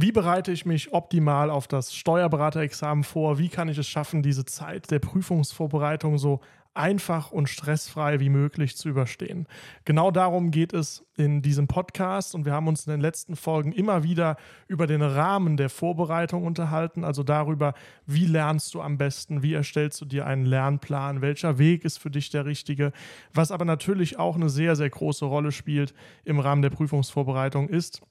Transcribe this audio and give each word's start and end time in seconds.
Wie 0.00 0.12
bereite 0.12 0.52
ich 0.52 0.64
mich 0.64 0.92
optimal 0.92 1.50
auf 1.50 1.66
das 1.66 1.92
Steuerberaterexamen 1.92 3.02
vor? 3.02 3.38
Wie 3.38 3.48
kann 3.48 3.68
ich 3.68 3.78
es 3.78 3.88
schaffen, 3.88 4.22
diese 4.22 4.44
Zeit 4.44 4.92
der 4.92 5.00
Prüfungsvorbereitung 5.00 6.18
so 6.18 6.40
einfach 6.78 7.32
und 7.32 7.48
stressfrei 7.48 8.20
wie 8.20 8.28
möglich 8.28 8.76
zu 8.76 8.88
überstehen. 8.88 9.48
Genau 9.84 10.12
darum 10.12 10.52
geht 10.52 10.72
es 10.72 11.04
in 11.16 11.42
diesem 11.42 11.66
Podcast 11.66 12.36
und 12.36 12.44
wir 12.44 12.52
haben 12.52 12.68
uns 12.68 12.86
in 12.86 12.92
den 12.92 13.00
letzten 13.00 13.34
Folgen 13.34 13.72
immer 13.72 14.04
wieder 14.04 14.36
über 14.68 14.86
den 14.86 15.02
Rahmen 15.02 15.56
der 15.56 15.70
Vorbereitung 15.70 16.44
unterhalten, 16.44 17.02
also 17.02 17.24
darüber, 17.24 17.74
wie 18.06 18.26
lernst 18.26 18.74
du 18.74 18.80
am 18.80 18.96
besten, 18.96 19.42
wie 19.42 19.54
erstellst 19.54 20.00
du 20.00 20.04
dir 20.04 20.26
einen 20.26 20.46
Lernplan, 20.46 21.20
welcher 21.20 21.58
Weg 21.58 21.84
ist 21.84 21.98
für 21.98 22.10
dich 22.10 22.30
der 22.30 22.46
richtige, 22.46 22.92
was 23.34 23.50
aber 23.50 23.64
natürlich 23.64 24.16
auch 24.20 24.36
eine 24.36 24.48
sehr, 24.48 24.76
sehr 24.76 24.90
große 24.90 25.24
Rolle 25.24 25.50
spielt 25.50 25.94
im 26.24 26.38
Rahmen 26.38 26.62
der 26.62 26.70
Prüfungsvorbereitung 26.70 27.68
ist, 27.68 28.02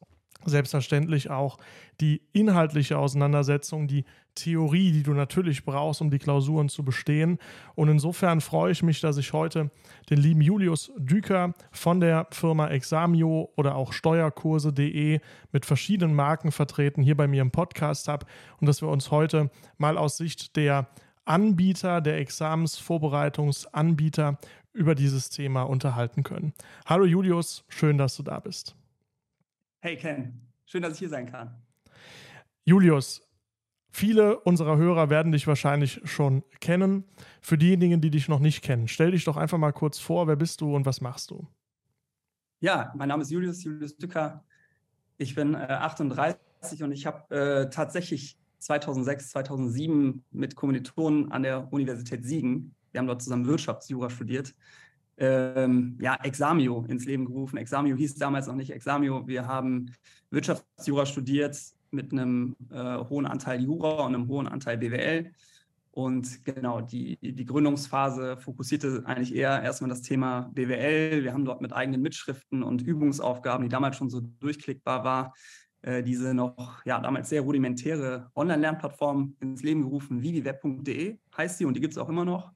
selbstverständlich 0.49 1.29
auch 1.29 1.57
die 2.01 2.21
inhaltliche 2.33 2.97
Auseinandersetzung, 2.97 3.87
die 3.87 4.03
Theorie, 4.35 4.91
die 4.91 5.03
du 5.03 5.13
natürlich 5.13 5.63
brauchst, 5.65 6.01
um 6.01 6.11
die 6.11 6.19
Klausuren 6.19 6.69
zu 6.69 6.83
bestehen. 6.83 7.39
Und 7.75 7.89
insofern 7.89 8.39
freue 8.39 8.71
ich 8.71 8.83
mich, 8.83 9.01
dass 9.01 9.17
ich 9.17 9.33
heute 9.33 9.71
den 10.09 10.19
lieben 10.19 10.39
Julius 10.41 10.91
Düker 10.97 11.53
von 11.71 11.99
der 11.99 12.27
Firma 12.31 12.69
Examio 12.69 13.51
oder 13.55 13.75
auch 13.75 13.91
Steuerkurse.de 13.93 15.19
mit 15.51 15.65
verschiedenen 15.65 16.15
Marken 16.15 16.51
vertreten 16.51 17.01
hier 17.01 17.17
bei 17.17 17.27
mir 17.27 17.41
im 17.41 17.49
Podcast 17.51 18.07
habe 18.07 18.25
und 18.59 18.67
dass 18.67 18.81
wir 18.81 18.89
uns 18.89 19.11
heute 19.11 19.49
mal 19.77 19.97
aus 19.97 20.17
Sicht 20.17 20.55
der 20.55 20.87
Anbieter, 21.25 21.99
der 21.99 22.19
Examensvorbereitungsanbieter 22.19 24.37
über 24.71 24.95
dieses 24.95 25.29
Thema 25.29 25.63
unterhalten 25.63 26.23
können. 26.23 26.53
Hallo 26.85 27.03
Julius, 27.05 27.65
schön, 27.67 27.97
dass 27.97 28.15
du 28.15 28.23
da 28.23 28.39
bist. 28.39 28.76
Hey 29.79 29.95
Ken, 29.95 30.41
schön, 30.65 30.81
dass 30.81 30.93
ich 30.93 30.99
hier 30.99 31.09
sein 31.09 31.31
kann. 31.31 31.55
Julius, 32.65 33.21
viele 33.91 34.39
unserer 34.39 34.77
Hörer 34.77 35.11
werden 35.11 35.31
dich 35.31 35.45
wahrscheinlich 35.45 36.01
schon 36.03 36.43
kennen. 36.59 37.03
Für 37.41 37.59
diejenigen, 37.59 38.01
die 38.01 38.09
dich 38.09 38.27
noch 38.27 38.39
nicht 38.39 38.63
kennen, 38.63 38.87
stell 38.87 39.11
dich 39.11 39.23
doch 39.23 39.37
einfach 39.37 39.59
mal 39.59 39.73
kurz 39.73 39.99
vor, 39.99 40.27
wer 40.27 40.35
bist 40.35 40.61
du 40.61 40.75
und 40.75 40.85
was 40.87 40.99
machst 40.99 41.29
du? 41.29 41.47
Ja, 42.59 42.91
mein 42.97 43.07
Name 43.07 43.21
ist 43.21 43.29
Julius, 43.29 43.63
Julius 43.63 43.95
Dücker. 43.97 44.43
Ich 45.17 45.35
bin 45.35 45.53
äh, 45.53 45.57
38 45.57 46.81
und 46.81 46.91
ich 46.91 47.05
habe 47.05 47.35
äh, 47.35 47.69
tatsächlich 47.69 48.39
2006, 48.57 49.29
2007 49.29 50.23
mit 50.31 50.55
Kommilitonen 50.55 51.31
an 51.31 51.43
der 51.43 51.71
Universität 51.71 52.25
Siegen, 52.25 52.75
wir 52.91 52.99
haben 52.99 53.07
dort 53.07 53.21
zusammen 53.21 53.45
Wirtschaftsjura 53.45 54.09
studiert, 54.09 54.55
ähm, 55.17 55.97
ja, 55.99 56.15
Examio 56.23 56.85
ins 56.87 57.05
Leben 57.05 57.25
gerufen. 57.25 57.57
Examio 57.57 57.95
hieß 57.95 58.15
damals 58.15 58.47
noch 58.47 58.55
nicht 58.55 58.71
Examio. 58.71 59.27
Wir 59.27 59.47
haben 59.47 59.91
Wirtschaftsjura 60.29 61.05
studiert 61.05 61.57
mit 61.91 62.11
einem 62.11 62.55
äh, 62.71 62.97
hohen 62.97 63.25
Anteil 63.25 63.61
Jura 63.61 64.05
und 64.05 64.13
einem 64.13 64.27
hohen 64.27 64.47
Anteil 64.47 64.77
BWL. 64.77 65.31
Und 65.91 66.45
genau, 66.45 66.81
die, 66.81 67.17
die 67.21 67.45
Gründungsphase 67.45 68.37
fokussierte 68.37 69.01
eigentlich 69.05 69.33
eher 69.33 69.63
erstmal 69.63 69.89
das 69.89 70.03
Thema 70.03 70.51
BWL. 70.53 71.23
Wir 71.23 71.33
haben 71.33 71.43
dort 71.45 71.59
mit 71.59 71.73
eigenen 71.73 72.01
Mitschriften 72.01 72.61
und 72.61 72.83
Übungsaufgaben, 72.83 73.63
die 73.63 73.69
damals 73.69 73.95
schon 73.95 74.11
so 74.11 74.21
durchklickbar 74.21 75.03
war, 75.03 75.33
äh, 75.81 76.03
diese 76.03 76.35
noch 76.35 76.85
ja, 76.85 76.99
damals 76.99 77.29
sehr 77.29 77.41
rudimentäre 77.41 78.29
Online-Lernplattform 78.35 79.37
ins 79.39 79.63
Leben 79.63 79.81
gerufen. 79.81 80.21
viviweb.de 80.21 81.17
heißt 81.35 81.57
sie 81.57 81.65
und 81.65 81.73
die 81.73 81.81
gibt 81.81 81.93
es 81.93 81.97
auch 81.97 82.09
immer 82.09 82.25
noch. 82.25 82.51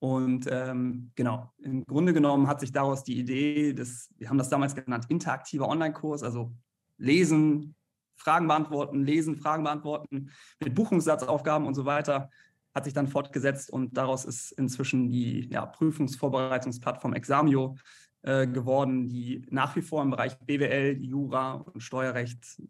Und 0.00 0.46
ähm, 0.50 1.10
genau, 1.16 1.52
im 1.58 1.84
Grunde 1.84 2.12
genommen 2.12 2.46
hat 2.46 2.60
sich 2.60 2.70
daraus 2.70 3.02
die 3.02 3.18
Idee, 3.18 3.72
des, 3.72 4.10
wir 4.16 4.28
haben 4.28 4.38
das 4.38 4.48
damals 4.48 4.74
genannt, 4.74 5.06
interaktiver 5.08 5.68
Online-Kurs, 5.68 6.22
also 6.22 6.52
lesen, 6.98 7.74
Fragen 8.16 8.46
beantworten, 8.46 9.04
lesen, 9.04 9.36
Fragen 9.36 9.64
beantworten, 9.64 10.30
mit 10.60 10.74
Buchungssatzaufgaben 10.74 11.66
und 11.66 11.74
so 11.74 11.84
weiter, 11.84 12.30
hat 12.74 12.84
sich 12.84 12.94
dann 12.94 13.08
fortgesetzt 13.08 13.70
und 13.70 13.96
daraus 13.96 14.24
ist 14.24 14.52
inzwischen 14.52 15.08
die 15.08 15.48
ja, 15.50 15.66
Prüfungsvorbereitungsplattform 15.66 17.14
Examio 17.14 17.76
äh, 18.22 18.46
geworden, 18.46 19.08
die 19.08 19.46
nach 19.50 19.74
wie 19.74 19.82
vor 19.82 20.02
im 20.02 20.10
Bereich 20.10 20.38
BWL, 20.38 20.98
Jura 21.00 21.54
und 21.54 21.80
Steuerrecht 21.80 22.60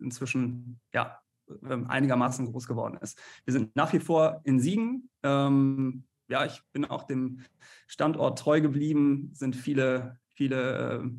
inzwischen 0.00 0.80
ja, 0.94 1.18
ähm, 1.68 1.86
einigermaßen 1.88 2.50
groß 2.50 2.66
geworden 2.66 2.98
ist. 3.00 3.18
Wir 3.44 3.52
sind 3.52 3.74
nach 3.76 3.92
wie 3.92 4.00
vor 4.00 4.40
in 4.44 4.60
Siegen. 4.60 5.10
Ähm, 5.22 6.04
ja, 6.32 6.46
ich 6.46 6.62
bin 6.72 6.84
auch 6.86 7.04
dem 7.04 7.40
Standort 7.86 8.38
treu 8.38 8.60
geblieben, 8.60 9.30
sind 9.34 9.54
viele, 9.54 10.18
viele 10.28 11.02
äh, 11.02 11.10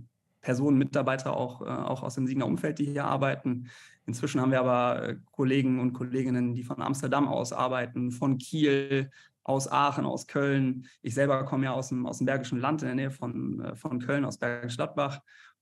Personen, 0.41 0.77
Mitarbeiter 0.77 1.37
auch, 1.37 1.61
äh, 1.61 1.65
auch 1.65 2.01
aus 2.01 2.15
dem 2.15 2.25
Siegener 2.27 2.47
Umfeld, 2.47 2.79
die 2.79 2.85
hier 2.85 3.05
arbeiten. 3.05 3.69
Inzwischen 4.07 4.41
haben 4.41 4.51
wir 4.51 4.59
aber 4.59 5.03
äh, 5.03 5.15
Kollegen 5.31 5.79
und 5.79 5.93
Kolleginnen, 5.93 6.55
die 6.55 6.63
von 6.63 6.81
Amsterdam 6.81 7.27
aus 7.27 7.53
arbeiten, 7.53 8.11
von 8.11 8.39
Kiel, 8.39 9.11
aus 9.43 9.71
Aachen, 9.71 10.05
aus 10.05 10.25
Köln. 10.25 10.87
Ich 11.03 11.13
selber 11.13 11.45
komme 11.45 11.65
ja 11.65 11.73
aus 11.73 11.89
dem, 11.89 12.07
aus 12.07 12.17
dem 12.17 12.25
Bergischen 12.25 12.59
Land 12.59 12.81
in 12.81 12.87
der 12.87 12.95
Nähe 12.95 13.11
von, 13.11 13.73
von 13.75 13.99
Köln, 13.99 14.25
aus 14.25 14.39
Bergisch 14.39 14.77
Gladbach. 14.77 15.19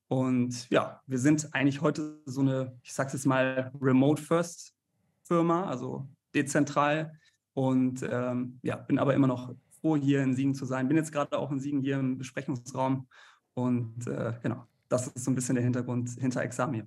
Und 0.07 0.69
ja, 0.69 1.01
wir 1.07 1.19
sind 1.19 1.53
eigentlich 1.53 1.81
heute 1.81 2.21
so 2.25 2.41
eine, 2.41 2.77
ich 2.83 2.93
sage 2.93 3.07
es 3.07 3.13
jetzt 3.13 3.25
mal, 3.25 3.71
Remote-First-Firma, 3.81 5.65
also 5.65 6.07
dezentral 6.33 7.19
und 7.53 8.03
ähm, 8.09 8.59
ja, 8.61 8.77
bin 8.77 8.99
aber 8.99 9.13
immer 9.13 9.27
noch 9.27 9.53
froh, 9.81 9.95
hier 9.95 10.23
in 10.23 10.35
Siegen 10.35 10.55
zu 10.55 10.65
sein. 10.65 10.87
Bin 10.87 10.97
jetzt 10.97 11.11
gerade 11.11 11.37
auch 11.37 11.51
in 11.51 11.59
Siegen 11.59 11.81
hier 11.81 11.99
im 11.99 12.17
Besprechungsraum. 12.17 13.07
Und 13.53 14.07
äh, 14.07 14.33
genau, 14.41 14.65
das 14.87 15.07
ist 15.07 15.25
so 15.25 15.31
ein 15.31 15.35
bisschen 15.35 15.55
der 15.55 15.63
Hintergrund 15.63 16.09
hinter 16.19 16.41
Examio. 16.41 16.85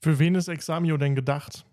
Für 0.00 0.18
wen 0.18 0.34
ist 0.34 0.48
Examio 0.48 0.96
denn 0.96 1.14
gedacht? 1.14 1.64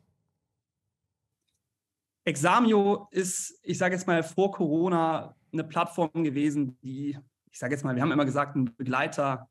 Examio 2.25 3.07
ist, 3.11 3.59
ich 3.63 3.77
sage 3.77 3.95
jetzt 3.95 4.05
mal, 4.05 4.21
vor 4.23 4.51
Corona 4.51 5.35
eine 5.51 5.63
Plattform 5.63 6.23
gewesen, 6.23 6.77
die, 6.81 7.17
ich 7.49 7.59
sage 7.59 7.73
jetzt 7.73 7.83
mal, 7.83 7.95
wir 7.95 8.03
haben 8.03 8.11
immer 8.11 8.25
gesagt, 8.25 8.55
ein 8.55 8.65
Begleiter 8.77 9.49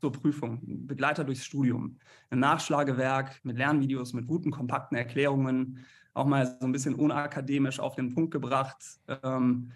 zur 0.00 0.12
Prüfung, 0.12 0.60
ein 0.66 0.86
Begleiter 0.86 1.24
durchs 1.24 1.44
Studium, 1.44 1.98
ein 2.30 2.40
Nachschlagewerk 2.40 3.40
mit 3.44 3.56
Lernvideos, 3.56 4.12
mit 4.12 4.26
guten, 4.26 4.50
kompakten 4.50 4.96
Erklärungen, 4.96 5.84
auch 6.14 6.26
mal 6.26 6.46
so 6.46 6.66
ein 6.66 6.72
bisschen 6.72 6.94
unakademisch 6.94 7.80
auf 7.80 7.94
den 7.94 8.14
Punkt 8.14 8.30
gebracht. 8.30 8.76
Ähm, 9.22 9.72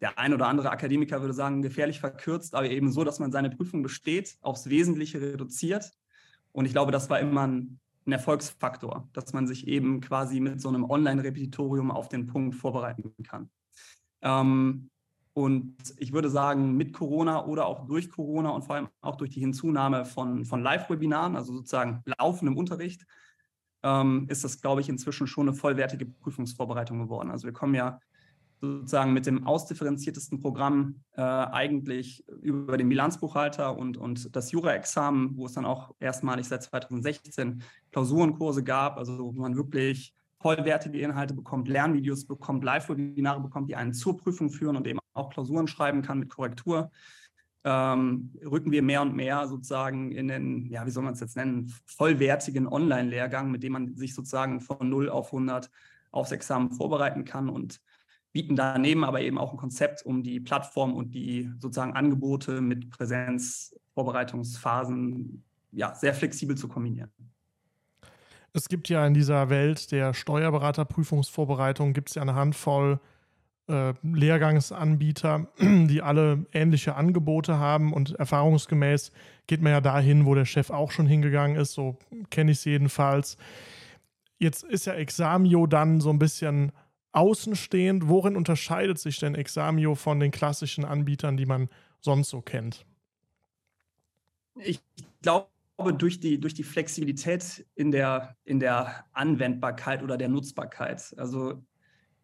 der 0.00 0.18
ein 0.18 0.32
oder 0.32 0.46
andere 0.46 0.70
Akademiker 0.70 1.20
würde 1.20 1.34
sagen, 1.34 1.62
gefährlich 1.62 2.00
verkürzt, 2.00 2.54
aber 2.54 2.70
eben 2.70 2.92
so, 2.92 3.04
dass 3.04 3.18
man 3.18 3.32
seine 3.32 3.50
Prüfung 3.50 3.82
besteht, 3.82 4.38
aufs 4.42 4.68
Wesentliche 4.68 5.20
reduziert. 5.20 5.90
Und 6.52 6.66
ich 6.66 6.72
glaube, 6.72 6.92
das 6.92 7.10
war 7.10 7.18
immer 7.18 7.46
ein, 7.46 7.80
ein 8.06 8.12
Erfolgsfaktor, 8.12 9.08
dass 9.12 9.32
man 9.32 9.46
sich 9.46 9.66
eben 9.66 10.00
quasi 10.00 10.40
mit 10.40 10.60
so 10.60 10.68
einem 10.68 10.84
Online-Repetitorium 10.84 11.90
auf 11.90 12.08
den 12.08 12.26
Punkt 12.26 12.54
vorbereiten 12.54 13.12
kann. 13.24 13.50
Ähm, 14.22 14.90
und 15.34 15.76
ich 15.98 16.12
würde 16.12 16.30
sagen, 16.30 16.76
mit 16.76 16.92
Corona 16.92 17.46
oder 17.46 17.66
auch 17.66 17.86
durch 17.86 18.10
Corona 18.10 18.50
und 18.50 18.64
vor 18.64 18.74
allem 18.74 18.88
auch 19.00 19.14
durch 19.16 19.30
die 19.30 19.40
Hinzunahme 19.40 20.04
von, 20.04 20.44
von 20.44 20.62
Live-Webinaren, 20.62 21.36
also 21.36 21.52
sozusagen 21.54 22.02
laufendem 22.18 22.56
Unterricht, 22.56 23.06
ähm, 23.82 24.26
ist 24.28 24.44
das, 24.44 24.60
glaube 24.60 24.80
ich, 24.80 24.88
inzwischen 24.88 25.26
schon 25.26 25.48
eine 25.48 25.56
vollwertige 25.56 26.06
Prüfungsvorbereitung 26.06 26.98
geworden. 26.98 27.30
Also 27.30 27.46
wir 27.46 27.52
kommen 27.52 27.74
ja 27.74 28.00
sozusagen 28.60 29.12
mit 29.12 29.26
dem 29.26 29.46
ausdifferenziertesten 29.46 30.40
Programm 30.40 30.96
äh, 31.12 31.20
eigentlich 31.22 32.24
über 32.42 32.76
den 32.76 32.88
Bilanzbuchhalter 32.88 33.76
und, 33.76 33.96
und 33.96 34.34
das 34.34 34.50
Jura-Examen, 34.50 35.36
wo 35.36 35.46
es 35.46 35.52
dann 35.52 35.64
auch 35.64 35.94
erstmalig 36.00 36.48
seit 36.48 36.64
2016 36.64 37.62
Klausurenkurse 37.92 38.64
gab, 38.64 38.98
also 38.98 39.34
wo 39.34 39.40
man 39.40 39.56
wirklich 39.56 40.12
vollwertige 40.40 41.00
Inhalte 41.00 41.34
bekommt, 41.34 41.68
Lernvideos 41.68 42.24
bekommt, 42.26 42.64
Live-Webinare 42.64 43.40
bekommt, 43.40 43.68
die 43.70 43.76
einen 43.76 43.92
zur 43.92 44.16
Prüfung 44.16 44.50
führen 44.50 44.76
und 44.76 44.86
eben 44.86 44.98
auch 45.14 45.30
Klausuren 45.30 45.66
schreiben 45.66 46.02
kann 46.02 46.18
mit 46.18 46.30
Korrektur 46.30 46.90
ähm, 47.68 48.32
rücken 48.44 48.72
wir 48.72 48.82
mehr 48.82 49.02
und 49.02 49.14
mehr 49.14 49.46
sozusagen 49.46 50.10
in 50.12 50.28
den, 50.28 50.64
ja, 50.70 50.86
wie 50.86 50.90
soll 50.90 51.04
man 51.04 51.12
es 51.12 51.20
jetzt 51.20 51.36
nennen, 51.36 51.70
vollwertigen 51.84 52.66
Online-Lehrgang, 52.66 53.50
mit 53.50 53.62
dem 53.62 53.72
man 53.72 53.94
sich 53.94 54.14
sozusagen 54.14 54.62
von 54.62 54.88
0 54.88 55.10
auf 55.10 55.26
100 55.26 55.70
aufs 56.10 56.32
Examen 56.32 56.72
vorbereiten 56.72 57.26
kann 57.26 57.50
und 57.50 57.82
bieten 58.32 58.56
daneben 58.56 59.04
aber 59.04 59.20
eben 59.20 59.36
auch 59.36 59.52
ein 59.52 59.58
Konzept, 59.58 60.06
um 60.06 60.22
die 60.22 60.40
Plattform 60.40 60.94
und 60.94 61.14
die 61.14 61.50
sozusagen 61.58 61.92
Angebote 61.92 62.62
mit 62.62 62.88
Präsenzvorbereitungsphasen 62.88 65.44
ja, 65.72 65.94
sehr 65.94 66.14
flexibel 66.14 66.56
zu 66.56 66.68
kombinieren. 66.68 67.10
Es 68.54 68.68
gibt 68.68 68.88
ja 68.88 69.06
in 69.06 69.12
dieser 69.12 69.50
Welt 69.50 69.92
der 69.92 70.14
Steuerberaterprüfungsvorbereitung 70.14 71.92
gibt 71.92 72.08
es 72.08 72.14
ja 72.14 72.22
eine 72.22 72.34
Handvoll 72.34 72.98
äh, 73.68 73.94
Lehrgangsanbieter, 74.02 75.46
die 75.60 76.02
alle 76.02 76.46
ähnliche 76.52 76.94
Angebote 76.94 77.58
haben 77.58 77.92
und 77.92 78.12
erfahrungsgemäß 78.12 79.12
geht 79.46 79.62
man 79.62 79.72
ja 79.72 79.80
dahin, 79.80 80.26
wo 80.26 80.34
der 80.34 80.44
Chef 80.44 80.70
auch 80.70 80.90
schon 80.90 81.06
hingegangen 81.06 81.56
ist, 81.56 81.72
so 81.72 81.96
kenne 82.30 82.50
ich 82.52 82.58
es 82.58 82.64
jedenfalls. 82.64 83.36
Jetzt 84.38 84.62
ist 84.62 84.86
ja 84.86 84.94
Examio 84.94 85.66
dann 85.66 86.00
so 86.00 86.10
ein 86.10 86.18
bisschen 86.18 86.72
außenstehend. 87.12 88.08
Worin 88.08 88.36
unterscheidet 88.36 88.98
sich 88.98 89.18
denn 89.18 89.34
Examio 89.34 89.94
von 89.94 90.20
den 90.20 90.30
klassischen 90.30 90.84
Anbietern, 90.84 91.36
die 91.36 91.46
man 91.46 91.68
sonst 92.00 92.28
so 92.28 92.40
kennt? 92.40 92.86
Ich 94.54 94.80
glaube, 95.22 95.48
durch 95.96 96.20
die, 96.20 96.40
durch 96.40 96.54
die 96.54 96.64
Flexibilität 96.64 97.66
in 97.74 97.90
der, 97.90 98.36
in 98.44 98.60
der 98.60 99.04
Anwendbarkeit 99.12 100.02
oder 100.02 100.16
der 100.16 100.28
Nutzbarkeit. 100.28 101.14
Also 101.16 101.62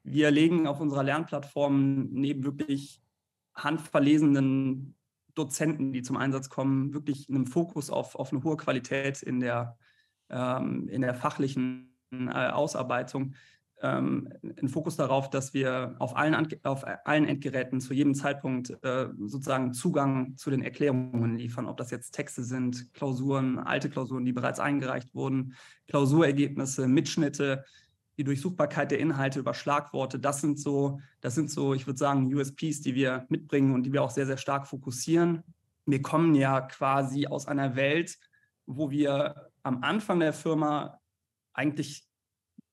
wir 0.04 0.30
legen 0.30 0.66
auf 0.66 0.80
unserer 0.80 1.02
Lernplattform 1.02 2.08
neben 2.12 2.44
wirklich 2.44 3.00
handverlesenen 3.54 4.94
Dozenten, 5.34 5.92
die 5.92 6.02
zum 6.02 6.16
Einsatz 6.16 6.48
kommen, 6.48 6.94
wirklich 6.94 7.28
einen 7.28 7.46
Fokus 7.46 7.90
auf, 7.90 8.14
auf 8.14 8.32
eine 8.32 8.44
hohe 8.44 8.56
Qualität 8.56 9.22
in 9.22 9.40
der, 9.40 9.76
ähm, 10.30 10.88
in 10.88 11.00
der 11.00 11.14
fachlichen 11.14 11.96
äh, 12.12 12.48
Ausarbeitung. 12.48 13.34
Ähm, 13.82 14.28
einen 14.42 14.68
Fokus 14.68 14.96
darauf, 14.96 15.30
dass 15.30 15.52
wir 15.52 15.96
auf 15.98 16.16
allen, 16.16 16.34
auf 16.62 16.84
allen 17.04 17.26
Endgeräten 17.26 17.80
zu 17.80 17.92
jedem 17.92 18.14
Zeitpunkt 18.14 18.70
äh, 18.84 19.08
sozusagen 19.18 19.72
Zugang 19.72 20.36
zu 20.36 20.50
den 20.50 20.62
Erklärungen 20.62 21.36
liefern, 21.36 21.66
ob 21.66 21.76
das 21.76 21.90
jetzt 21.90 22.12
Texte 22.12 22.44
sind, 22.44 22.94
Klausuren, 22.94 23.58
alte 23.58 23.90
Klausuren, 23.90 24.24
die 24.24 24.32
bereits 24.32 24.60
eingereicht 24.60 25.14
wurden, 25.14 25.54
Klausurergebnisse, 25.88 26.86
Mitschnitte, 26.86 27.64
die 28.16 28.24
Durchsuchbarkeit 28.24 28.90
der 28.90 29.00
Inhalte 29.00 29.40
über 29.40 29.54
Schlagworte, 29.54 30.18
das 30.18 30.40
sind 30.40 30.58
so, 30.58 31.00
das 31.20 31.34
sind 31.34 31.50
so, 31.50 31.74
ich 31.74 31.86
würde 31.86 31.98
sagen, 31.98 32.32
USPs, 32.32 32.80
die 32.80 32.94
wir 32.94 33.26
mitbringen 33.28 33.74
und 33.74 33.84
die 33.84 33.92
wir 33.92 34.02
auch 34.02 34.10
sehr, 34.10 34.26
sehr 34.26 34.36
stark 34.36 34.66
fokussieren. 34.66 35.42
Wir 35.86 36.02
kommen 36.02 36.34
ja 36.34 36.60
quasi 36.60 37.26
aus 37.26 37.46
einer 37.46 37.76
Welt, 37.76 38.18
wo 38.66 38.90
wir 38.90 39.50
am 39.62 39.82
Anfang 39.82 40.20
der 40.20 40.32
Firma 40.32 41.00
eigentlich 41.52 42.08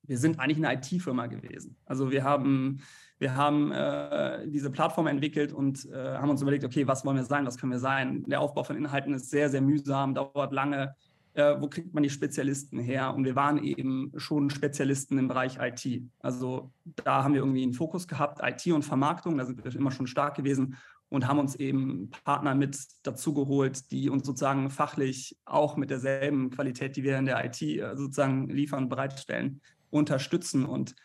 wir 0.03 0.17
sind 0.17 0.39
eigentlich 0.39 0.57
eine 0.57 0.75
IT-Firma 0.75 1.27
gewesen. 1.27 1.77
Also 1.85 2.11
wir 2.11 2.23
haben, 2.23 2.79
wir 3.17 3.35
haben 3.35 3.71
äh, 3.71 4.47
diese 4.47 4.69
Plattform 4.69 5.07
entwickelt 5.07 5.53
und 5.53 5.85
äh, 5.85 6.17
haben 6.17 6.29
uns 6.29 6.41
überlegt, 6.41 6.65
okay, 6.65 6.87
was 6.87 7.05
wollen 7.05 7.17
wir 7.17 7.23
sein, 7.23 7.45
was 7.45 7.57
können 7.57 7.71
wir 7.71 7.79
sein? 7.79 8.23
Der 8.27 8.41
Aufbau 8.41 8.63
von 8.63 8.75
Inhalten 8.75 9.13
ist 9.13 9.29
sehr, 9.29 9.49
sehr 9.49 9.61
mühsam, 9.61 10.13
dauert 10.13 10.51
lange. 10.51 10.95
Äh, 11.33 11.55
wo 11.59 11.67
kriegt 11.67 11.93
man 11.93 12.03
die 12.03 12.09
Spezialisten 12.09 12.79
her? 12.79 13.13
Und 13.13 13.23
wir 13.23 13.35
waren 13.35 13.63
eben 13.63 14.11
schon 14.17 14.49
Spezialisten 14.49 15.17
im 15.17 15.27
Bereich 15.27 15.57
IT. 15.59 16.03
Also 16.19 16.71
da 17.03 17.23
haben 17.23 17.33
wir 17.33 17.41
irgendwie 17.41 17.63
einen 17.63 17.73
Fokus 17.73 18.07
gehabt, 18.07 18.39
IT 18.43 18.71
und 18.73 18.83
Vermarktung, 18.83 19.37
da 19.37 19.45
sind 19.45 19.63
wir 19.63 19.75
immer 19.75 19.91
schon 19.91 20.07
stark 20.07 20.35
gewesen 20.35 20.75
und 21.11 21.27
haben 21.27 21.39
uns 21.39 21.55
eben 21.55 22.09
Partner 22.23 22.55
mit 22.55 22.77
dazugeholt, 23.03 23.91
die 23.91 24.09
uns 24.09 24.25
sozusagen 24.25 24.69
fachlich 24.69 25.37
auch 25.45 25.75
mit 25.75 25.89
derselben 25.89 26.49
Qualität, 26.51 26.95
die 26.95 27.03
wir 27.03 27.17
in 27.17 27.25
der 27.25 27.43
IT 27.45 27.61
äh, 27.61 27.95
sozusagen 27.95 28.47
liefern, 28.49 28.89
bereitstellen, 28.89 29.61
unterstützen. 29.89 30.65
Und 30.65 30.95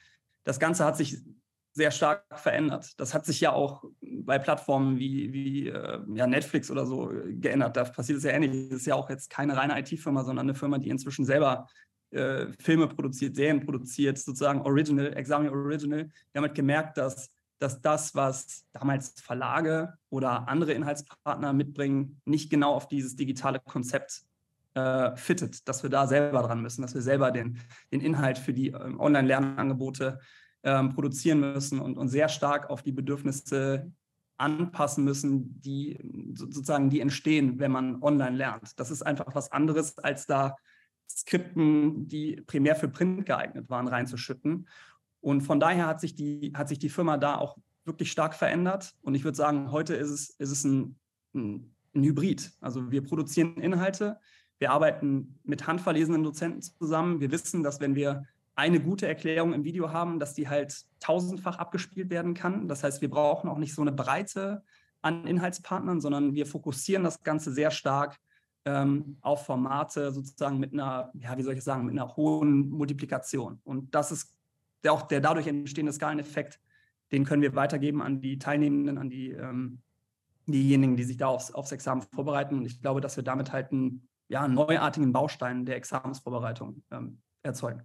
das 0.44 0.60
Ganze 0.60 0.84
hat 0.84 0.96
sich 0.96 1.18
sehr 1.76 1.90
stark 1.90 2.24
verändert. 2.32 2.98
Das 2.98 3.12
hat 3.12 3.26
sich 3.26 3.38
ja 3.40 3.52
auch 3.52 3.84
bei 4.00 4.38
Plattformen 4.38 4.98
wie, 4.98 5.32
wie 5.34 5.68
äh, 5.68 6.00
ja, 6.14 6.26
Netflix 6.26 6.70
oder 6.70 6.86
so 6.86 7.12
geändert. 7.26 7.76
Da 7.76 7.84
passiert 7.84 8.16
es 8.18 8.24
ja 8.24 8.30
ähnlich. 8.30 8.70
Das 8.70 8.80
ist 8.80 8.86
ja 8.86 8.94
auch 8.94 9.10
jetzt 9.10 9.28
keine 9.28 9.56
reine 9.56 9.78
IT-Firma, 9.78 10.24
sondern 10.24 10.46
eine 10.46 10.54
Firma, 10.54 10.78
die 10.78 10.88
inzwischen 10.88 11.26
selber 11.26 11.68
äh, 12.12 12.46
Filme 12.58 12.88
produziert, 12.88 13.36
Serien 13.36 13.60
produziert, 13.60 14.16
sozusagen 14.16 14.62
Original, 14.62 15.14
Examine 15.18 15.52
Original. 15.52 16.08
Wir 16.32 16.38
haben 16.38 16.46
halt 16.46 16.54
gemerkt, 16.54 16.96
dass, 16.96 17.30
dass 17.58 17.82
das, 17.82 18.14
was 18.14 18.64
damals 18.72 19.20
Verlage 19.20 19.98
oder 20.08 20.48
andere 20.48 20.72
Inhaltspartner 20.72 21.52
mitbringen, 21.52 22.22
nicht 22.24 22.48
genau 22.48 22.72
auf 22.72 22.88
dieses 22.88 23.16
digitale 23.16 23.60
Konzept 23.60 24.22
äh, 24.72 25.14
fittet, 25.16 25.68
dass 25.68 25.82
wir 25.82 25.90
da 25.90 26.06
selber 26.06 26.40
dran 26.40 26.62
müssen, 26.62 26.80
dass 26.80 26.94
wir 26.94 27.02
selber 27.02 27.32
den, 27.32 27.58
den 27.92 28.00
Inhalt 28.00 28.38
für 28.38 28.54
die 28.54 28.68
ähm, 28.68 28.98
Online-Lernangebote 28.98 30.20
ähm, 30.66 30.92
produzieren 30.92 31.40
müssen 31.40 31.78
und, 31.78 31.96
und 31.96 32.08
sehr 32.08 32.28
stark 32.28 32.70
auf 32.70 32.82
die 32.82 32.90
Bedürfnisse 32.90 33.92
anpassen 34.36 35.04
müssen, 35.04 35.60
die 35.60 35.96
sozusagen 36.34 36.90
die 36.90 37.00
entstehen, 37.00 37.60
wenn 37.60 37.70
man 37.70 38.02
online 38.02 38.36
lernt. 38.36 38.78
Das 38.78 38.90
ist 38.90 39.02
einfach 39.02 39.34
was 39.34 39.52
anderes, 39.52 39.96
als 39.98 40.26
da 40.26 40.56
Skripten, 41.08 42.08
die 42.08 42.42
primär 42.46 42.74
für 42.74 42.88
Print 42.88 43.26
geeignet 43.26 43.70
waren, 43.70 43.86
reinzuschütten. 43.86 44.68
Und 45.20 45.42
von 45.42 45.60
daher 45.60 45.86
hat 45.86 46.00
sich 46.00 46.16
die, 46.16 46.52
hat 46.56 46.68
sich 46.68 46.80
die 46.80 46.88
Firma 46.88 47.16
da 47.16 47.36
auch 47.36 47.56
wirklich 47.84 48.10
stark 48.10 48.34
verändert. 48.34 48.92
Und 49.02 49.14
ich 49.14 49.22
würde 49.22 49.36
sagen, 49.36 49.70
heute 49.70 49.94
ist 49.94 50.10
es, 50.10 50.30
ist 50.30 50.50
es 50.50 50.64
ein, 50.64 50.98
ein, 51.32 51.72
ein 51.94 52.02
Hybrid. 52.02 52.52
Also 52.60 52.90
wir 52.90 53.02
produzieren 53.04 53.56
Inhalte, 53.58 54.18
wir 54.58 54.72
arbeiten 54.72 55.38
mit 55.44 55.68
handverlesenen 55.68 56.24
Dozenten 56.24 56.60
zusammen. 56.60 57.20
Wir 57.20 57.30
wissen, 57.30 57.62
dass 57.62 57.78
wenn 57.78 57.94
wir 57.94 58.24
eine 58.56 58.80
gute 58.80 59.06
Erklärung 59.06 59.52
im 59.52 59.64
Video 59.64 59.92
haben, 59.92 60.18
dass 60.18 60.34
die 60.34 60.48
halt 60.48 60.84
tausendfach 60.98 61.58
abgespielt 61.58 62.10
werden 62.10 62.34
kann. 62.34 62.68
Das 62.68 62.82
heißt, 62.82 63.02
wir 63.02 63.10
brauchen 63.10 63.48
auch 63.48 63.58
nicht 63.58 63.74
so 63.74 63.82
eine 63.82 63.92
Breite 63.92 64.64
an 65.02 65.26
Inhaltspartnern, 65.26 66.00
sondern 66.00 66.34
wir 66.34 66.46
fokussieren 66.46 67.04
das 67.04 67.22
Ganze 67.22 67.52
sehr 67.52 67.70
stark 67.70 68.16
ähm, 68.64 69.18
auf 69.20 69.44
Formate 69.44 70.10
sozusagen 70.10 70.58
mit 70.58 70.72
einer, 70.72 71.12
ja, 71.14 71.36
wie 71.36 71.42
soll 71.42 71.54
ich 71.54 71.62
sagen, 71.62 71.84
mit 71.84 71.92
einer 71.92 72.16
hohen 72.16 72.70
Multiplikation. 72.70 73.60
Und 73.62 73.94
das 73.94 74.10
ist 74.10 74.34
der, 74.82 74.94
auch 74.94 75.02
der 75.02 75.20
dadurch 75.20 75.46
entstehende 75.46 75.92
Skaleneffekt, 75.92 76.58
den 77.12 77.24
können 77.24 77.42
wir 77.42 77.54
weitergeben 77.54 78.02
an 78.02 78.20
die 78.20 78.38
Teilnehmenden, 78.38 78.98
an 78.98 79.10
die 79.10 79.30
ähm, 79.30 79.82
diejenigen, 80.46 80.96
die 80.96 81.04
sich 81.04 81.18
da 81.18 81.28
aufs, 81.28 81.52
aufs 81.52 81.72
Examen 81.72 82.02
vorbereiten. 82.02 82.56
Und 82.56 82.64
ich 82.64 82.80
glaube, 82.80 83.00
dass 83.00 83.16
wir 83.16 83.24
damit 83.24 83.52
halt 83.52 83.70
einen 83.70 84.08
ja, 84.28 84.48
neuartigen 84.48 85.12
Bausteinen 85.12 85.66
der 85.66 85.76
Examensvorbereitung 85.76 86.82
ähm, 86.90 87.18
erzeugen. 87.42 87.82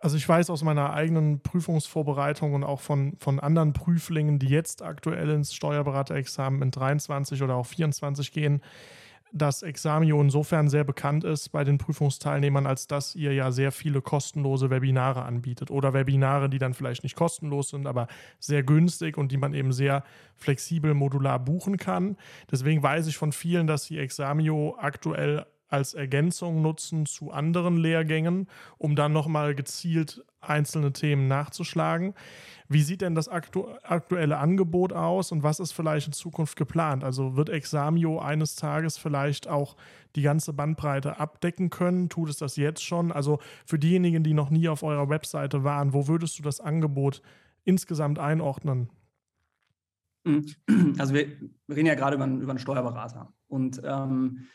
Also 0.00 0.16
ich 0.16 0.28
weiß 0.28 0.50
aus 0.50 0.62
meiner 0.62 0.92
eigenen 0.92 1.40
Prüfungsvorbereitung 1.40 2.54
und 2.54 2.62
auch 2.62 2.80
von, 2.80 3.16
von 3.18 3.40
anderen 3.40 3.72
Prüflingen, 3.72 4.38
die 4.38 4.48
jetzt 4.48 4.82
aktuell 4.82 5.30
ins 5.30 5.52
Steuerberaterexamen 5.52 6.62
in 6.62 6.70
23 6.70 7.42
oder 7.42 7.56
auch 7.56 7.66
24 7.66 8.30
gehen, 8.30 8.62
dass 9.32 9.62
Examio 9.62 10.20
insofern 10.20 10.68
sehr 10.68 10.84
bekannt 10.84 11.24
ist 11.24 11.50
bei 11.50 11.64
den 11.64 11.78
Prüfungsteilnehmern, 11.78 12.66
als 12.66 12.86
dass 12.86 13.14
ihr 13.14 13.32
ja 13.34 13.50
sehr 13.50 13.72
viele 13.72 14.00
kostenlose 14.00 14.70
Webinare 14.70 15.22
anbietet 15.22 15.70
oder 15.70 15.92
Webinare, 15.92 16.48
die 16.48 16.58
dann 16.58 16.74
vielleicht 16.74 17.02
nicht 17.02 17.16
kostenlos 17.16 17.70
sind, 17.70 17.86
aber 17.86 18.06
sehr 18.38 18.62
günstig 18.62 19.18
und 19.18 19.32
die 19.32 19.36
man 19.36 19.52
eben 19.52 19.72
sehr 19.72 20.04
flexibel 20.34 20.94
modular 20.94 21.38
buchen 21.38 21.76
kann. 21.76 22.16
Deswegen 22.50 22.82
weiß 22.82 23.06
ich 23.06 23.16
von 23.16 23.32
vielen, 23.32 23.66
dass 23.66 23.84
sie 23.84 23.98
Examio 23.98 24.76
aktuell 24.78 25.44
als 25.68 25.94
Ergänzung 25.94 26.62
nutzen 26.62 27.06
zu 27.06 27.30
anderen 27.30 27.76
Lehrgängen, 27.76 28.48
um 28.78 28.96
dann 28.96 29.12
nochmal 29.12 29.54
gezielt 29.54 30.24
einzelne 30.40 30.92
Themen 30.92 31.28
nachzuschlagen. 31.28 32.14
Wie 32.68 32.82
sieht 32.82 33.00
denn 33.00 33.14
das 33.14 33.28
aktu 33.28 33.66
aktuelle 33.82 34.38
Angebot 34.38 34.92
aus 34.92 35.32
und 35.32 35.42
was 35.42 35.58
ist 35.58 35.72
vielleicht 35.72 36.06
in 36.06 36.12
Zukunft 36.12 36.56
geplant? 36.56 37.02
Also 37.02 37.36
wird 37.36 37.48
Examio 37.48 38.18
eines 38.18 38.56
Tages 38.56 38.98
vielleicht 38.98 39.48
auch 39.48 39.76
die 40.16 40.22
ganze 40.22 40.52
Bandbreite 40.52 41.18
abdecken 41.18 41.70
können? 41.70 42.08
Tut 42.08 42.28
es 42.28 42.36
das 42.36 42.56
jetzt 42.56 42.84
schon? 42.84 43.10
Also 43.10 43.38
für 43.64 43.78
diejenigen, 43.78 44.22
die 44.22 44.34
noch 44.34 44.50
nie 44.50 44.68
auf 44.68 44.82
eurer 44.82 45.08
Webseite 45.08 45.64
waren, 45.64 45.92
wo 45.92 46.08
würdest 46.08 46.38
du 46.38 46.42
das 46.42 46.60
Angebot 46.60 47.22
insgesamt 47.64 48.18
einordnen? 48.18 48.90
Also 50.98 51.14
wir 51.14 51.26
reden 51.68 51.86
ja 51.86 51.94
gerade 51.94 52.16
über, 52.16 52.26
über 52.26 52.50
einen 52.50 52.58
Steuerberater. 52.58 53.32
Und 53.46 53.80
ähm, 53.84 54.46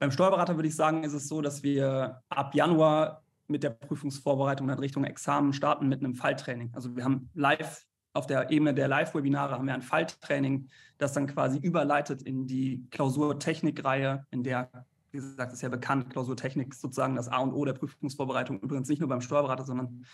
beim 0.00 0.10
Steuerberater 0.10 0.56
würde 0.56 0.68
ich 0.68 0.74
sagen, 0.74 1.04
ist 1.04 1.12
es 1.12 1.28
so, 1.28 1.42
dass 1.42 1.62
wir 1.62 2.22
ab 2.30 2.54
Januar 2.54 3.22
mit 3.46 3.62
der 3.62 3.70
Prüfungsvorbereitung 3.70 4.68
in 4.68 4.78
Richtung 4.78 5.04
Examen 5.04 5.52
starten 5.52 5.88
mit 5.88 6.00
einem 6.00 6.14
Falltraining. 6.14 6.70
Also 6.72 6.96
wir 6.96 7.04
haben 7.04 7.28
live 7.34 7.86
auf 8.12 8.26
der 8.26 8.50
Ebene 8.50 8.74
der 8.74 8.88
Live-Webinare 8.88 9.52
haben 9.54 9.66
wir 9.66 9.74
ein 9.74 9.82
Falltraining, 9.82 10.68
das 10.98 11.12
dann 11.12 11.26
quasi 11.26 11.58
überleitet 11.58 12.22
in 12.22 12.46
die 12.46 12.84
Klausurtechnik-Reihe, 12.90 14.26
in 14.30 14.42
der, 14.42 14.68
wie 15.12 15.18
gesagt, 15.18 15.52
ist 15.52 15.62
ja 15.62 15.68
bekannt, 15.68 16.10
Klausurtechnik 16.10 16.72
ist 16.72 16.80
sozusagen 16.80 17.14
das 17.14 17.28
A 17.28 17.38
und 17.38 17.52
O 17.52 17.64
der 17.64 17.74
Prüfungsvorbereitung, 17.74 18.58
übrigens 18.60 18.88
nicht 18.88 19.00
nur 19.00 19.08
beim 19.08 19.20
Steuerberater, 19.20 19.64
sondern 19.64 20.04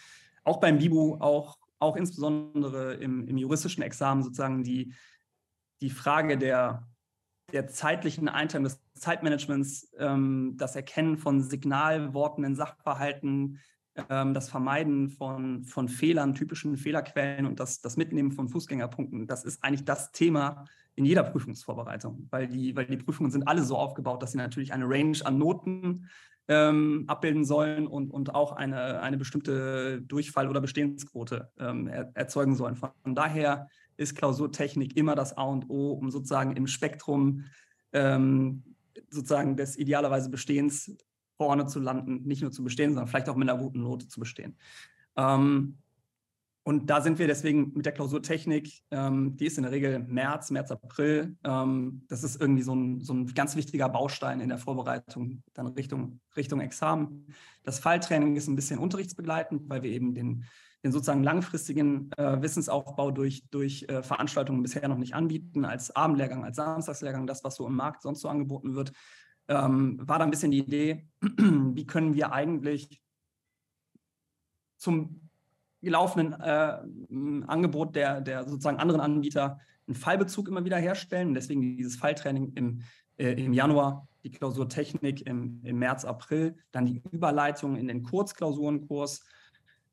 auch 0.45 0.59
beim 0.59 0.79
BIBU, 0.79 1.17
auch, 1.21 1.57
auch 1.79 1.97
insbesondere 1.97 2.95
im, 2.95 3.27
im 3.29 3.39
juristischen 3.39 3.83
Examen 3.83 4.23
sozusagen 4.23 4.63
die, 4.63 4.93
die 5.81 5.91
Frage 5.91 6.37
der 6.37 6.87
der 7.53 7.69
zeitlichen 7.69 8.29
Einteilung 8.29 8.65
des 8.65 8.81
Zeitmanagements, 8.95 9.93
ähm, 9.99 10.55
das 10.57 10.77
Erkennen 10.77 11.17
von 11.17 11.41
Signalworten 11.41 12.45
in 12.45 12.57
Sachverhalten, 12.57 13.61
ähm, 14.09 14.35
das 14.35 14.49
Vermeiden 14.49 15.11
von, 15.11 15.65
von 15.65 15.89
Fehlern, 15.89 16.35
typischen 16.35 16.77
Fehlerquellen 16.77 17.47
und 17.47 17.61
das, 17.61 17.81
das 17.81 17.97
Mitnehmen 17.97 18.33
von 18.33 18.49
Fußgängerpunkten, 18.49 19.27
das 19.27 19.45
ist 19.45 19.63
eigentlich 19.63 19.85
das 19.85 20.13
Thema 20.13 20.65
in 20.97 21.05
jeder 21.05 21.23
Prüfungsvorbereitung, 21.23 22.27
weil 22.31 22.49
die, 22.49 22.75
weil 22.75 22.87
die 22.87 22.97
Prüfungen 22.97 23.31
sind 23.31 23.47
alle 23.47 23.63
so 23.63 23.77
aufgebaut, 23.77 24.23
dass 24.23 24.33
sie 24.33 24.39
natürlich 24.39 24.73
eine 24.73 24.89
Range 24.89 25.19
an 25.25 25.39
Noten 25.39 26.09
ähm, 26.49 27.05
abbilden 27.07 27.45
sollen 27.45 27.87
und, 27.87 28.11
und 28.11 28.35
auch 28.35 28.53
eine, 28.53 29.01
eine 29.01 29.19
bestimmte 29.19 30.01
Durchfall- 30.03 30.49
oder 30.49 30.61
Bestehensquote 30.61 31.51
ähm, 31.59 31.89
er, 31.89 32.11
erzeugen 32.15 32.55
sollen. 32.55 32.77
Von 32.77 32.93
daher 33.15 33.69
ist 33.97 34.17
Klausurtechnik 34.17 34.97
immer 34.97 35.15
das 35.15 35.37
A 35.37 35.45
und 35.45 35.69
O, 35.71 35.93
um 35.93 36.11
sozusagen 36.11 36.57
im 36.57 36.67
Spektrum 36.67 37.45
ähm, 37.93 38.63
sozusagen 39.11 39.57
des 39.57 39.77
idealerweise 39.77 40.31
Bestehens 40.31 40.97
vorne 41.37 41.67
zu 41.67 41.81
landen, 41.81 42.23
nicht 42.23 42.43
nur 42.43 42.51
zu 42.51 42.65
bestehen, 42.65 42.91
sondern 42.91 43.09
vielleicht 43.09 43.29
auch 43.29 43.37
mit 43.37 43.49
einer 43.49 43.59
guten 43.59 43.81
Note 43.81 44.09
zu 44.09 44.21
bestehen. 44.21 44.57
Ähm, 45.17 45.79
und 46.67 46.91
da 46.91 47.01
sind 47.01 47.21
wir 47.21 47.29
deswegen 47.29 47.73
mit 47.75 47.87
der 47.87 47.93
Klausurtechnik, 47.93 48.83
ähm, 48.91 49.37
die 49.37 49.47
ist 49.47 49.57
in 49.57 49.63
der 49.63 49.71
Regel 49.71 50.01
März, 50.01 50.51
März, 50.51 50.73
April. 50.73 51.37
Ähm, 51.45 52.03
das 52.09 52.25
ist 52.25 52.41
irgendwie 52.41 52.65
so 52.65 52.75
ein, 52.75 53.01
so 53.03 53.15
ein 53.15 53.27
ganz 53.35 53.55
wichtiger 53.55 53.89
Baustein 53.89 54.41
in 54.41 54.49
der 54.49 54.59
Vorbereitung 54.59 55.45
dann 55.55 55.69
Richtung, 55.69 56.19
Richtung 56.37 56.61
Examen. 56.61 57.27
Das 57.63 57.79
Falltraining 57.79 58.35
ist 58.35 58.49
ein 58.49 58.57
bisschen 58.57 58.81
unterrichtsbegleitend, 58.81 59.69
weil 59.69 59.85
wir 59.85 59.93
eben 59.93 60.13
den, 60.13 60.45
den 60.87 60.93
sozusagen 60.93 61.25
langfristigen 61.25 62.11
äh, 62.17 62.41
Wissensaufbau 62.41 63.11
durch, 63.11 63.45
durch 63.51 63.85
äh, 63.89 64.03
Veranstaltungen 64.05 64.63
bisher 64.63 64.87
noch 64.87 64.99
nicht 64.99 65.15
anbieten, 65.15 65.65
als 65.65 65.95
Abendlehrgang, 65.95 66.45
als 66.45 66.57
Samstagslehrgang, 66.57 67.27
das, 67.27 67.43
was 67.43 67.57
so 67.57 67.67
im 67.67 67.75
Markt 67.75 68.03
sonst 68.03 68.21
so 68.21 68.29
angeboten 68.29 68.77
wird. 68.77 68.93
Ähm, 69.49 69.99
war 70.01 70.19
da 70.19 70.25
ein 70.25 70.31
bisschen 70.31 70.53
die 70.53 70.61
Idee, 70.61 71.09
wie 71.21 71.87
können 71.87 72.15
wir 72.15 72.33
eigentlich 72.33 73.03
zum 74.77 75.29
gelaufenen 75.83 76.33
äh, 76.35 76.79
Angebot 77.47 77.97
der, 77.97 78.21
der 78.21 78.49
sozusagen 78.49 78.79
anderen 78.79 79.01
Anbieter 79.01 79.59
einen 79.89 79.97
Fallbezug 79.97 80.49
immer 80.49 80.65
wieder 80.65 80.79
herstellen. 80.79 81.35
deswegen 81.35 81.77
dieses 81.77 81.97
Falltraining 81.97 82.53
im, 82.55 82.83
äh, 83.19 83.33
im 83.33 83.53
Januar, 83.53 84.07
die 84.23 84.31
Klausurtechnik 84.31 85.27
im, 85.27 85.61
im 85.65 85.79
März, 85.79 86.05
April, 86.05 86.57
dann 86.71 86.87
die 86.87 87.03
Überleitung 87.11 87.77
in 87.77 87.89
den 87.89 88.03
Kurzklausurenkurs, 88.03 89.25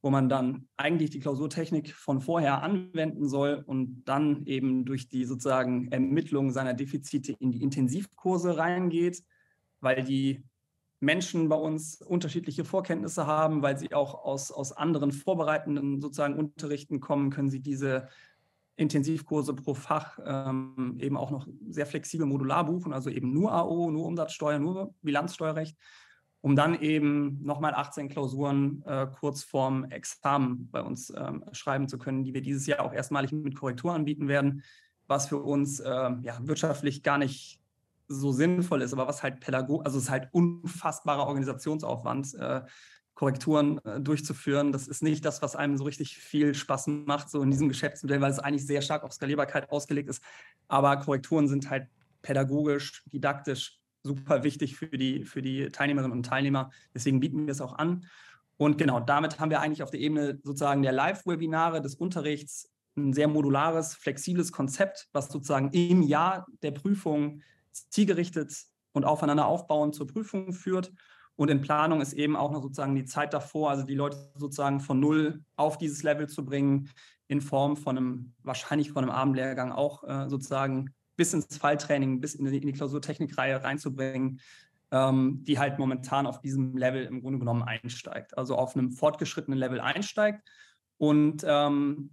wo 0.03 0.09
man 0.09 0.27
dann 0.27 0.67
eigentlich 0.75 1.11
die 1.11 1.21
Klausurtechnik 1.21 1.93
von 1.93 2.19
vorher 2.19 2.61
anwenden 2.61 3.25
soll 3.25 3.63
und 3.65 4.03
dann 4.03 4.45
eben 4.45 4.83
durch 4.83 5.07
die 5.07 5.23
sozusagen 5.23 5.87
Ermittlung 5.93 6.51
seiner 6.51 6.73
Defizite 6.73 7.31
in 7.39 7.53
die 7.53 7.63
Intensivkurse 7.63 8.57
reingeht, 8.57 9.23
weil 9.79 10.03
die 10.03 10.43
Menschen 10.99 11.47
bei 11.47 11.55
uns 11.55 12.01
unterschiedliche 12.01 12.65
Vorkenntnisse 12.65 13.27
haben, 13.27 13.61
weil 13.61 13.77
sie 13.77 13.93
auch 13.93 14.25
aus, 14.25 14.51
aus 14.51 14.73
anderen 14.73 15.13
vorbereitenden 15.13 16.01
sozusagen 16.01 16.35
Unterrichten 16.35 16.99
kommen, 16.99 17.29
können 17.29 17.49
sie 17.49 17.61
diese 17.61 18.09
Intensivkurse 18.75 19.53
pro 19.53 19.73
Fach 19.73 20.19
ähm, 20.25 20.97
eben 20.99 21.15
auch 21.15 21.31
noch 21.31 21.47
sehr 21.69 21.85
flexibel 21.85 22.25
modular 22.25 22.65
buchen, 22.65 22.91
also 22.91 23.09
eben 23.09 23.31
nur 23.31 23.53
AO, 23.53 23.89
nur 23.89 24.05
Umsatzsteuer, 24.05 24.59
nur 24.59 24.93
Bilanzsteuerrecht, 25.01 25.77
um 26.43 26.57
dann 26.57 26.81
eben 26.81 27.41
nochmal 27.41 27.73
18 27.73 28.09
Klausuren 28.09 28.83
äh, 28.85 29.07
kurz 29.17 29.43
vorm 29.43 29.85
Examen 29.85 30.69
bei 30.71 30.81
uns 30.81 31.09
ähm, 31.15 31.45
schreiben 31.53 31.87
zu 31.87 31.97
können, 31.97 32.25
die 32.25 32.33
wir 32.33 32.41
dieses 32.41 32.67
Jahr 32.67 32.81
auch 32.81 32.91
erstmalig 32.91 33.31
mit 33.31 33.55
Korrektur 33.55 33.93
anbieten 33.93 34.27
werden, 34.27 34.61
was 35.07 35.29
für 35.29 35.37
uns 35.37 35.79
äh, 35.79 35.89
ja, 35.89 36.37
wirtschaftlich 36.41 37.01
gar 37.01 37.17
nicht 37.17 37.61
so 38.09 38.33
sinnvoll 38.33 38.81
ist, 38.81 38.91
aber 38.91 39.07
was 39.07 39.23
halt 39.23 39.39
Pädagog, 39.39 39.85
also 39.85 39.97
es 39.97 40.03
ist 40.03 40.09
halt 40.09 40.27
unfassbarer 40.33 41.27
Organisationsaufwand, 41.27 42.33
äh, 42.33 42.61
Korrekturen 43.13 43.77
äh, 43.85 44.01
durchzuführen. 44.01 44.73
Das 44.73 44.89
ist 44.89 45.01
nicht 45.01 45.23
das, 45.23 45.41
was 45.41 45.55
einem 45.55 45.77
so 45.77 45.85
richtig 45.85 46.17
viel 46.17 46.53
Spaß 46.53 46.87
macht, 46.87 47.29
so 47.29 47.41
in 47.41 47.51
diesem 47.51 47.69
Geschäftsmodell, 47.69 48.19
weil 48.19 48.31
es 48.31 48.39
eigentlich 48.39 48.67
sehr 48.67 48.81
stark 48.81 49.03
auf 49.03 49.13
Skalierbarkeit 49.13 49.71
ausgelegt 49.71 50.09
ist. 50.09 50.21
Aber 50.67 50.97
Korrekturen 50.97 51.47
sind 51.47 51.69
halt 51.69 51.87
pädagogisch, 52.21 53.01
didaktisch 53.05 53.79
super 54.03 54.43
wichtig 54.43 54.75
für 54.75 54.97
die, 54.97 55.23
für 55.23 55.41
die 55.41 55.69
Teilnehmerinnen 55.69 56.15
und 56.15 56.25
Teilnehmer. 56.25 56.69
Deswegen 56.93 57.19
bieten 57.19 57.45
wir 57.45 57.51
es 57.51 57.61
auch 57.61 57.73
an. 57.73 58.05
Und 58.57 58.77
genau, 58.77 58.99
damit 58.99 59.39
haben 59.39 59.49
wir 59.49 59.61
eigentlich 59.61 59.81
auf 59.81 59.89
der 59.91 59.99
Ebene 59.99 60.39
sozusagen 60.43 60.83
der 60.83 60.91
Live-Webinare 60.91 61.81
des 61.81 61.95
Unterrichts 61.95 62.69
ein 62.95 63.13
sehr 63.13 63.27
modulares, 63.27 63.95
flexibles 63.95 64.51
Konzept, 64.51 65.07
was 65.13 65.29
sozusagen 65.31 65.71
im 65.71 66.03
Jahr 66.03 66.45
der 66.61 66.71
Prüfung 66.71 67.41
zielgerichtet 67.71 68.53
und 68.91 69.05
aufeinander 69.05 69.47
aufbauend 69.47 69.95
zur 69.95 70.07
Prüfung 70.07 70.53
führt. 70.53 70.93
Und 71.35 71.49
in 71.49 71.61
Planung 71.61 72.01
ist 72.01 72.13
eben 72.13 72.35
auch 72.35 72.51
noch 72.51 72.61
sozusagen 72.61 72.93
die 72.93 73.05
Zeit 73.05 73.33
davor, 73.33 73.71
also 73.71 73.83
die 73.83 73.95
Leute 73.95 74.31
sozusagen 74.35 74.79
von 74.79 74.99
null 74.99 75.43
auf 75.55 75.79
dieses 75.79 76.03
Level 76.03 76.29
zu 76.29 76.45
bringen, 76.45 76.91
in 77.27 77.41
Form 77.41 77.75
von 77.75 77.97
einem, 77.97 78.33
wahrscheinlich 78.43 78.91
von 78.91 79.03
einem 79.03 79.13
Abendlehrgang 79.13 79.71
auch 79.71 80.03
äh, 80.03 80.29
sozusagen 80.29 80.93
bis 81.15 81.33
ins 81.33 81.57
Falltraining, 81.57 82.19
bis 82.19 82.35
in 82.35 82.45
die, 82.45 82.57
in 82.57 82.67
die 82.67 82.73
Klausurtechnikreihe 82.73 83.63
reinzubringen, 83.63 84.39
ähm, 84.91 85.43
die 85.43 85.59
halt 85.59 85.79
momentan 85.79 86.27
auf 86.27 86.41
diesem 86.41 86.77
Level 86.77 87.05
im 87.05 87.21
Grunde 87.21 87.39
genommen 87.39 87.63
einsteigt, 87.63 88.37
also 88.37 88.55
auf 88.55 88.75
einem 88.75 88.91
fortgeschrittenen 88.91 89.59
Level 89.59 89.79
einsteigt. 89.79 90.47
Und 90.97 91.43
ähm, 91.47 92.11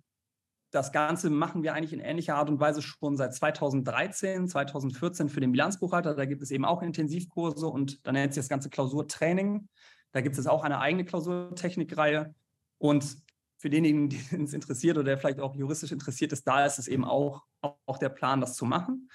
das 0.70 0.92
Ganze 0.92 1.30
machen 1.30 1.62
wir 1.62 1.74
eigentlich 1.74 1.92
in 1.92 2.00
ähnlicher 2.00 2.36
Art 2.36 2.48
und 2.48 2.60
Weise 2.60 2.80
schon 2.80 3.16
seit 3.16 3.34
2013, 3.34 4.48
2014 4.48 5.28
für 5.28 5.40
den 5.40 5.52
Bilanzbuchhalter. 5.52 6.14
Da 6.14 6.24
gibt 6.24 6.42
es 6.42 6.50
eben 6.50 6.64
auch 6.64 6.82
Intensivkurse 6.82 7.66
und 7.66 8.06
dann 8.06 8.14
nennt 8.14 8.34
sich 8.34 8.42
das 8.42 8.48
Ganze 8.48 8.70
Klausurtraining. 8.70 9.68
Da 10.12 10.20
gibt 10.20 10.38
es 10.38 10.46
auch 10.46 10.62
eine 10.62 10.78
eigene 10.78 11.04
Klausurtechnikreihe. 11.04 12.34
Und 12.78 13.16
für 13.60 13.68
denjenigen, 13.68 14.08
den 14.32 14.44
es 14.44 14.54
interessiert 14.54 14.96
oder 14.96 15.04
der 15.04 15.18
vielleicht 15.18 15.40
auch 15.40 15.54
juristisch 15.54 15.92
interessiert 15.92 16.32
ist, 16.32 16.46
da 16.46 16.64
ist 16.64 16.78
es 16.78 16.88
eben 16.88 17.04
auch, 17.04 17.44
auch 17.86 17.98
der 17.98 18.08
Plan, 18.08 18.40
das 18.40 18.54
zu 18.54 18.64
machen. 18.64 19.10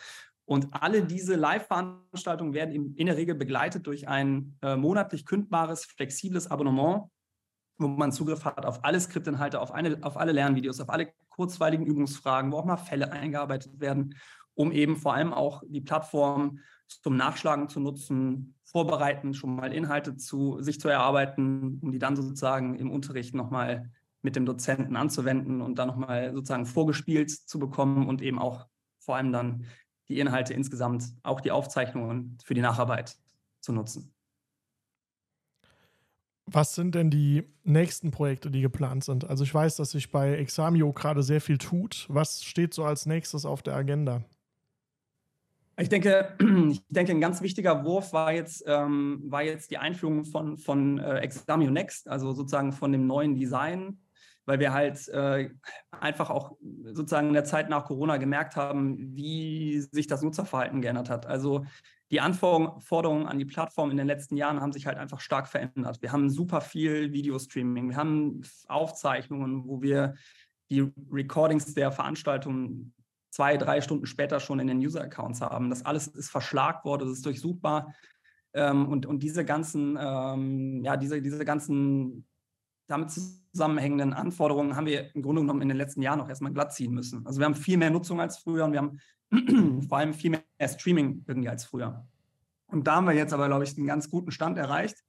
Und 0.47 0.67
alle 0.71 1.03
diese 1.03 1.35
Live-Veranstaltungen 1.35 2.53
werden 2.53 2.93
in 2.95 3.07
der 3.07 3.17
Regel 3.17 3.33
begleitet 3.33 3.87
durch 3.87 4.07
ein 4.07 4.57
äh, 4.61 4.75
monatlich 4.75 5.25
kündbares, 5.25 5.85
flexibles 5.85 6.51
Abonnement, 6.51 7.09
wo 7.79 7.87
man 7.87 8.11
Zugriff 8.11 8.45
hat 8.45 8.63
auf 8.63 8.85
alle 8.85 8.99
Skriptinhalte, 8.99 9.59
auf, 9.59 9.71
eine, 9.71 9.97
auf 10.03 10.17
alle 10.17 10.31
Lernvideos, 10.31 10.79
auf 10.79 10.91
alle 10.91 11.11
kurzweiligen 11.29 11.87
Übungsfragen, 11.87 12.51
wo 12.51 12.57
auch 12.57 12.65
mal 12.65 12.77
Fälle 12.77 13.11
eingearbeitet 13.11 13.79
werden, 13.79 14.15
um 14.53 14.71
eben 14.71 14.97
vor 14.97 15.15
allem 15.15 15.33
auch 15.33 15.63
die 15.67 15.81
Plattform 15.81 16.59
zum 16.87 17.17
Nachschlagen 17.17 17.67
zu 17.67 17.79
nutzen, 17.79 18.55
vorbereiten, 18.63 19.33
schon 19.33 19.55
mal 19.55 19.73
Inhalte 19.73 20.15
zu 20.15 20.61
sich 20.61 20.79
zu 20.79 20.89
erarbeiten, 20.89 21.79
um 21.81 21.91
die 21.91 21.99
dann 21.99 22.15
sozusagen 22.15 22.75
im 22.75 22.91
Unterricht 22.91 23.33
nochmal 23.33 23.91
mit 24.25 24.35
dem 24.35 24.45
Dozenten 24.45 24.95
anzuwenden 24.97 25.61
und 25.61 25.75
dann 25.75 25.87
nochmal 25.87 26.33
sozusagen 26.33 26.65
vorgespielt 26.65 27.29
zu 27.31 27.59
bekommen 27.59 28.09
und 28.09 28.21
eben 28.21 28.39
auch 28.39 28.65
vor 28.99 29.15
allem 29.15 29.31
dann 29.31 29.65
die 30.09 30.19
Inhalte 30.19 30.53
insgesamt, 30.53 31.05
auch 31.23 31.39
die 31.39 31.51
Aufzeichnungen 31.51 32.37
für 32.43 32.55
die 32.55 32.61
Nacharbeit 32.61 33.15
zu 33.61 33.71
nutzen. 33.71 34.11
Was 36.47 36.75
sind 36.75 36.95
denn 36.95 37.09
die 37.09 37.43
nächsten 37.63 38.11
Projekte, 38.11 38.51
die 38.51 38.61
geplant 38.61 39.03
sind? 39.03 39.25
Also 39.25 39.43
ich 39.43 39.53
weiß, 39.53 39.77
dass 39.77 39.91
sich 39.91 40.11
bei 40.11 40.35
Examio 40.35 40.91
gerade 40.91 41.23
sehr 41.23 41.41
viel 41.41 41.57
tut. 41.57 42.05
Was 42.09 42.43
steht 42.43 42.73
so 42.73 42.83
als 42.83 43.05
nächstes 43.05 43.45
auf 43.45 43.61
der 43.61 43.75
Agenda? 43.75 44.23
Ich 45.77 45.89
denke, 45.89 46.35
ich 46.69 46.81
denke, 46.89 47.11
ein 47.11 47.21
ganz 47.21 47.41
wichtiger 47.41 47.83
Wurf 47.83 48.13
war 48.13 48.31
jetzt, 48.31 48.63
ähm, 48.67 49.23
war 49.25 49.43
jetzt 49.43 49.71
die 49.71 49.77
Einführung 49.77 50.23
von, 50.23 50.57
von 50.57 50.99
äh, 50.99 51.17
Examio 51.17 51.69
Next, 51.69 52.07
also 52.07 52.31
sozusagen 52.31 52.71
von 52.71 52.91
dem 52.91 53.07
neuen 53.07 53.35
Design, 53.35 53.99
weil 54.45 54.59
wir 54.59 54.73
halt 54.73 55.07
äh, 55.09 55.49
einfach 55.91 56.29
auch 56.29 56.57
sozusagen 56.91 57.27
in 57.27 57.33
der 57.33 57.43
Zeit 57.43 57.69
nach 57.69 57.85
Corona 57.85 58.17
gemerkt 58.17 58.55
haben, 58.55 59.15
wie 59.15 59.81
sich 59.81 60.07
das 60.07 60.21
Nutzerverhalten 60.21 60.81
geändert 60.81 61.09
hat. 61.09 61.25
Also 61.25 61.65
die 62.11 62.21
Anforderungen 62.21 63.25
an 63.25 63.39
die 63.39 63.45
Plattform 63.45 63.89
in 63.89 63.97
den 63.97 64.07
letzten 64.07 64.37
Jahren 64.37 64.61
haben 64.61 64.71
sich 64.71 64.85
halt 64.85 64.97
einfach 64.97 65.19
stark 65.19 65.47
verändert. 65.47 66.01
Wir 66.01 66.11
haben 66.11 66.29
super 66.29 66.61
viel 66.61 67.11
Videostreaming, 67.11 67.89
wir 67.89 67.97
haben 67.97 68.41
Aufzeichnungen, 68.67 69.67
wo 69.67 69.81
wir 69.81 70.15
die 70.69 70.91
Recordings 71.11 71.73
der 71.73 71.91
Veranstaltungen 71.91 72.93
zwei, 73.31 73.57
drei 73.57 73.81
Stunden 73.81 74.05
später 74.05 74.39
schon 74.39 74.59
in 74.59 74.67
den 74.67 74.77
User-Accounts 74.77 75.41
haben. 75.41 75.69
Das 75.69 75.85
alles 75.85 76.07
ist 76.07 76.29
verschlagt 76.29 76.85
worden, 76.85 77.07
das 77.07 77.17
ist 77.17 77.25
durchsuchbar. 77.25 77.93
Ähm, 78.53 78.87
und, 78.87 79.05
und 79.05 79.21
diese 79.21 79.43
ganzen, 79.43 79.97
ähm, 79.99 80.83
ja, 80.83 80.95
diese, 80.95 81.21
diese 81.21 81.43
ganzen 81.43 82.25
damit 82.87 83.11
zusammenhängenden 83.11 84.13
Anforderungen 84.13 84.75
haben 84.75 84.85
wir 84.85 85.13
im 85.15 85.21
Grunde 85.21 85.41
genommen 85.41 85.61
in 85.61 85.69
den 85.69 85.77
letzten 85.77 86.01
Jahren 86.01 86.21
auch 86.21 86.29
erstmal 86.29 86.53
glatt 86.53 86.73
ziehen 86.73 86.93
müssen. 86.93 87.25
Also 87.25 87.39
wir 87.39 87.45
haben 87.45 87.55
viel 87.55 87.77
mehr 87.77 87.89
Nutzung 87.89 88.21
als 88.21 88.37
früher 88.37 88.65
und 88.65 88.73
wir 88.73 88.79
haben 88.79 88.99
vor 89.87 89.97
allem 89.97 90.13
viel 90.13 90.31
mehr 90.31 90.43
Streaming 90.67 91.23
irgendwie 91.27 91.49
als 91.49 91.65
früher. 91.65 92.07
Und 92.67 92.87
da 92.87 92.95
haben 92.95 93.07
wir 93.07 93.13
jetzt 93.13 93.33
aber, 93.33 93.47
glaube 93.47 93.63
ich, 93.63 93.77
einen 93.77 93.87
ganz 93.87 94.09
guten 94.09 94.31
Stand 94.31 94.57
erreicht, 94.57 95.03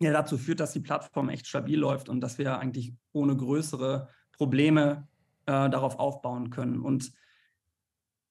der 0.00 0.12
dazu 0.12 0.38
führt, 0.38 0.60
dass 0.60 0.72
die 0.72 0.80
Plattform 0.80 1.28
echt 1.28 1.46
stabil 1.46 1.78
läuft 1.78 2.08
und 2.08 2.20
dass 2.20 2.38
wir 2.38 2.58
eigentlich 2.58 2.94
ohne 3.12 3.36
größere 3.36 4.08
Probleme 4.32 5.08
äh, 5.46 5.68
darauf 5.70 5.98
aufbauen 5.98 6.50
können. 6.50 6.80
Und 6.80 7.12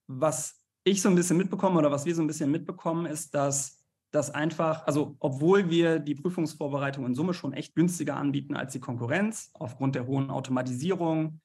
was 0.08 0.64
ich 0.84 1.02
so 1.02 1.10
ein 1.10 1.16
bisschen 1.16 1.38
mitbekomme 1.38 1.78
oder 1.78 1.92
was 1.92 2.06
wir 2.06 2.16
so 2.16 2.22
ein 2.22 2.28
bisschen 2.28 2.52
mitbekommen, 2.52 3.06
ist, 3.06 3.36
dass 3.36 3.77
das 4.12 4.32
einfach, 4.32 4.88
also 4.88 5.16
obwohl 5.20 5.70
wir 5.70 6.00
die 6.00 6.16
Prüfungsvorbereitung 6.16 7.06
in 7.06 7.16
Summe 7.16 7.34
schon 7.34 7.54
echt 7.54 7.76
günstiger 7.76 8.16
anbieten 8.16 8.56
als 8.56 8.74
die 8.74 8.80
Konkurrenz, 8.80 9.52
aufgrund 9.54 9.96
der 9.96 10.08
hohen 10.08 10.30
Automatisierung, 10.30 11.42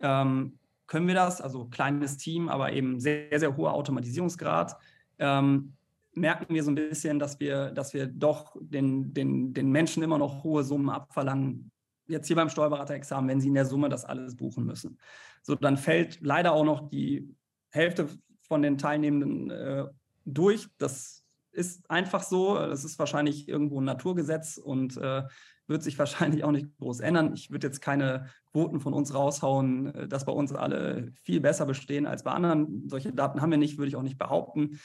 ähm, 0.00 0.58
können 0.86 1.06
wir 1.06 1.14
das, 1.14 1.40
also 1.40 1.66
kleines 1.66 2.16
Team, 2.16 2.48
aber 2.48 2.72
eben 2.72 3.00
sehr, 3.00 3.38
sehr 3.38 3.56
hoher 3.56 3.74
Automatisierungsgrad, 3.74 4.76
ähm, 5.18 5.74
merken 6.14 6.54
wir 6.54 6.62
so 6.62 6.70
ein 6.70 6.74
bisschen, 6.74 7.18
dass 7.18 7.40
wir, 7.40 7.70
dass 7.70 7.94
wir 7.94 8.06
doch 8.06 8.56
den, 8.60 9.12
den, 9.14 9.54
den 9.54 9.70
Menschen 9.70 10.02
immer 10.02 10.18
noch 10.18 10.42
hohe 10.44 10.64
Summen 10.64 10.90
abverlangen, 10.90 11.70
jetzt 12.06 12.26
hier 12.26 12.36
beim 12.36 12.48
Steuerberaterexamen, 12.48 13.28
wenn 13.28 13.40
sie 13.40 13.48
in 13.48 13.54
der 13.54 13.66
Summe 13.66 13.88
das 13.88 14.04
alles 14.04 14.36
buchen 14.36 14.64
müssen. 14.64 14.98
So, 15.42 15.54
dann 15.54 15.76
fällt 15.76 16.20
leider 16.20 16.52
auch 16.52 16.64
noch 16.64 16.88
die 16.88 17.34
Hälfte 17.70 18.08
von 18.40 18.62
den 18.62 18.78
Teilnehmenden 18.78 19.50
äh, 19.50 19.86
durch. 20.24 20.68
Das 20.78 21.17
ist 21.58 21.90
einfach 21.90 22.22
so. 22.22 22.54
Das 22.54 22.84
ist 22.84 22.98
wahrscheinlich 22.98 23.48
irgendwo 23.48 23.80
ein 23.80 23.84
Naturgesetz 23.84 24.56
und 24.56 24.96
äh, 24.96 25.24
wird 25.66 25.82
sich 25.82 25.98
wahrscheinlich 25.98 26.44
auch 26.44 26.52
nicht 26.52 26.68
groß 26.78 27.00
ändern. 27.00 27.32
Ich 27.34 27.50
würde 27.50 27.66
jetzt 27.66 27.80
keine 27.80 28.26
Quoten 28.52 28.80
von 28.80 28.94
uns 28.94 29.12
raushauen, 29.12 29.94
äh, 29.94 30.08
dass 30.08 30.24
bei 30.24 30.32
uns 30.32 30.52
alle 30.52 31.12
viel 31.22 31.40
besser 31.40 31.66
bestehen 31.66 32.06
als 32.06 32.22
bei 32.22 32.30
anderen. 32.30 32.88
Solche 32.88 33.12
Daten 33.12 33.40
haben 33.40 33.50
wir 33.50 33.58
nicht, 33.58 33.78
würde 33.78 33.88
ich 33.88 33.96
auch 33.96 34.02
nicht 34.02 34.18
behaupten. 34.18 34.78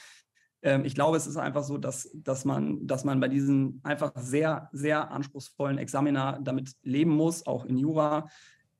Ähm, 0.62 0.84
ich 0.84 0.94
glaube, 0.94 1.16
es 1.16 1.26
ist 1.26 1.36
einfach 1.36 1.62
so, 1.62 1.78
dass, 1.78 2.10
dass, 2.14 2.44
man, 2.44 2.86
dass 2.86 3.04
man 3.04 3.20
bei 3.20 3.28
diesen 3.28 3.80
einfach 3.84 4.12
sehr, 4.16 4.68
sehr 4.72 5.10
anspruchsvollen 5.12 5.78
Examiner 5.78 6.40
damit 6.42 6.72
leben 6.82 7.12
muss, 7.12 7.46
auch 7.46 7.64
in 7.64 7.76
Jura, 7.76 8.28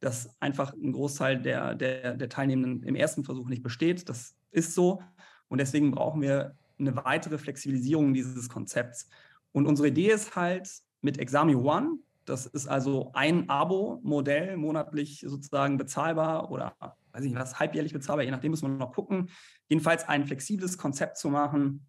dass 0.00 0.30
einfach 0.40 0.74
ein 0.74 0.92
Großteil 0.92 1.40
der, 1.40 1.74
der, 1.74 2.16
der 2.16 2.28
Teilnehmenden 2.28 2.82
im 2.82 2.94
ersten 2.94 3.24
Versuch 3.24 3.48
nicht 3.48 3.62
besteht. 3.62 4.08
Das 4.08 4.34
ist 4.50 4.74
so. 4.74 5.02
Und 5.48 5.58
deswegen 5.58 5.92
brauchen 5.92 6.20
wir 6.20 6.56
eine 6.78 6.96
weitere 6.96 7.38
Flexibilisierung 7.38 8.14
dieses 8.14 8.48
Konzepts. 8.48 9.08
Und 9.52 9.66
unsere 9.66 9.88
Idee 9.88 10.10
ist 10.10 10.36
halt 10.36 10.68
mit 11.00 11.18
Exami 11.18 11.54
One, 11.54 11.98
das 12.24 12.46
ist 12.46 12.66
also 12.66 13.10
ein 13.12 13.48
Abo-Modell, 13.50 14.56
monatlich 14.56 15.24
sozusagen 15.26 15.76
bezahlbar 15.76 16.50
oder 16.50 16.74
weiß 17.12 17.24
ich 17.24 17.30
nicht 17.30 17.40
was, 17.40 17.58
halbjährlich 17.58 17.92
bezahlbar, 17.92 18.24
je 18.24 18.30
nachdem 18.30 18.50
muss 18.50 18.62
man 18.62 18.78
noch 18.78 18.92
gucken. 18.92 19.28
Jedenfalls 19.68 20.08
ein 20.08 20.26
flexibles 20.26 20.78
Konzept 20.78 21.18
zu 21.18 21.28
machen, 21.28 21.86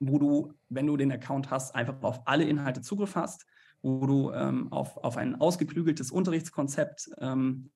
wo 0.00 0.18
du, 0.18 0.54
wenn 0.68 0.86
du 0.86 0.96
den 0.96 1.12
Account 1.12 1.50
hast, 1.50 1.74
einfach 1.74 2.02
auf 2.02 2.26
alle 2.26 2.44
Inhalte 2.44 2.80
Zugriff 2.80 3.14
hast, 3.14 3.46
wo 3.82 4.06
du 4.06 4.32
ähm, 4.32 4.72
auf, 4.72 4.96
auf 4.96 5.16
ein 5.16 5.40
ausgeklügeltes 5.40 6.10
Unterrichtskonzept 6.10 7.10
ähm, 7.18 7.70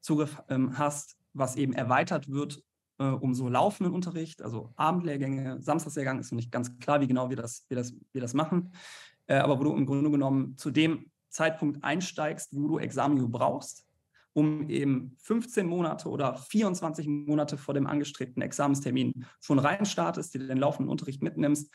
Zugriff 0.00 0.42
ähm, 0.48 0.76
hast, 0.76 1.16
was 1.32 1.56
eben 1.56 1.72
erweitert 1.72 2.28
wird 2.28 2.62
äh, 2.98 3.04
um 3.04 3.34
so 3.34 3.48
laufenden 3.48 3.94
Unterricht, 3.94 4.42
also 4.42 4.72
Abendlehrgänge, 4.76 5.60
Samstagslehrgang 5.60 6.18
ist 6.18 6.32
noch 6.32 6.36
nicht 6.36 6.52
ganz 6.52 6.78
klar, 6.78 7.00
wie 7.00 7.06
genau 7.06 7.30
wir 7.30 7.36
das, 7.36 7.64
wir 7.68 7.76
das, 7.76 7.94
wir 8.12 8.20
das 8.20 8.34
machen, 8.34 8.72
äh, 9.26 9.36
aber 9.36 9.58
wo 9.58 9.64
du 9.64 9.76
im 9.76 9.86
Grunde 9.86 10.10
genommen 10.10 10.56
zu 10.56 10.70
dem 10.70 11.10
Zeitpunkt 11.30 11.84
einsteigst, 11.84 12.54
wo 12.54 12.68
du 12.68 12.78
Examio 12.78 13.28
brauchst, 13.28 13.86
um 14.32 14.68
eben 14.68 15.16
15 15.18 15.66
Monate 15.66 16.08
oder 16.08 16.36
24 16.36 17.06
Monate 17.06 17.56
vor 17.56 17.74
dem 17.74 17.86
angestrebten 17.86 18.42
Examenstermin 18.42 19.26
schon 19.40 19.58
reinstartest, 19.58 20.34
dir 20.34 20.46
den 20.46 20.58
laufenden 20.58 20.90
Unterricht 20.90 21.22
mitnimmst, 21.22 21.72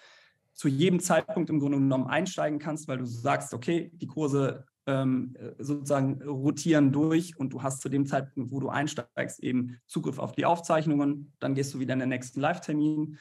zu 0.53 0.67
jedem 0.67 0.99
Zeitpunkt 0.99 1.49
im 1.49 1.59
Grunde 1.59 1.79
genommen 1.79 2.07
einsteigen 2.07 2.59
kannst, 2.59 2.87
weil 2.87 2.99
du 2.99 3.05
sagst, 3.05 3.53
okay, 3.53 3.91
die 3.93 4.07
Kurse 4.07 4.65
ähm, 4.85 5.35
sozusagen 5.59 6.21
rotieren 6.21 6.91
durch 6.91 7.37
und 7.37 7.53
du 7.53 7.63
hast 7.63 7.81
zu 7.81 7.89
dem 7.89 8.05
Zeitpunkt, 8.05 8.51
wo 8.51 8.59
du 8.59 8.69
einsteigst, 8.69 9.41
eben 9.41 9.77
Zugriff 9.85 10.19
auf 10.19 10.33
die 10.33 10.45
Aufzeichnungen. 10.45 11.33
Dann 11.39 11.55
gehst 11.55 11.73
du 11.73 11.79
wieder 11.79 11.93
in 11.93 11.99
den 11.99 12.09
nächsten 12.09 12.41
Live-Termin 12.41 13.17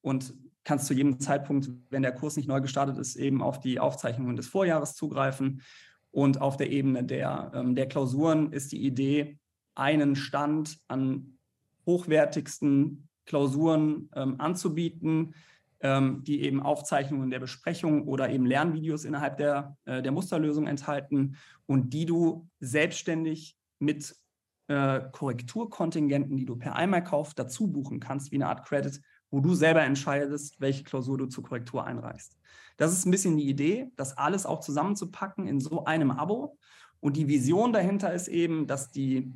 und 0.00 0.34
kannst 0.64 0.86
zu 0.86 0.94
jedem 0.94 1.20
Zeitpunkt, 1.20 1.70
wenn 1.90 2.02
der 2.02 2.14
Kurs 2.14 2.36
nicht 2.36 2.48
neu 2.48 2.60
gestartet 2.60 2.98
ist, 2.98 3.16
eben 3.16 3.42
auf 3.42 3.60
die 3.60 3.78
Aufzeichnungen 3.78 4.36
des 4.36 4.48
Vorjahres 4.48 4.94
zugreifen. 4.94 5.62
Und 6.10 6.40
auf 6.40 6.56
der 6.56 6.70
Ebene 6.70 7.04
der, 7.04 7.52
ähm, 7.54 7.74
der 7.74 7.88
Klausuren 7.88 8.52
ist 8.52 8.72
die 8.72 8.84
Idee, 8.84 9.38
einen 9.74 10.16
Stand 10.16 10.78
an 10.88 11.38
hochwertigsten 11.86 13.08
Klausuren 13.26 14.08
ähm, 14.14 14.36
anzubieten, 14.38 15.34
ähm, 15.84 16.24
die 16.24 16.42
eben 16.42 16.62
Aufzeichnungen 16.62 17.30
der 17.30 17.40
Besprechung 17.40 18.08
oder 18.08 18.30
eben 18.30 18.46
Lernvideos 18.46 19.04
innerhalb 19.04 19.36
der, 19.36 19.76
äh, 19.84 20.02
der 20.02 20.12
Musterlösung 20.12 20.66
enthalten 20.66 21.36
und 21.66 21.92
die 21.92 22.06
du 22.06 22.48
selbstständig 22.58 23.56
mit 23.78 24.16
äh, 24.68 25.02
Korrekturkontingenten, 25.12 26.38
die 26.38 26.46
du 26.46 26.56
per 26.56 26.74
Einmalkauf 26.74 27.34
dazu 27.34 27.70
buchen 27.70 28.00
kannst, 28.00 28.32
wie 28.32 28.36
eine 28.36 28.48
Art 28.48 28.66
Credit, 28.66 28.98
wo 29.30 29.40
du 29.40 29.54
selber 29.54 29.82
entscheidest, 29.82 30.58
welche 30.58 30.84
Klausur 30.84 31.18
du 31.18 31.26
zur 31.26 31.44
Korrektur 31.44 31.84
einreichst. 31.84 32.38
Das 32.78 32.92
ist 32.92 33.04
ein 33.04 33.10
bisschen 33.10 33.36
die 33.36 33.48
Idee, 33.48 33.90
das 33.96 34.16
alles 34.16 34.46
auch 34.46 34.60
zusammenzupacken 34.60 35.46
in 35.46 35.60
so 35.60 35.84
einem 35.84 36.10
Abo. 36.10 36.56
Und 37.00 37.18
die 37.18 37.28
Vision 37.28 37.74
dahinter 37.74 38.14
ist 38.14 38.28
eben, 38.28 38.66
dass 38.66 38.90
die, 38.90 39.30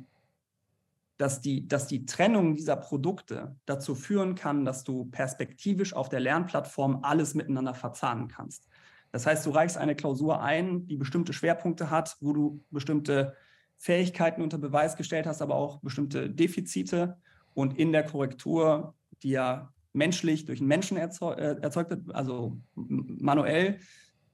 dass 1.19 1.41
die, 1.41 1.67
dass 1.67 1.85
die 1.85 2.05
Trennung 2.05 2.55
dieser 2.55 2.77
Produkte 2.77 3.53
dazu 3.65 3.93
führen 3.93 4.35
kann, 4.35 4.63
dass 4.63 4.85
du 4.85 5.03
perspektivisch 5.05 5.93
auf 5.93 6.07
der 6.07 6.21
Lernplattform 6.21 6.99
alles 7.03 7.35
miteinander 7.35 7.73
verzahnen 7.73 8.29
kannst. 8.29 8.69
Das 9.11 9.25
heißt, 9.25 9.45
du 9.45 9.49
reichst 9.49 9.77
eine 9.77 9.95
Klausur 9.95 10.41
ein, 10.41 10.87
die 10.87 10.95
bestimmte 10.95 11.33
Schwerpunkte 11.33 11.89
hat, 11.89 12.15
wo 12.21 12.31
du 12.31 12.63
bestimmte 12.71 13.35
Fähigkeiten 13.77 14.41
unter 14.41 14.57
Beweis 14.57 14.95
gestellt 14.95 15.27
hast, 15.27 15.41
aber 15.41 15.55
auch 15.55 15.81
bestimmte 15.81 16.29
Defizite. 16.29 17.17
Und 17.53 17.77
in 17.77 17.91
der 17.91 18.05
Korrektur, 18.05 18.93
die 19.21 19.31
ja 19.31 19.73
menschlich 19.91 20.45
durch 20.45 20.59
einen 20.59 20.69
Menschen 20.69 20.95
erzeugt, 20.95 21.41
äh, 21.41 21.57
erzeugt 21.59 21.89
wird, 21.89 22.15
also 22.15 22.61
manuell, 22.75 23.79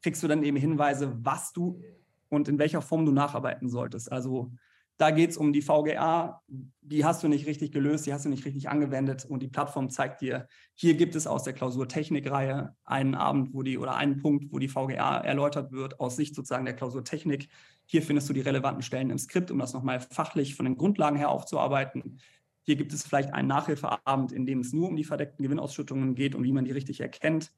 kriegst 0.04 0.22
du 0.22 0.28
dann 0.28 0.44
eben 0.44 0.58
Hinweise, 0.58 1.18
was 1.26 1.52
du 1.52 1.82
und 2.30 2.48
in 2.48 2.60
welcher 2.60 2.84
Form 2.84 3.08
du 3.08 3.12
nacharbeiten 3.12 3.70
solltest. 3.70 4.12
Also 4.12 4.52
da 4.98 5.12
geht 5.12 5.32
es 5.32 5.38
um 5.38 5.52
die 5.52 5.62
VGA, 5.62 6.42
die 6.82 7.04
hast 7.04 7.22
du 7.22 7.28
nicht 7.28 7.48
richtig 7.48 7.72
gelöst, 7.72 8.06
die 8.06 8.14
hast 8.14 8.26
du 8.26 8.30
nicht 8.30 8.46
richtig 8.46 8.70
angewendet 8.70 9.26
und 9.26 9.42
die 9.42 9.48
Plattform 9.48 9.90
zeigt 9.90 10.22
dir, 10.22 10.48
hier 10.74 10.96
gibt 10.96 11.16
es 11.16 11.28
aus 11.28 11.44
der 11.44 11.54
Klausur 11.54 11.88
Technikreihe 11.88 12.76
einen 12.86 13.16
Abend, 13.16 13.54
wo 13.54 13.62
die 13.62 13.78
oder 13.78 13.96
einen 13.96 14.18
Punkt, 14.22 14.52
wo 14.52 14.60
die 14.60 14.70
VGA 14.70 15.18
erläutert 15.18 15.72
wird, 15.72 16.00
aus 16.00 16.16
Sicht 16.16 16.34
sozusagen 16.34 16.66
der 16.66 16.76
Klausur 16.76 17.04
Technik. 17.04 17.50
Hier 17.86 18.02
findest 18.02 18.30
du 18.30 18.34
die 18.34 18.42
relevanten 18.42 18.84
Stellen 18.84 19.10
im 19.10 19.18
Skript, 19.18 19.52
um 19.52 19.60
das 19.60 19.74
nochmal 19.74 20.00
fachlich 20.00 20.56
von 20.56 20.66
den 20.66 20.78
Grundlagen 20.78 21.18
her 21.18 21.30
aufzuarbeiten. 21.30 22.20
Hier 22.64 22.78
gibt 22.78 22.94
es 22.94 23.04
vielleicht 23.04 23.34
einen 23.34 23.50
Nachhilfeabend, 23.50 24.32
in 24.32 24.46
dem 24.46 24.62
es 24.62 24.72
nur 24.72 24.88
um 24.88 24.96
die 24.96 25.04
verdeckten 25.04 25.44
Gewinnausschüttungen 25.44 26.16
geht 26.16 26.36
und 26.36 26.44
wie 26.44 26.54
man 26.54 26.66
die 26.66 26.72
richtig 26.72 27.02
erkennt. 27.02 27.52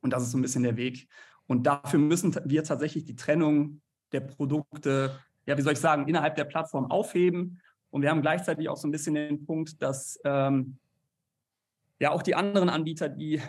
Und 0.00 0.12
das 0.12 0.22
ist 0.22 0.30
so 0.30 0.38
ein 0.38 0.42
bisschen 0.42 0.62
der 0.62 0.76
Weg. 0.76 1.08
Und 1.46 1.66
dafür 1.66 2.00
müssen 2.00 2.34
wir 2.44 2.64
tatsächlich 2.64 3.04
die 3.04 3.14
Trennung 3.14 3.82
der 4.12 4.20
Produkte, 4.20 5.18
ja, 5.46 5.56
wie 5.56 5.62
soll 5.62 5.72
ich 5.72 5.80
sagen, 5.80 6.08
innerhalb 6.08 6.36
der 6.36 6.44
Plattform 6.44 6.90
aufheben. 6.90 7.60
Und 7.90 8.02
wir 8.02 8.10
haben 8.10 8.22
gleichzeitig 8.22 8.68
auch 8.68 8.76
so 8.76 8.88
ein 8.88 8.90
bisschen 8.90 9.14
den 9.14 9.46
Punkt, 9.46 9.80
dass 9.80 10.20
ähm, 10.24 10.78
ja 11.98 12.10
auch 12.10 12.22
die 12.22 12.34
anderen 12.34 12.68
Anbieter, 12.68 13.08
die 13.08 13.40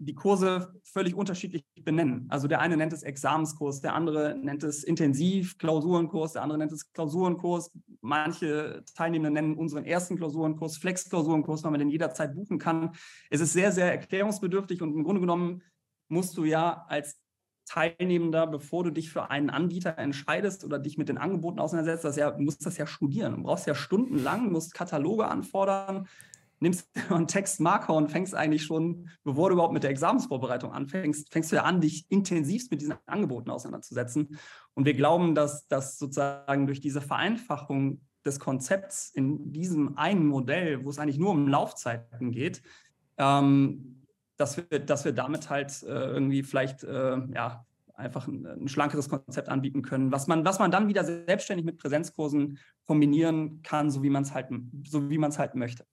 die 0.00 0.14
Kurse 0.14 0.80
völlig 0.84 1.14
unterschiedlich 1.14 1.64
benennen. 1.82 2.26
Also 2.28 2.46
der 2.46 2.60
eine 2.60 2.76
nennt 2.76 2.92
es 2.92 3.02
Examenskurs, 3.02 3.80
der 3.80 3.94
andere 3.94 4.36
nennt 4.38 4.62
es 4.62 4.84
Intensiv-Klausurenkurs, 4.84 6.34
der 6.34 6.42
andere 6.42 6.58
nennt 6.58 6.70
es 6.70 6.92
Klausurenkurs. 6.92 7.72
Manche 8.00 8.84
Teilnehmer 8.94 9.30
nennen 9.30 9.56
unseren 9.56 9.84
ersten 9.84 10.16
Klausurenkurs 10.16 10.78
Flex-Klausurenkurs, 10.78 11.64
weil 11.64 11.72
man 11.72 11.80
den 11.80 11.90
jederzeit 11.90 12.34
buchen 12.34 12.60
kann. 12.60 12.92
Es 13.28 13.40
ist 13.40 13.52
sehr, 13.52 13.72
sehr 13.72 13.90
erklärungsbedürftig 13.90 14.82
und 14.82 14.94
im 14.94 15.02
Grunde 15.02 15.20
genommen 15.20 15.62
musst 16.06 16.36
du 16.36 16.44
ja 16.44 16.84
als 16.88 17.20
Teilnehmender, 17.68 18.46
bevor 18.46 18.84
du 18.84 18.90
dich 18.90 19.10
für 19.10 19.30
einen 19.30 19.50
Anbieter 19.50 19.98
entscheidest 19.98 20.64
oder 20.64 20.78
dich 20.78 20.98
mit 20.98 21.08
den 21.08 21.18
Angeboten 21.18 21.60
auseinandersetzt, 21.60 22.04
das 22.04 22.16
ja, 22.16 22.36
musst 22.38 22.64
das 22.66 22.78
ja 22.78 22.86
studieren. 22.86 23.36
Du 23.36 23.42
brauchst 23.42 23.66
ja 23.66 23.74
stundenlang, 23.74 24.50
musst 24.50 24.74
Kataloge 24.74 25.28
anfordern, 25.28 26.08
nimmst 26.60 26.88
einen 27.10 27.26
Textmarker 27.26 27.94
und 27.94 28.10
fängst 28.10 28.34
eigentlich 28.34 28.64
schon, 28.64 29.10
bevor 29.22 29.48
du 29.50 29.54
überhaupt 29.54 29.74
mit 29.74 29.82
der 29.82 29.90
Examensvorbereitung 29.90 30.72
anfängst, 30.72 31.32
fängst 31.32 31.52
du 31.52 31.56
ja 31.56 31.64
an, 31.64 31.80
dich 31.80 32.06
intensivst 32.08 32.70
mit 32.70 32.80
diesen 32.80 32.94
Angeboten 33.06 33.50
auseinanderzusetzen. 33.50 34.38
Und 34.74 34.84
wir 34.84 34.94
glauben, 34.94 35.34
dass 35.34 35.68
das 35.68 35.98
sozusagen 35.98 36.66
durch 36.66 36.80
diese 36.80 37.00
Vereinfachung 37.00 38.00
des 38.24 38.40
Konzepts 38.40 39.10
in 39.10 39.52
diesem 39.52 39.96
einen 39.96 40.26
Modell, 40.26 40.84
wo 40.84 40.90
es 40.90 40.98
eigentlich 40.98 41.18
nur 41.18 41.30
um 41.30 41.48
Laufzeiten 41.48 42.30
geht, 42.30 42.62
ähm, 43.16 43.97
dass, 44.38 44.56
wir, 44.56 44.78
dass 44.78 45.04
wir 45.04 45.12
damit 45.12 45.50
halt 45.50 45.82
äh, 45.82 45.86
irgendwie 45.86 46.42
vielleicht 46.42 46.84
äh, 46.84 47.18
ja, 47.34 47.66
einfach 47.94 48.28
ein, 48.28 48.46
ein, 48.46 48.68
schlankeres 48.68 49.08
Konzept 49.08 49.48
anbieten 49.48 49.82
können, 49.82 50.12
was 50.12 50.26
man, 50.26 50.44
was 50.44 50.58
man 50.58 50.70
dann 50.70 50.88
wieder 50.88 51.04
selbstständig 51.04 51.66
mit 51.66 51.78
Präsenzkursen 51.78 52.58
kombinieren 52.86 53.60
kann, 53.62 53.90
so 53.90 54.02
wie 54.02 54.10
man 54.10 54.22
es 54.22 54.32
halt, 54.32 54.48
so 54.86 55.02
halt 55.10 55.54
möchte. 55.54 55.84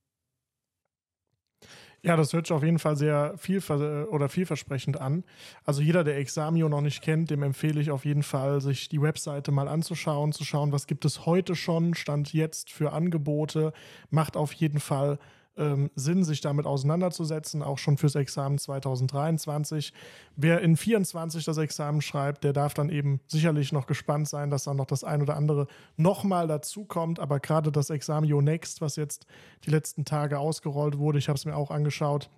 Ja, 2.05 2.15
das 2.15 2.34
hört 2.34 2.45
sich 2.45 2.55
auf 2.55 2.63
jeden 2.63 2.77
Fall 2.77 2.95
sehr 2.95 3.36
viel 3.36 3.63
oder 4.12 4.29
vielversprechend 4.29 5.01
an. 5.01 5.23
Also 5.63 5.81
jeder, 5.81 6.03
der 6.03 6.17
Examio 6.17 6.69
noch 6.69 6.81
nicht 6.81 7.01
kennt, 7.01 7.31
dem 7.31 7.41
empfehle 7.41 7.81
ich 7.81 7.89
auf 7.89 8.05
jeden 8.05 8.21
Fall, 8.21 8.62
sich 8.62 8.89
die 8.89 9.01
Webseite 9.01 9.51
mal 9.51 9.67
anzuschauen, 9.67 10.31
zu 10.31 10.43
schauen, 10.43 10.71
was 10.71 10.86
gibt 10.86 11.03
es 11.03 11.25
heute 11.25 11.55
schon, 11.55 11.95
stand 11.95 12.31
jetzt 12.31 12.71
für 12.71 12.93
Angebote. 12.93 13.73
Macht 14.12 14.38
auf 14.38 14.53
jeden 14.53 14.79
Fall 14.79 15.17
ähm, 15.58 15.89
Sinn, 15.96 16.24
sich 16.24 16.41
damit 16.41 16.65
auseinanderzusetzen, 16.65 17.63
auch 17.63 17.78
schon 17.78 17.98
fürs 17.98 18.15
Examen 18.15 18.58
2023. 18.58 19.94
Wer 20.36 20.62
in 20.62 20.78
24 20.78 21.46
das 21.46 21.58
Examen 21.58 22.02
schreibt, 22.02 22.44
der 22.44 22.54
darf 22.54 22.74
dann 22.74 22.89
eben 22.89 23.20
sicherlich 23.28 23.72
noch 23.72 23.88
gespannt 23.88 24.28
sein, 24.28 24.50
dass 24.50 24.63
dann 24.63 24.78
noch 24.78 24.86
das 24.86 25.04
ein 25.04 25.22
oder 25.22 25.36
andere 25.36 25.68
nochmal 25.98 26.48
dazukommt. 26.48 27.20
Aber 27.20 27.39
gerade 27.39 27.72
das 27.72 27.89
Examio 27.89 28.41
Next, 28.41 28.82
was 28.82 28.96
jetzt 28.96 29.26
die 29.65 29.72
letzten 29.72 30.06
Tage 30.06 30.39
ausgerollt 30.39 30.98
wurde, 30.98 31.20
ich 31.20 31.30
habe 31.30 31.38
es 31.38 31.46
mir 31.46 31.56
auch 31.56 31.72
angeschaut, 31.72 32.30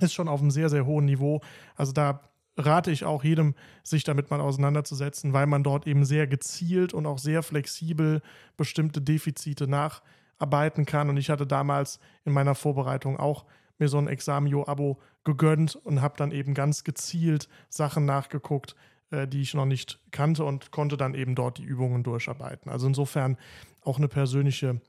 ist 0.00 0.14
schon 0.14 0.28
auf 0.28 0.40
einem 0.40 0.50
sehr, 0.50 0.68
sehr 0.68 0.86
hohen 0.86 1.06
Niveau. 1.06 1.40
Also 1.74 1.92
da 1.92 2.20
rate 2.58 2.90
ich 2.90 3.04
auch 3.04 3.24
jedem, 3.24 3.54
sich 3.82 4.04
damit 4.04 4.30
mal 4.30 4.40
auseinanderzusetzen, 4.40 5.32
weil 5.32 5.46
man 5.46 5.62
dort 5.62 5.86
eben 5.86 6.04
sehr 6.04 6.26
gezielt 6.26 6.92
und 6.92 7.06
auch 7.06 7.18
sehr 7.18 7.42
flexibel 7.42 8.20
bestimmte 8.56 9.00
Defizite 9.00 9.68
nach 9.68 10.02
arbeiten 10.38 10.86
kann. 10.86 11.08
Und 11.08 11.16
ich 11.16 11.30
hatte 11.30 11.46
damals 11.46 11.98
in 12.24 12.32
meiner 12.32 12.54
Vorbereitung 12.54 13.18
auch 13.18 13.44
mir 13.78 13.88
so 13.88 13.98
ein 13.98 14.08
Examio-Abo 14.08 14.98
gegönnt 15.24 15.76
und 15.76 16.00
habe 16.00 16.16
dann 16.16 16.30
eben 16.30 16.54
ganz 16.54 16.84
gezielt 16.84 17.48
Sachen 17.68 18.04
nachgeguckt, 18.04 18.74
äh, 19.10 19.26
die 19.28 19.42
ich 19.42 19.54
noch 19.54 19.66
nicht 19.66 20.00
kannte 20.10 20.44
und 20.44 20.70
konnte 20.70 20.96
dann 20.96 21.14
eben 21.14 21.34
dort 21.34 21.58
die 21.58 21.64
Übungen 21.64 22.02
durcharbeiten. 22.02 22.70
Also 22.70 22.86
insofern 22.86 23.36
auch 23.82 23.98
eine 23.98 24.08
persönliche 24.08 24.80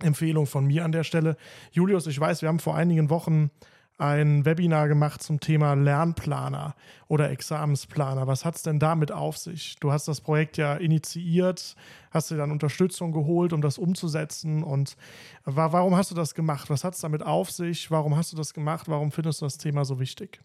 Empfehlung 0.00 0.46
von 0.46 0.66
mir 0.66 0.84
an 0.84 0.92
der 0.92 1.04
Stelle. 1.04 1.36
Julius, 1.72 2.06
ich 2.06 2.18
weiß, 2.18 2.42
wir 2.42 2.48
haben 2.48 2.60
vor 2.60 2.76
einigen 2.76 3.10
Wochen 3.10 3.50
ein 3.98 4.44
Webinar 4.44 4.86
gemacht 4.86 5.22
zum 5.22 5.40
Thema 5.40 5.74
Lernplaner 5.74 6.76
oder 7.08 7.30
Examensplaner. 7.30 8.28
Was 8.28 8.44
hat 8.44 8.54
es 8.54 8.62
denn 8.62 8.78
damit 8.78 9.10
auf 9.10 9.36
sich? 9.36 9.76
Du 9.80 9.90
hast 9.90 10.06
das 10.06 10.20
Projekt 10.20 10.56
ja 10.56 10.74
initiiert, 10.74 11.74
hast 12.12 12.30
dir 12.30 12.36
dann 12.36 12.52
Unterstützung 12.52 13.12
geholt, 13.12 13.52
um 13.52 13.60
das 13.60 13.76
umzusetzen. 13.76 14.62
Und 14.62 14.96
warum 15.44 15.96
hast 15.96 16.12
du 16.12 16.14
das 16.14 16.34
gemacht? 16.34 16.70
Was 16.70 16.84
hat 16.84 16.94
es 16.94 17.00
damit 17.00 17.24
auf 17.24 17.50
sich? 17.50 17.90
Warum 17.90 18.16
hast 18.16 18.32
du 18.32 18.36
das 18.36 18.54
gemacht? 18.54 18.88
Warum 18.88 19.10
findest 19.10 19.40
du 19.40 19.46
das 19.46 19.58
Thema 19.58 19.84
so 19.84 19.98
wichtig? 19.98 20.40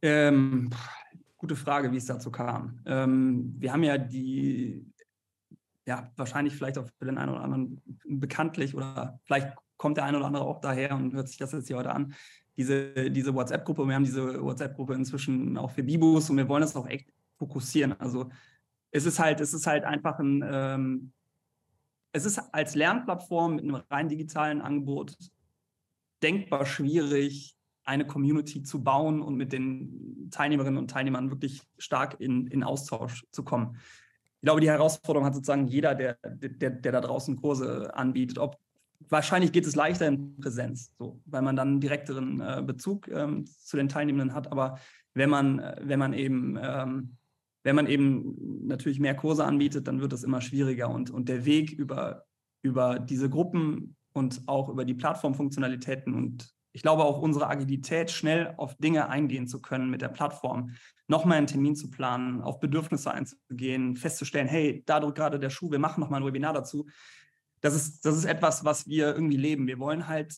Ähm, 0.00 0.70
gute 1.36 1.56
Frage, 1.56 1.92
wie 1.92 1.98
es 1.98 2.06
dazu 2.06 2.30
kam. 2.30 2.80
Ähm, 2.86 3.54
wir 3.58 3.72
haben 3.72 3.82
ja 3.82 3.98
die, 3.98 4.86
ja, 5.86 6.10
wahrscheinlich 6.16 6.54
vielleicht 6.54 6.78
auch 6.78 6.88
für 6.98 7.04
den 7.04 7.18
einen 7.18 7.32
oder 7.32 7.42
anderen 7.42 7.82
bekanntlich 8.06 8.74
oder 8.74 9.20
vielleicht 9.24 9.54
kommt 9.78 9.96
der 9.96 10.04
eine 10.04 10.18
oder 10.18 10.26
andere 10.26 10.44
auch 10.44 10.60
daher 10.60 10.94
und 10.94 11.14
hört 11.14 11.28
sich 11.28 11.38
das 11.38 11.52
jetzt 11.52 11.68
hier 11.68 11.78
heute 11.78 11.92
an. 11.92 12.14
Diese, 12.56 13.10
diese 13.10 13.34
WhatsApp-Gruppe, 13.34 13.86
wir 13.86 13.94
haben 13.94 14.04
diese 14.04 14.42
WhatsApp-Gruppe 14.42 14.94
inzwischen 14.94 15.56
auch 15.56 15.70
für 15.70 15.84
Bibus 15.84 16.28
und 16.28 16.36
wir 16.36 16.48
wollen 16.48 16.62
das 16.62 16.76
auch 16.76 16.86
echt 16.86 17.08
fokussieren. 17.38 17.98
Also 18.00 18.28
es 18.90 19.06
ist 19.06 19.18
halt, 19.18 19.40
es 19.40 19.54
ist 19.54 19.66
halt 19.66 19.84
einfach 19.84 20.18
ein, 20.18 20.44
ähm, 20.46 21.12
es 22.12 22.26
ist 22.26 22.38
als 22.52 22.74
Lernplattform 22.74 23.56
mit 23.56 23.64
einem 23.64 23.76
rein 23.90 24.08
digitalen 24.08 24.60
Angebot 24.60 25.16
denkbar 26.22 26.66
schwierig, 26.66 27.54
eine 27.84 28.06
Community 28.06 28.62
zu 28.62 28.82
bauen 28.82 29.22
und 29.22 29.36
mit 29.36 29.52
den 29.52 30.28
Teilnehmerinnen 30.30 30.78
und 30.78 30.90
Teilnehmern 30.90 31.30
wirklich 31.30 31.62
stark 31.78 32.20
in, 32.20 32.46
in 32.48 32.62
Austausch 32.62 33.24
zu 33.30 33.44
kommen. 33.44 33.76
Ich 34.34 34.42
glaube, 34.42 34.60
die 34.60 34.68
Herausforderung 34.68 35.26
hat 35.26 35.34
sozusagen 35.34 35.66
jeder, 35.68 35.94
der, 35.94 36.18
der, 36.22 36.70
der 36.70 36.92
da 36.92 37.00
draußen 37.00 37.36
Kurse 37.36 37.94
anbietet, 37.94 38.38
ob 38.38 38.58
wahrscheinlich 39.08 39.52
geht 39.52 39.66
es 39.66 39.76
leichter 39.76 40.06
in 40.06 40.36
Präsenz, 40.36 40.92
so, 40.98 41.20
weil 41.26 41.42
man 41.42 41.56
dann 41.56 41.68
einen 41.68 41.80
direkteren 41.80 42.40
äh, 42.40 42.62
Bezug 42.64 43.08
ähm, 43.08 43.46
zu 43.46 43.76
den 43.76 43.88
Teilnehmenden 43.88 44.34
hat. 44.34 44.50
Aber 44.50 44.78
wenn 45.14 45.30
man, 45.30 45.58
äh, 45.58 45.76
wenn 45.82 45.98
man 45.98 46.12
eben, 46.12 46.58
ähm, 46.60 47.16
wenn 47.62 47.76
man 47.76 47.86
eben 47.86 48.66
natürlich 48.66 49.00
mehr 49.00 49.14
Kurse 49.14 49.44
anbietet, 49.44 49.88
dann 49.88 50.00
wird 50.00 50.12
es 50.12 50.24
immer 50.24 50.40
schwieriger. 50.40 50.90
Und, 50.90 51.10
und 51.10 51.28
der 51.28 51.44
Weg 51.44 51.72
über, 51.72 52.24
über 52.62 52.98
diese 52.98 53.28
Gruppen 53.28 53.96
und 54.12 54.42
auch 54.46 54.68
über 54.68 54.84
die 54.84 54.94
Plattformfunktionalitäten 54.94 56.14
und 56.14 56.50
ich 56.72 56.82
glaube 56.82 57.04
auch 57.04 57.18
unsere 57.18 57.48
Agilität, 57.48 58.10
schnell 58.10 58.54
auf 58.56 58.76
Dinge 58.76 59.08
eingehen 59.08 59.48
zu 59.48 59.60
können 59.60 59.90
mit 59.90 60.02
der 60.02 60.08
Plattform, 60.08 60.74
nochmal 61.08 61.38
einen 61.38 61.46
Termin 61.46 61.74
zu 61.74 61.90
planen, 61.90 62.42
auf 62.42 62.60
Bedürfnisse 62.60 63.10
einzugehen, 63.10 63.96
festzustellen, 63.96 64.46
hey, 64.46 64.82
da 64.86 65.00
drückt 65.00 65.16
gerade 65.16 65.40
der 65.40 65.50
Schuh, 65.50 65.70
wir 65.70 65.78
machen 65.78 66.00
nochmal 66.00 66.20
ein 66.20 66.26
Webinar 66.26 66.52
dazu 66.52 66.86
das 67.60 67.74
ist, 67.74 68.04
das 68.04 68.16
ist 68.16 68.24
etwas, 68.24 68.64
was 68.64 68.86
wir 68.86 69.14
irgendwie 69.14 69.36
leben. 69.36 69.66
Wir 69.66 69.78
wollen 69.78 70.08
halt 70.08 70.34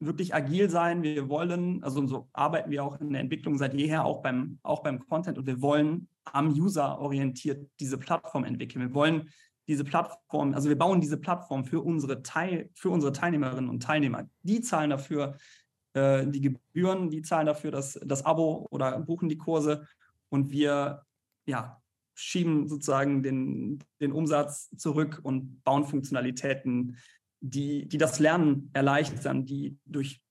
wirklich 0.00 0.34
agil 0.34 0.70
sein. 0.70 1.02
Wir 1.02 1.28
wollen, 1.28 1.82
also 1.82 2.06
so 2.06 2.28
arbeiten 2.32 2.70
wir 2.70 2.84
auch 2.84 3.00
in 3.00 3.12
der 3.12 3.20
Entwicklung 3.20 3.58
seit 3.58 3.74
jeher, 3.74 4.04
auch 4.04 4.22
beim, 4.22 4.58
auch 4.62 4.82
beim 4.82 5.06
Content 5.06 5.38
und 5.38 5.46
wir 5.46 5.60
wollen 5.60 6.08
am 6.24 6.48
User 6.52 6.98
orientiert 6.98 7.68
diese 7.80 7.98
Plattform 7.98 8.44
entwickeln. 8.44 8.88
Wir 8.88 8.94
wollen 8.94 9.30
diese 9.66 9.84
Plattform, 9.84 10.54
also 10.54 10.68
wir 10.68 10.78
bauen 10.78 11.00
diese 11.00 11.16
Plattform 11.16 11.64
für 11.64 11.80
unsere 11.80 12.22
Teil, 12.22 12.70
für 12.74 12.90
unsere 12.90 13.12
Teilnehmerinnen 13.12 13.70
und 13.70 13.82
Teilnehmer. 13.82 14.28
Die 14.42 14.60
zahlen 14.60 14.90
dafür 14.90 15.36
äh, 15.94 16.26
die 16.26 16.40
Gebühren, 16.40 17.10
die 17.10 17.22
zahlen 17.22 17.46
dafür 17.46 17.70
das, 17.70 17.98
das 18.04 18.24
Abo 18.24 18.66
oder 18.70 18.98
buchen 19.00 19.28
die 19.28 19.38
Kurse 19.38 19.86
und 20.28 20.50
wir 20.50 21.02
ja, 21.46 21.80
schieben 22.14 22.68
sozusagen 22.68 23.22
den, 23.22 23.80
den 24.00 24.12
Umsatz 24.12 24.70
zurück 24.76 25.20
und 25.22 25.62
bauen 25.64 25.84
Funktionalitäten, 25.84 26.96
die, 27.40 27.86
die 27.88 27.98
das 27.98 28.20
Lernen 28.20 28.70
erleichtern, 28.72 29.44
die 29.44 29.76
durch, 29.84 30.22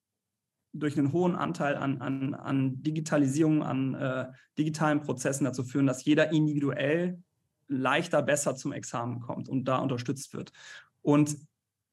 durch 0.72 0.98
einen 0.98 1.12
hohen 1.12 1.36
Anteil 1.36 1.76
an, 1.76 2.02
an, 2.02 2.34
an 2.34 2.82
Digitalisierung, 2.82 3.62
an 3.62 3.93
äh, 3.93 4.32
digitalen 4.58 5.02
Prozessen 5.02 5.43
dazu 5.43 5.63
führen, 5.63 5.86
dass 5.86 6.06
jeder 6.06 6.32
individuell 6.32 7.22
leichter, 7.67 8.22
besser 8.22 8.56
zum 8.56 8.72
Examen 8.72 9.19
kommt 9.19 9.50
und 9.50 9.65
da 9.65 9.78
unterstützt 9.78 10.34
wird. 10.34 10.52
Und 11.02 11.38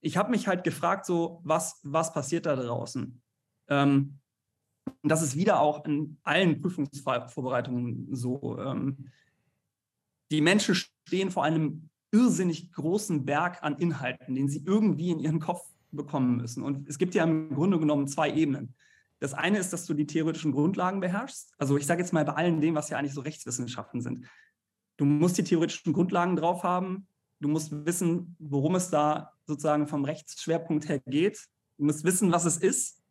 ich 0.00 0.16
habe 0.16 0.31
mich 0.31 0.48
halt 0.48 0.64
gefragt, 0.64 1.05
so, 1.05 1.40
was, 1.44 1.81
was 1.83 2.12
passiert 2.12 2.46
da 2.46 2.57
draußen? 2.57 3.20
Ähm, 3.68 4.18
das 5.03 5.22
ist 5.22 5.37
wieder 5.37 5.61
auch 5.61 5.85
in 5.85 6.18
allen 6.22 6.61
Prüfungsvorbereitungen 6.61 8.09
so. 8.14 8.59
Ähm, 8.59 9.11
die 10.30 10.40
Menschen 10.40 10.74
stehen 10.74 11.30
vor 11.30 11.44
einem 11.44 11.90
irrsinnig 12.12 12.72
großen 12.72 13.24
Berg 13.24 13.62
an 13.62 13.78
Inhalten, 13.78 14.34
den 14.34 14.48
sie 14.48 14.62
irgendwie 14.64 15.10
in 15.10 15.20
ihren 15.20 15.40
Kopf 15.40 15.62
bekommen 15.90 16.36
müssen. 16.36 16.62
Und 16.62 16.88
es 16.88 16.98
gibt 16.98 17.14
ja 17.14 17.24
im 17.24 17.54
Grunde 17.54 17.78
genommen 17.78 18.06
zwei 18.06 18.32
Ebenen. 18.32 18.74
Das 19.18 19.34
eine 19.34 19.58
ist, 19.58 19.72
dass 19.72 19.86
du 19.86 19.94
die 19.94 20.06
theoretischen 20.06 20.52
Grundlagen 20.52 21.00
beherrschst. 21.00 21.52
Also 21.58 21.76
ich 21.76 21.86
sage 21.86 22.00
jetzt 22.00 22.12
mal 22.12 22.24
bei 22.24 22.32
allen 22.34 22.60
dem, 22.60 22.74
was 22.74 22.88
ja 22.88 22.98
eigentlich 22.98 23.14
so 23.14 23.20
Rechtswissenschaften 23.20 24.00
sind. 24.00 24.26
Du 24.96 25.04
musst 25.04 25.36
die 25.38 25.44
theoretischen 25.44 25.92
Grundlagen 25.92 26.36
drauf 26.36 26.62
haben. 26.62 27.06
Du 27.38 27.48
musst 27.48 27.72
wissen, 27.86 28.36
worum 28.38 28.74
es 28.74 28.90
da 28.90 29.32
sozusagen 29.46 29.86
vom 29.86 30.04
Rechtsschwerpunkt 30.04 30.88
her 30.88 31.00
geht. 31.00 31.46
Du 31.76 31.84
musst 31.84 32.04
wissen, 32.04 32.32
was 32.32 32.44
es 32.44 32.56
ist. 32.56 33.02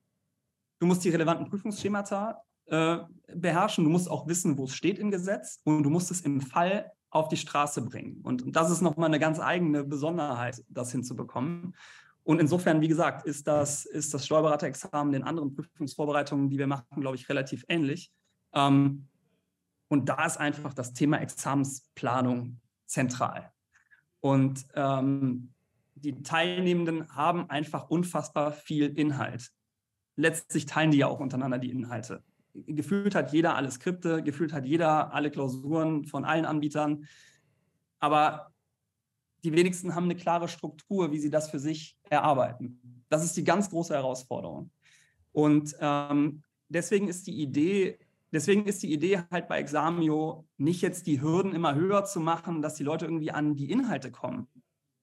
Du 0.79 0.87
musst 0.87 1.03
die 1.03 1.09
relevanten 1.09 1.49
Prüfungsschemata 1.49 2.41
äh, 2.67 2.99
beherrschen. 3.35 3.83
Du 3.83 3.89
musst 3.89 4.09
auch 4.09 4.27
wissen, 4.27 4.57
wo 4.57 4.65
es 4.65 4.73
steht 4.73 4.99
im 4.99 5.11
Gesetz. 5.11 5.61
Und 5.63 5.83
du 5.83 5.89
musst 5.89 6.09
es 6.11 6.21
im 6.21 6.41
Fall 6.41 6.91
auf 7.11 7.27
die 7.27 7.37
Straße 7.37 7.81
bringen. 7.81 8.21
Und 8.21 8.55
das 8.55 8.69
ist 8.69 8.81
nochmal 8.81 9.07
eine 9.07 9.19
ganz 9.19 9.39
eigene 9.39 9.83
Besonderheit, 9.83 10.63
das 10.69 10.91
hinzubekommen. 10.91 11.75
Und 12.23 12.39
insofern, 12.39 12.81
wie 12.81 12.87
gesagt, 12.87 13.25
ist 13.25 13.47
das, 13.47 13.85
ist 13.85 14.13
das 14.13 14.25
Steuerberaterexamen 14.25 15.11
den 15.11 15.23
anderen 15.23 15.55
Prüfungsvorbereitungen, 15.55 16.49
die 16.49 16.57
wir 16.57 16.67
machen, 16.67 17.01
glaube 17.01 17.15
ich, 17.15 17.27
relativ 17.29 17.65
ähnlich. 17.67 18.11
Ähm, 18.53 19.07
und 19.87 20.07
da 20.07 20.25
ist 20.25 20.37
einfach 20.37 20.73
das 20.73 20.93
Thema 20.93 21.17
Examensplanung 21.17 22.59
zentral. 22.85 23.51
Und 24.19 24.67
ähm, 24.75 25.53
die 25.95 26.21
Teilnehmenden 26.21 27.09
haben 27.15 27.49
einfach 27.49 27.89
unfassbar 27.89 28.51
viel 28.51 28.85
Inhalt. 28.85 29.51
Letztlich 30.15 30.65
teilen 30.65 30.91
die 30.91 30.99
ja 30.99 31.07
auch 31.07 31.19
untereinander 31.19 31.57
die 31.57 31.71
Inhalte 31.71 32.23
gefühlt 32.67 33.15
hat 33.15 33.31
jeder 33.31 33.55
alle 33.55 33.71
Skripte, 33.71 34.23
gefühlt 34.23 34.53
hat 34.53 34.65
jeder 34.65 35.13
alle 35.13 35.31
Klausuren 35.31 36.05
von 36.05 36.25
allen 36.25 36.45
Anbietern. 36.45 37.05
Aber 37.99 38.53
die 39.43 39.53
wenigsten 39.53 39.95
haben 39.95 40.05
eine 40.05 40.15
klare 40.15 40.47
Struktur, 40.47 41.11
wie 41.11 41.19
sie 41.19 41.29
das 41.29 41.49
für 41.49 41.59
sich 41.59 41.97
erarbeiten. 42.09 43.03
Das 43.09 43.23
ist 43.23 43.35
die 43.37 43.43
ganz 43.43 43.69
große 43.69 43.93
Herausforderung. 43.93 44.71
Und 45.31 45.75
ähm, 45.79 46.43
deswegen 46.67 47.07
ist 47.07 47.27
die 47.27 47.41
Idee, 47.41 47.99
deswegen 48.31 48.65
ist 48.65 48.83
die 48.83 48.93
Idee 48.93 49.23
halt 49.31 49.47
bei 49.47 49.59
Examio 49.59 50.45
nicht 50.57 50.81
jetzt 50.81 51.07
die 51.07 51.21
Hürden 51.21 51.53
immer 51.53 51.75
höher 51.75 52.05
zu 52.05 52.19
machen, 52.19 52.61
dass 52.61 52.75
die 52.75 52.83
Leute 52.83 53.05
irgendwie 53.05 53.31
an 53.31 53.55
die 53.55 53.71
Inhalte 53.71 54.11
kommen. 54.11 54.47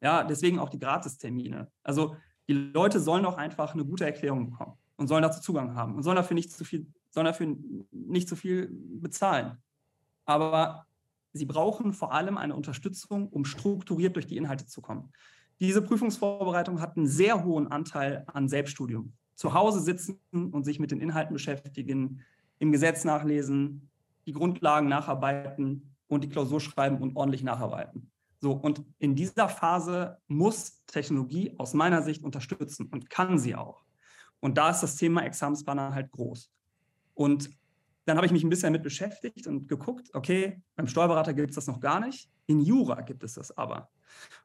Ja, 0.00 0.24
deswegen 0.24 0.58
auch 0.58 0.68
die 0.68 0.78
Gratistermine. 0.78 1.70
Also 1.82 2.16
die 2.48 2.52
Leute 2.52 3.00
sollen 3.00 3.24
auch 3.24 3.36
einfach 3.36 3.74
eine 3.74 3.84
gute 3.84 4.04
Erklärung 4.04 4.50
bekommen 4.50 4.74
und 4.96 5.08
sollen 5.08 5.22
dazu 5.22 5.40
Zugang 5.40 5.74
haben 5.74 5.94
und 5.94 6.02
sollen 6.02 6.16
dafür 6.16 6.34
nicht 6.34 6.52
zu 6.52 6.64
viel 6.64 6.86
sollen 7.16 7.24
dafür 7.24 7.56
nicht 7.90 8.28
so 8.28 8.36
viel 8.36 8.68
bezahlen. 8.70 9.56
Aber 10.26 10.86
sie 11.32 11.46
brauchen 11.46 11.94
vor 11.94 12.12
allem 12.12 12.36
eine 12.36 12.54
Unterstützung, 12.54 13.28
um 13.30 13.46
strukturiert 13.46 14.16
durch 14.16 14.26
die 14.26 14.36
Inhalte 14.36 14.66
zu 14.66 14.82
kommen. 14.82 15.10
Diese 15.58 15.80
Prüfungsvorbereitung 15.80 16.78
hat 16.78 16.98
einen 16.98 17.06
sehr 17.06 17.42
hohen 17.42 17.68
Anteil 17.68 18.24
an 18.26 18.50
Selbststudium. 18.50 19.14
Zu 19.34 19.54
Hause 19.54 19.80
sitzen 19.80 20.20
und 20.34 20.64
sich 20.64 20.78
mit 20.78 20.90
den 20.90 21.00
Inhalten 21.00 21.32
beschäftigen, 21.32 22.20
im 22.58 22.70
Gesetz 22.70 23.04
nachlesen, 23.04 23.88
die 24.26 24.32
Grundlagen 24.32 24.88
nacharbeiten 24.88 25.96
und 26.08 26.22
die 26.22 26.28
Klausur 26.28 26.60
schreiben 26.60 26.98
und 26.98 27.16
ordentlich 27.16 27.42
nacharbeiten. 27.42 28.10
So, 28.40 28.52
und 28.52 28.82
in 28.98 29.14
dieser 29.14 29.48
Phase 29.48 30.18
muss 30.28 30.84
Technologie 30.84 31.54
aus 31.56 31.72
meiner 31.72 32.02
Sicht 32.02 32.22
unterstützen 32.22 32.90
und 32.92 33.08
kann 33.08 33.38
sie 33.38 33.54
auch. 33.54 33.86
Und 34.40 34.58
da 34.58 34.68
ist 34.68 34.82
das 34.82 34.96
Thema 34.96 35.24
Examensbanner 35.24 35.94
halt 35.94 36.12
groß. 36.12 36.50
Und 37.16 37.50
dann 38.04 38.16
habe 38.16 38.26
ich 38.26 38.32
mich 38.32 38.44
ein 38.44 38.50
bisschen 38.50 38.68
damit 38.68 38.84
beschäftigt 38.84 39.46
und 39.48 39.66
geguckt, 39.68 40.10
okay, 40.14 40.62
beim 40.76 40.86
Steuerberater 40.86 41.34
gibt 41.34 41.50
es 41.50 41.56
das 41.56 41.66
noch 41.66 41.80
gar 41.80 41.98
nicht, 41.98 42.30
in 42.46 42.60
Jura 42.60 43.00
gibt 43.00 43.24
es 43.24 43.34
das 43.34 43.56
aber. 43.56 43.90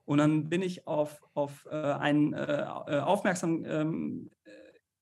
Und 0.06 0.18
dann 0.18 0.50
bin 0.50 0.64
ich 0.64 0.88
auf, 0.88 1.22
auf 1.36 1.68
äh, 1.70 1.76
einen 1.76 2.34
äh, 2.34 2.62
äh 2.64 3.00
aufmerksam 3.00 3.64
ähm, 3.66 4.32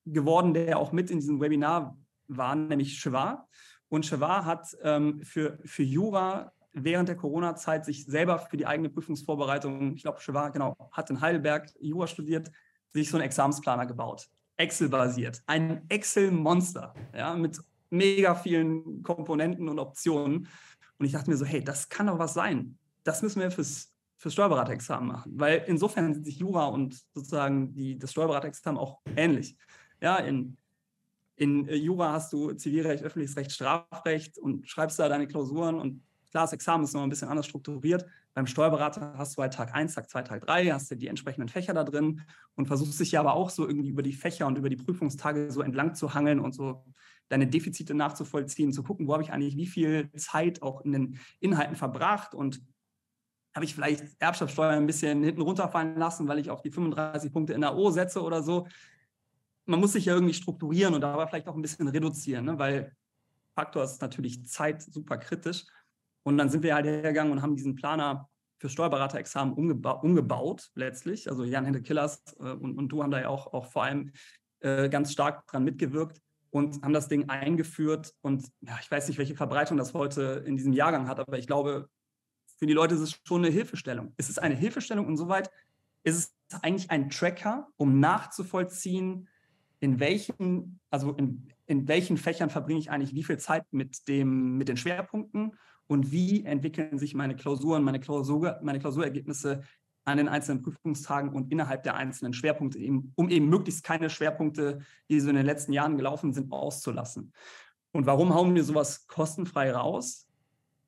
geworden, 0.06 0.54
der 0.54 0.78
auch 0.78 0.92
mit 0.92 1.10
in 1.12 1.20
diesem 1.20 1.40
Webinar 1.40 1.98
war, 2.28 2.56
nämlich 2.56 3.00
Chevar. 3.00 3.48
Und 3.88 4.06
Chevar 4.06 4.46
hat 4.46 4.68
ähm, 4.84 5.22
für, 5.24 5.60
für 5.64 5.84
Jura 5.84 6.52
während 6.74 7.08
der 7.08 7.16
Corona-Zeit 7.16 7.86
sich 7.86 8.06
selber 8.06 8.40
für 8.40 8.58
die 8.58 8.68
eigene 8.68 8.90
Prüfungsvorbereitung, 8.90 9.96
ich 9.96 10.04
glaube, 10.04 10.20
Chevar, 10.20 10.52
genau, 10.52 10.76
hat 10.92 11.10
in 11.10 11.22
Heidelberg 11.22 11.70
Jura 11.80 12.08
studiert, 12.08 12.52
sich 12.90 13.10
so 13.10 13.18
einen 13.18 13.26
Examensplaner 13.26 13.86
gebaut. 13.86 14.30
Excel-basiert. 14.60 15.42
Ein 15.48 15.82
Excel-Monster, 15.90 16.94
ja, 17.16 17.34
mit 17.34 17.60
mega 17.90 18.36
vielen 18.36 19.02
Komponenten 19.02 19.70
und 19.70 19.80
Optionen. 19.80 20.48
Und 20.98 21.06
ich 21.06 21.14
dachte 21.14 21.30
mir 21.30 21.38
so, 21.38 21.46
hey, 21.46 21.64
das 21.64 21.90
kann 21.90 22.08
doch 22.08 22.20
was 22.20 22.34
sein. 22.34 22.78
Das 23.04 23.22
müssen 23.22 23.40
wir 23.42 23.52
fürs, 23.52 23.94
fürs 24.18 24.34
Steuerberaterexamen 24.34 25.08
machen. 25.08 25.32
Weil 25.36 25.64
insofern 25.68 26.14
sind 26.14 26.26
sich 26.26 26.40
Jura 26.40 26.68
und 26.68 27.02
sozusagen 27.14 27.74
die, 27.74 27.98
das 27.98 28.12
Steuerberaterexamen 28.12 28.80
auch 28.80 29.00
ähnlich. 29.16 29.58
Ja, 30.02 30.18
in, 30.18 30.58
in 31.38 31.66
Jura 31.68 32.12
hast 32.12 32.34
du 32.34 32.52
Zivilrecht, 32.52 33.04
öffentliches 33.04 33.38
Recht, 33.38 33.54
Strafrecht 33.54 34.38
und 34.38 34.68
schreibst 34.70 35.00
da 35.00 35.08
deine 35.08 35.28
Klausuren 35.28 35.80
und 35.80 36.04
klar, 36.30 36.44
das 36.44 36.54
Examen 36.54 36.84
ist 36.84 36.94
noch 36.94 37.04
ein 37.04 37.10
bisschen 37.10 37.30
anders 37.30 37.46
strukturiert. 37.46 38.06
Beim 38.34 38.48
Steuerberater 38.48 39.14
hast 39.18 39.38
du 39.38 39.42
halt 39.42 39.54
Tag 39.54 39.74
1, 39.74 39.96
Tag 39.96 40.10
2, 40.10 40.22
Tag 40.24 40.46
3, 40.46 40.68
hast 40.68 40.92
du 40.92 40.96
die 40.96 41.08
entsprechenden 41.08 41.50
Fächer 41.50 41.74
da 41.74 41.84
drin 41.84 42.22
und 42.56 42.68
versuchst 42.68 43.00
dich 43.00 43.12
ja 43.12 43.20
aber 43.20 43.34
auch 43.34 43.50
so 43.50 43.68
irgendwie 43.68 43.90
über 43.90 44.04
die 44.04 44.14
Fächer 44.14 44.48
und 44.48 44.58
über 44.58 44.70
die 44.70 44.76
Prüfungstage 44.76 45.52
so 45.52 45.62
entlang 45.62 45.96
zu 45.96 46.14
hangeln 46.14 46.40
und 46.40 46.54
so 46.54 46.86
deine 47.30 47.48
Defizite 47.48 47.94
nachzuvollziehen, 47.94 48.74
zu 48.74 48.84
gucken, 48.84 49.08
wo 49.08 49.14
habe 49.14 49.24
ich 49.24 49.32
eigentlich 49.32 49.56
wie 49.56 49.68
viel 49.68 50.12
Zeit 50.14 50.62
auch 50.62 50.82
in 50.82 50.92
den 50.92 51.20
Inhalten 51.40 51.76
verbracht 51.76 52.34
und 52.34 52.62
habe 53.56 53.66
ich 53.66 53.74
vielleicht 53.74 54.04
Erbschaftssteuer 54.20 54.72
ein 54.72 54.88
bisschen 54.88 55.24
hinten 55.24 55.42
runterfallen 55.42 55.96
lassen, 55.98 56.28
weil 56.28 56.40
ich 56.40 56.50
auf 56.50 56.62
die 56.62 56.72
35 56.72 57.32
Punkte 57.32 57.54
in 57.54 57.62
der 57.62 57.76
O 57.76 57.90
setze 57.92 58.22
oder 58.22 58.44
so. 58.44 58.68
Man 59.66 59.80
muss 59.80 59.94
sich 59.94 60.06
ja 60.06 60.14
irgendwie 60.14 60.34
strukturieren 60.34 60.94
und 60.94 61.02
dabei 61.02 61.28
vielleicht 61.28 61.48
auch 61.48 61.56
ein 61.56 61.62
bisschen 61.62 61.88
reduzieren, 61.88 62.46
ne? 62.46 62.60
weil 62.60 62.96
Faktor 63.56 63.84
ist 63.84 64.02
natürlich 64.02 64.48
Zeit 64.48 64.82
super 64.82 65.18
kritisch. 65.18 65.66
Und 66.24 66.38
dann 66.38 66.50
sind 66.50 66.64
wir 66.64 66.76
halt 66.76 66.86
hergegangen 66.86 67.32
und 67.32 67.42
haben 67.42 67.56
diesen 67.56 67.76
Planer 67.76 68.30
für 68.60 68.70
Steuerberaterexamen 68.70 69.54
umgeba 69.54 69.92
umgebaut, 69.92 70.70
letztlich. 70.76 71.30
Also 71.30 71.44
Jan-Henrik 71.44 71.86
Killers 71.86 72.24
äh, 72.40 72.52
und, 72.52 72.78
und, 72.78 72.90
du 72.90 73.02
haben 73.02 73.12
da 73.12 73.22
ja 73.22 73.30
auch, 73.30 73.54
auch 73.54 73.66
vor 73.68 73.84
allem 73.84 74.12
äh, 74.60 74.90
ganz 74.90 75.12
stark 75.12 75.48
dran 75.48 75.64
mitgewirkt 75.64 76.22
und 76.52 76.82
haben 76.84 76.94
das 76.94 77.08
Ding 77.08 77.30
eingeführt. 77.30 78.14
Und 78.22 78.48
ja, 78.62 78.78
ich 78.82 78.92
weiß 78.92 79.08
nicht, 79.08 79.18
welche 79.18 79.36
Verbreitung 79.36 79.78
das 79.78 79.94
heute 79.94 80.44
in 80.46 80.58
diesem 80.58 80.74
Jahrgang 80.74 81.08
hat, 81.08 81.20
aber 81.20 81.38
ich 81.38 81.48
glaube, 81.48 81.90
für 82.58 82.66
die 82.66 82.74
Leute 82.74 82.96
ist 82.96 83.02
es 83.02 83.20
schon 83.24 83.44
eine 83.44 83.54
Hilfestellung. 83.54 84.14
Es 84.18 84.30
ist 84.30 84.40
eine 84.40 84.56
Hilfestellung 84.56 85.08
und 85.08 85.16
soweit 85.16 85.50
ist 86.04 86.36
es 86.50 86.64
eigentlich 86.64 86.92
ein 86.92 87.10
Tracker, 87.10 87.68
um 87.78 88.00
nachzuvollziehen, 88.00 89.30
in 89.80 90.00
welchen, 90.02 90.80
also 90.90 91.14
in, 91.14 91.48
in 91.68 91.88
welchen 91.88 92.18
Fächern 92.18 92.50
verbringe 92.50 92.80
ich 92.80 92.92
eigentlich 92.92 93.14
wie 93.14 93.24
viel 93.24 93.38
Zeit 93.38 93.64
mit, 93.72 94.08
dem, 94.10 94.58
mit 94.58 94.68
den 94.68 94.76
Schwerpunkten 94.76 95.54
und 95.90 96.12
wie 96.12 96.46
entwickeln 96.46 97.00
sich 97.00 97.16
meine 97.16 97.36
Klausuren, 97.36 97.84
meine, 97.84 98.00
Klausur, 98.00 98.60
meine 98.62 98.80
Klausurergebnisse 98.80 99.64
an 100.06 100.18
den 100.18 100.28
einzelnen 100.28 100.62
Prüfungstagen 100.62 101.32
und 101.34 101.52
innerhalb 101.52 101.82
der 101.82 101.96
einzelnen 101.96 102.34
Schwerpunkte, 102.34 102.78
eben, 102.78 103.12
um 103.16 103.30
eben 103.30 103.50
möglichst 103.50 103.84
keine 103.84 104.10
Schwerpunkte, 104.12 104.80
die 105.10 105.20
so 105.20 105.30
in 105.30 105.36
den 105.36 105.48
letzten 105.48 105.74
Jahren 105.74 105.98
gelaufen 105.98 106.32
sind, 106.32 106.52
auszulassen. 106.52 107.34
Und 107.92 108.06
warum 108.06 108.36
hauen 108.36 108.54
wir 108.54 108.64
sowas 108.64 109.08
kostenfrei 109.08 109.72
raus? 109.72 110.28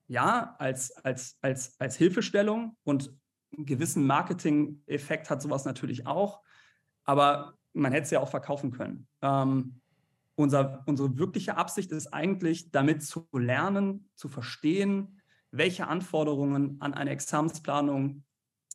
Ja, 0.08 0.56
als, 0.60 0.92
als, 1.04 1.36
als, 1.42 1.80
als 1.80 1.96
Hilfestellung 1.96 2.78
und 2.84 3.12
einen 3.58 3.66
gewissen 3.66 4.06
Marketing-Effekt 4.06 5.32
hat 5.32 5.42
sowas 5.42 5.66
natürlich 5.66 6.06
auch, 6.06 6.42
aber 7.06 7.56
man 7.74 7.92
hätte 7.92 8.04
es 8.04 8.12
ja 8.12 8.20
auch 8.20 8.30
verkaufen 8.30 8.72
können. 8.72 9.08
Ähm, 9.24 9.81
unser, 10.36 10.84
unsere 10.86 11.17
wirkliche 11.17 11.58
Absicht 11.58 11.91
ist 11.91 12.08
eigentlich, 12.08 12.72
damit 12.72 13.04
zu 13.04 13.28
lernen, 13.34 14.10
zu 14.15 14.30
verstehen, 14.30 15.22
welche 15.52 15.88
Anforderungen 15.88 16.78
an 16.80 16.94
eine 16.94 17.12
Examensplanung 17.12 18.24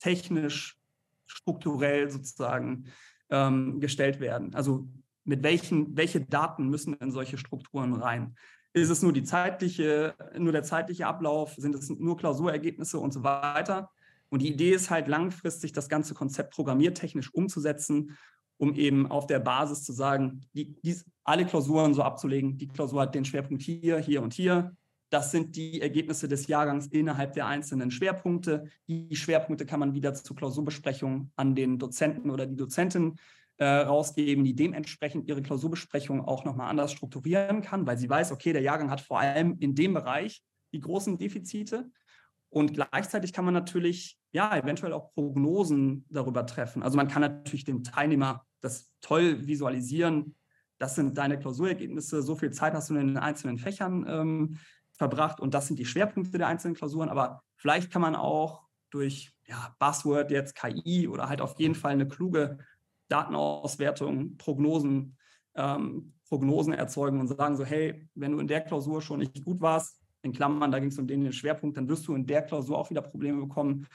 technisch, 0.00 0.78
strukturell 1.26 2.10
sozusagen 2.10 2.84
ähm, 3.30 3.80
gestellt 3.80 4.20
werden. 4.20 4.54
Also 4.54 4.88
mit 5.24 5.42
welchen, 5.42 5.96
welche 5.96 6.20
Daten 6.20 6.68
müssen 6.68 6.94
in 6.94 7.10
solche 7.10 7.38
Strukturen 7.38 7.94
rein? 7.94 8.36
Ist 8.72 8.90
es 8.90 9.02
nur 9.02 9.12
die 9.12 9.24
zeitliche, 9.24 10.14
nur 10.38 10.52
der 10.52 10.62
zeitliche 10.62 11.06
Ablauf? 11.06 11.54
Sind 11.56 11.74
es 11.74 11.88
nur 11.88 12.16
Klausurergebnisse 12.16 12.98
und 12.98 13.12
so 13.12 13.24
weiter? 13.24 13.90
Und 14.28 14.42
die 14.42 14.52
Idee 14.52 14.72
ist 14.72 14.90
halt 14.90 15.08
langfristig, 15.08 15.72
das 15.72 15.88
ganze 15.88 16.14
Konzept 16.14 16.52
programmiertechnisch 16.52 17.32
umzusetzen, 17.32 18.16
um 18.58 18.74
eben 18.74 19.10
auf 19.10 19.26
der 19.26 19.38
Basis 19.38 19.84
zu 19.84 19.92
sagen, 19.92 20.42
die, 20.54 20.74
die, 20.82 20.96
alle 21.24 21.44
Klausuren 21.44 21.94
so 21.94 22.02
abzulegen. 22.02 22.56
Die 22.56 22.68
Klausur 22.68 23.02
hat 23.02 23.14
den 23.14 23.24
Schwerpunkt 23.24 23.62
hier, 23.62 23.98
hier 23.98 24.22
und 24.22 24.32
hier. 24.32 24.76
Das 25.10 25.30
sind 25.30 25.56
die 25.56 25.80
Ergebnisse 25.80 26.26
des 26.26 26.46
Jahrgangs 26.48 26.88
innerhalb 26.88 27.32
der 27.34 27.46
einzelnen 27.46 27.90
Schwerpunkte. 27.90 28.68
Die 28.88 29.14
Schwerpunkte 29.14 29.66
kann 29.66 29.80
man 29.80 29.94
wieder 29.94 30.14
zur 30.14 30.36
Klausurbesprechung 30.36 31.30
an 31.36 31.54
den 31.54 31.78
Dozenten 31.78 32.30
oder 32.30 32.46
die 32.46 32.56
Dozentin 32.56 33.16
äh, 33.58 33.64
rausgeben, 33.64 34.44
die 34.44 34.54
dementsprechend 34.54 35.28
ihre 35.28 35.42
Klausurbesprechung 35.42 36.20
auch 36.20 36.44
nochmal 36.44 36.68
anders 36.68 36.92
strukturieren 36.92 37.62
kann, 37.62 37.86
weil 37.86 37.98
sie 37.98 38.10
weiß, 38.10 38.32
okay, 38.32 38.52
der 38.52 38.62
Jahrgang 38.62 38.90
hat 38.90 39.00
vor 39.00 39.20
allem 39.20 39.56
in 39.60 39.74
dem 39.74 39.94
Bereich 39.94 40.42
die 40.72 40.80
großen 40.80 41.18
Defizite. 41.18 41.90
Und 42.56 42.72
gleichzeitig 42.72 43.34
kann 43.34 43.44
man 43.44 43.52
natürlich 43.52 44.18
ja 44.32 44.56
eventuell 44.56 44.94
auch 44.94 45.12
Prognosen 45.12 46.06
darüber 46.08 46.46
treffen. 46.46 46.82
Also 46.82 46.96
man 46.96 47.06
kann 47.06 47.20
natürlich 47.20 47.66
dem 47.66 47.84
Teilnehmer 47.84 48.46
das 48.62 48.90
toll 49.02 49.46
visualisieren. 49.46 50.34
Das 50.78 50.94
sind 50.94 51.18
deine 51.18 51.38
Klausurergebnisse, 51.38 52.22
so 52.22 52.34
viel 52.34 52.52
Zeit 52.52 52.72
hast 52.72 52.88
du 52.88 52.94
in 52.94 53.08
den 53.08 53.18
einzelnen 53.18 53.58
Fächern 53.58 54.06
ähm, 54.08 54.58
verbracht 54.94 55.38
und 55.38 55.52
das 55.52 55.66
sind 55.66 55.78
die 55.78 55.84
Schwerpunkte 55.84 56.38
der 56.38 56.46
einzelnen 56.46 56.74
Klausuren. 56.74 57.10
Aber 57.10 57.42
vielleicht 57.56 57.92
kann 57.92 58.00
man 58.00 58.16
auch 58.16 58.62
durch 58.88 59.34
ja, 59.46 59.76
Buzzword 59.78 60.30
jetzt 60.30 60.54
KI 60.54 61.08
oder 61.08 61.28
halt 61.28 61.42
auf 61.42 61.60
jeden 61.60 61.74
Fall 61.74 61.92
eine 61.92 62.08
kluge 62.08 62.56
Datenauswertung, 63.08 64.38
Prognosen, 64.38 65.18
ähm, 65.56 66.14
Prognosen 66.26 66.72
erzeugen 66.72 67.20
und 67.20 67.28
sagen 67.28 67.54
so, 67.54 67.66
hey, 67.66 68.08
wenn 68.14 68.32
du 68.32 68.38
in 68.38 68.48
der 68.48 68.62
Klausur 68.62 69.02
schon 69.02 69.18
nicht 69.18 69.44
gut 69.44 69.60
warst, 69.60 70.00
in 70.26 70.32
Klammern, 70.32 70.70
da 70.70 70.78
ging 70.78 70.90
es 70.90 70.98
um 70.98 71.06
den, 71.06 71.32
Schwerpunkt, 71.32 71.76
dann 71.76 71.88
wirst 71.88 72.06
du 72.06 72.14
in 72.14 72.26
der 72.26 72.42
Klausur 72.42 72.78
auch 72.78 72.90
wieder 72.90 73.02
Probleme 73.02 73.40
bekommen. 73.40 73.86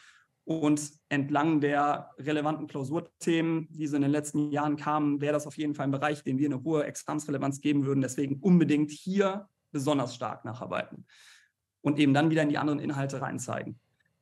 Und 0.44 0.92
entlang 1.10 1.62
der 1.62 2.10
relevanten 2.18 2.68
Klausurthemen, 2.68 3.68
die 3.70 3.86
so 3.86 3.96
in 3.96 4.02
den 4.02 4.12
letzten 4.12 4.52
Jahren 4.52 4.76
kamen, 4.76 5.22
wäre 5.22 5.34
das 5.34 5.46
auf 5.46 5.56
jeden 5.58 5.76
Fall 5.76 5.86
ein 5.86 5.92
Bereich, 5.92 6.24
dem 6.24 6.40
wir 6.40 6.48
eine 6.48 6.64
hohe 6.64 6.84
Examensrelevanz 6.84 7.62
geben 7.62 7.86
würden. 7.86 8.02
Deswegen 8.02 8.38
unbedingt 8.38 8.90
hier 8.90 9.48
besonders 9.72 10.16
stark 10.16 10.44
nacharbeiten 10.44 11.06
und 11.82 12.00
eben 12.00 12.14
dann 12.14 12.30
wieder 12.30 12.42
in 12.42 12.50
die 12.50 12.58
anderen 12.58 12.80
Inhalte 12.80 13.22
reinzeigen, 13.22 13.80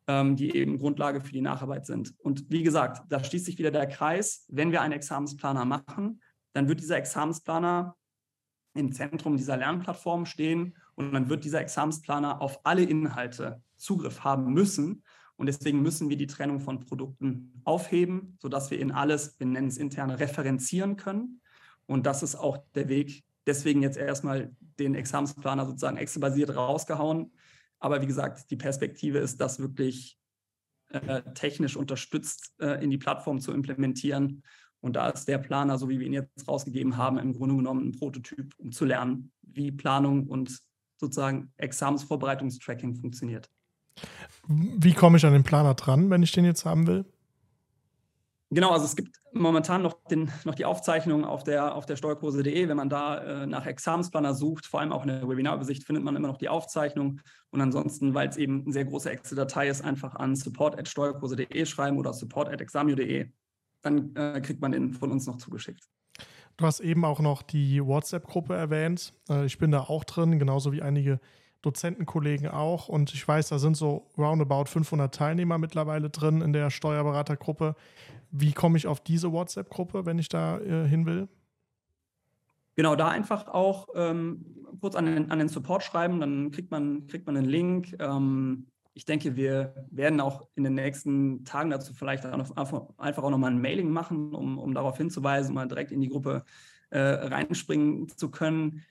ähm, 0.08 0.36
die 0.36 0.56
eben 0.56 0.78
Grundlage 0.78 1.22
für 1.22 1.32
die 1.32 1.42
Nacharbeit 1.42 1.86
sind. 1.86 2.14
Und 2.20 2.46
wie 2.50 2.64
gesagt, 2.64 3.04
da 3.10 3.24
schließt 3.24 3.46
sich 3.46 3.58
wieder 3.58 3.72
der 3.72 3.88
Kreis. 3.88 4.46
Wenn 4.50 4.72
wir 4.72 4.82
einen 4.82 4.94
Examensplaner 4.94 5.66
machen, 5.66 6.22
dann 6.54 6.68
wird 6.68 6.82
dieser 6.82 6.98
Examensplaner 6.98 7.96
im 8.80 8.92
Zentrum 8.92 9.38
dieser 9.38 9.58
Lernplattform 9.58 10.26
stehen 10.26 10.76
und 10.96 11.12
dann 11.14 11.30
wird 11.30 11.44
dieser 11.44 11.62
Examensplaner 11.62 12.42
auf 12.42 12.66
alle 12.66 12.84
Inhalte 12.84 13.62
Zugriff 13.78 14.24
haben 14.24 14.54
müssen. 14.54 15.04
Und 15.36 15.46
deswegen 15.46 15.82
müssen 15.82 16.10
wir 16.10 16.18
die 16.18 16.28
Trennung 16.28 16.60
von 16.60 16.82
Produkten 16.82 17.62
aufheben, 17.64 18.38
sodass 18.42 18.72
wir 18.72 18.80
in 18.80 18.92
alles, 18.92 19.40
wir 19.40 19.48
nennen 19.48 19.70
es 19.70 19.78
interne, 19.78 20.20
referenzieren 20.20 20.98
können. 20.98 21.42
Und 21.86 22.06
das 22.06 22.24
ist 22.24 22.36
auch 22.36 22.58
der 22.76 22.90
Weg, 22.90 23.24
deswegen 23.48 23.82
jetzt 23.82 23.98
erstmal 23.98 24.56
den 24.78 24.96
Examensplaner 24.96 25.66
sozusagen 25.66 25.98
Excel-basiert 25.98 26.56
rausgehauen. 26.56 27.32
Aber 27.80 28.02
wie 28.02 28.08
gesagt, 28.08 28.52
die 28.52 28.58
Perspektive 28.58 29.20
ist, 29.20 29.40
das 29.40 29.60
wirklich 29.60 30.20
äh, 30.90 31.22
technisch 31.34 31.78
unterstützt 31.78 32.54
äh, 32.60 32.84
in 32.84 32.90
die 32.90 32.98
Plattform 32.98 33.40
zu 33.40 33.54
implementieren. 33.54 34.44
Und 34.82 34.96
da 34.96 35.10
ist 35.10 35.28
der 35.28 35.38
Planer, 35.38 35.78
so 35.78 35.90
wie 35.90 36.00
wir 36.00 36.08
ihn 36.08 36.14
jetzt 36.14 36.48
rausgegeben 36.48 36.98
haben, 36.98 37.18
im 37.18 37.34
Grunde 37.34 37.56
genommen 37.56 37.90
ein 37.90 37.92
Prototyp, 37.92 38.54
um 38.58 38.72
zu 38.72 38.86
lernen, 38.86 39.32
wie 39.42 39.72
Planung 39.72 40.28
und 40.28 40.60
sozusagen 40.98 41.52
Examensvorbereitungstracking 41.58 42.96
funktioniert. 42.96 43.50
Wie 44.48 44.94
komme 44.94 45.18
ich 45.18 45.26
an 45.26 45.34
den 45.34 45.44
Planer 45.44 45.74
dran, 45.74 46.10
wenn 46.10 46.24
ich 46.24 46.32
den 46.32 46.46
jetzt 46.46 46.66
haben 46.66 46.88
will? 46.88 47.06
Genau, 48.52 48.72
also 48.72 48.86
es 48.86 48.96
gibt 48.96 49.16
momentan 49.32 49.84
noch, 49.84 50.04
den, 50.10 50.32
noch 50.44 50.56
die 50.56 50.66
Aufzeichnung 50.66 51.24
auf 51.24 51.44
der, 51.44 51.76
auf 51.76 51.86
der 51.86 51.98
steuerkurse.de. 51.98 52.68
Wenn 52.68 52.78
man 52.78 52.90
da 52.90 53.44
äh, 53.44 53.46
nach 53.46 53.68
Examensplaner 53.68 54.34
sucht, 54.34 54.66
vor 54.66 54.80
allem 54.80 54.92
auch 54.92 55.04
in 55.04 55.10
der 55.10 55.30
Webinarübersicht, 55.30 55.84
findet 55.84 56.04
man 56.04 56.16
immer 56.16 56.30
noch 56.30 56.38
die 56.38 56.50
Aufzeichnung. 56.50 57.22
Und 57.52 57.62
ansonsten, 57.62 58.16
weil 58.16 58.28
es 58.28 58.38
eben 58.38 58.64
eine 58.64 58.74
sehr 58.74 58.86
große 58.86 59.12
Excel-Datei 59.12 59.68
ist, 59.68 59.84
einfach 59.84 60.16
an 60.16 60.36
support.steuerkurse.de 60.36 61.66
schreiben 61.66 62.00
oder 62.00 62.12
support.examio.de. 62.12 63.30
Dann 63.82 64.16
äh, 64.16 64.42
kriegt 64.42 64.62
man 64.62 64.72
den 64.72 64.94
von 64.94 65.12
uns 65.12 65.26
noch 65.28 65.38
zugeschickt. 65.38 65.88
Du 66.58 66.66
hast 66.66 66.82
eben 66.82 67.06
auch 67.06 67.22
noch 67.22 67.42
die 67.42 67.84
WhatsApp-Gruppe 67.86 68.54
erwähnt. 68.54 69.14
Äh, 69.30 69.46
ich 69.46 69.58
bin 69.58 69.72
da 69.72 69.82
auch 69.82 70.04
drin, 70.04 70.40
genauso 70.40 70.74
wie 70.74 70.82
einige 70.82 71.20
Dozentenkollegen 71.62 72.48
auch. 72.48 72.90
Und 72.90 73.14
ich 73.14 73.26
weiß, 73.26 73.50
da 73.50 73.60
sind 73.60 73.78
so 73.78 74.08
roundabout 74.18 74.66
500 74.66 75.14
Teilnehmer 75.14 75.58
mittlerweile 75.58 76.10
drin 76.10 76.42
in 76.42 76.54
der 76.54 76.70
Steuerberatergruppe. 76.70 77.76
Wie 78.32 78.54
komme 78.54 78.78
ich 78.78 78.88
auf 78.88 79.00
diese 79.00 79.32
WhatsApp-Gruppe, 79.32 80.06
wenn 80.06 80.20
ich 80.20 80.30
da 80.30 80.60
äh, 80.60 80.88
hin 80.88 81.06
will? 81.06 81.28
Genau, 82.76 82.96
da 82.96 83.10
einfach 83.10 83.48
auch 83.48 83.90
ähm, 83.96 84.46
kurz 84.80 84.96
an 84.96 85.06
den, 85.06 85.32
an 85.32 85.40
den, 85.40 85.50
Support 85.50 85.84
schreiben, 85.84 86.20
dann 86.22 86.52
kriegt 86.52 86.72
man, 86.72 87.08
kriegt 87.08 87.26
man 87.26 87.36
einen 87.36 87.50
Link. 87.50 87.96
Ähm, 88.00 88.68
ich 88.94 89.06
denke, 89.06 89.36
wir 89.36 89.88
werden 89.92 90.20
auch 90.20 90.48
in 90.56 90.64
den 90.64 90.74
nächsten 90.74 91.46
Tagen 91.46 91.70
dazu 91.70 91.94
vielleicht 91.94 92.26
einfach 92.26 93.24
auch 93.24 93.30
nochmal 93.30 93.52
ein 93.52 93.62
Mailing 93.62 93.92
machen, 93.92 94.34
um, 94.34 94.58
um 94.58 94.74
darauf 94.74 94.98
hinzuweisen, 94.98 95.54
mal 95.54 95.68
direkt 95.68 95.92
in 95.92 96.02
die 96.02 96.10
Gruppe 96.10 96.44
äh, 96.90 97.00
reinspringen 97.00 98.10
zu 98.10 98.30
können. 98.30 98.84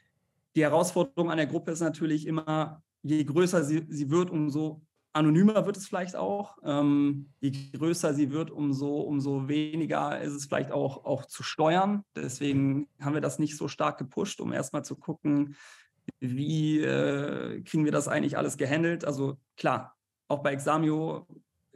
Die 0.57 0.63
Herausforderung 0.63 1.31
an 1.31 1.37
der 1.37 1.47
Gruppe 1.47 1.73
ist 1.73 1.81
natürlich 1.81 2.27
immer, 2.27 2.83
je 3.03 3.23
größer 3.25 3.65
sie, 3.65 3.87
sie 3.89 4.11
wird, 4.11 4.31
umso 4.31 4.83
anonymer 5.13 5.67
wird 5.67 5.77
es 5.77 5.87
vielleicht 5.87 6.17
auch. 6.17 6.59
Ähm, 6.65 7.31
je 7.41 7.51
größer 7.73 8.15
sie 8.15 8.31
wird, 8.31 8.51
umso, 8.51 9.01
umso 9.01 9.49
weniger 9.49 10.21
ist 10.21 10.33
es 10.33 10.47
vielleicht 10.47 10.71
auch, 10.71 11.05
auch 11.05 11.27
zu 11.27 11.43
steuern. 11.43 12.05
Deswegen 12.15 12.89
haben 13.01 13.15
wir 13.15 13.21
das 13.21 13.39
nicht 13.39 13.57
so 13.57 13.69
stark 13.69 13.99
gepusht, 13.99 14.41
um 14.41 14.53
erstmal 14.53 14.85
zu 14.85 14.97
gucken, 14.97 15.57
wie 16.21 16.81
äh, 16.81 17.63
kriegen 17.63 17.85
wir 17.85 17.93
das 17.93 18.09
eigentlich 18.09 18.37
alles 18.37 18.57
gehandelt. 18.57 19.05
Also 19.05 19.39
klar, 19.57 19.97
auch 20.29 20.43
bei 20.43 20.53
Examio 20.53 21.27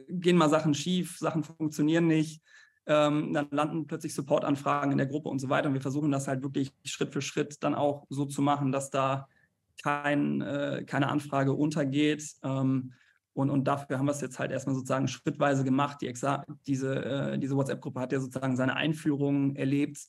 gehen 0.07 0.37
mal 0.37 0.49
Sachen 0.49 0.73
schief, 0.73 1.17
Sachen 1.17 1.43
funktionieren 1.43 2.07
nicht. 2.07 2.41
Ähm, 2.85 3.33
dann 3.33 3.47
landen 3.51 3.87
plötzlich 3.87 4.13
Supportanfragen 4.13 4.91
in 4.91 4.97
der 4.97 5.07
Gruppe 5.07 5.29
und 5.29 5.39
so 5.39 5.49
weiter. 5.49 5.69
Und 5.69 5.73
wir 5.73 5.81
versuchen 5.81 6.11
das 6.11 6.27
halt 6.27 6.43
wirklich 6.43 6.71
Schritt 6.83 7.13
für 7.13 7.21
Schritt 7.21 7.63
dann 7.63 7.75
auch 7.75 8.05
so 8.09 8.25
zu 8.25 8.41
machen, 8.41 8.71
dass 8.71 8.89
da 8.89 9.27
kein, 9.81 10.41
äh, 10.41 10.83
keine 10.85 11.07
Anfrage 11.09 11.53
untergeht. 11.53 12.23
Ähm, 12.43 12.93
und, 13.33 13.49
und 13.49 13.63
dafür 13.65 13.97
haben 13.97 14.05
wir 14.05 14.11
es 14.11 14.21
jetzt 14.21 14.37
halt 14.37 14.51
erstmal 14.51 14.75
sozusagen 14.75 15.07
schrittweise 15.07 15.63
gemacht. 15.63 16.01
Die 16.01 16.07
Exa 16.07 16.45
diese, 16.67 17.03
äh, 17.03 17.39
diese 17.39 17.55
WhatsApp-Gruppe 17.55 17.99
hat 17.99 18.11
ja 18.11 18.19
sozusagen 18.19 18.55
seine 18.55 18.75
Einführung 18.75 19.55
erlebt. 19.55 19.99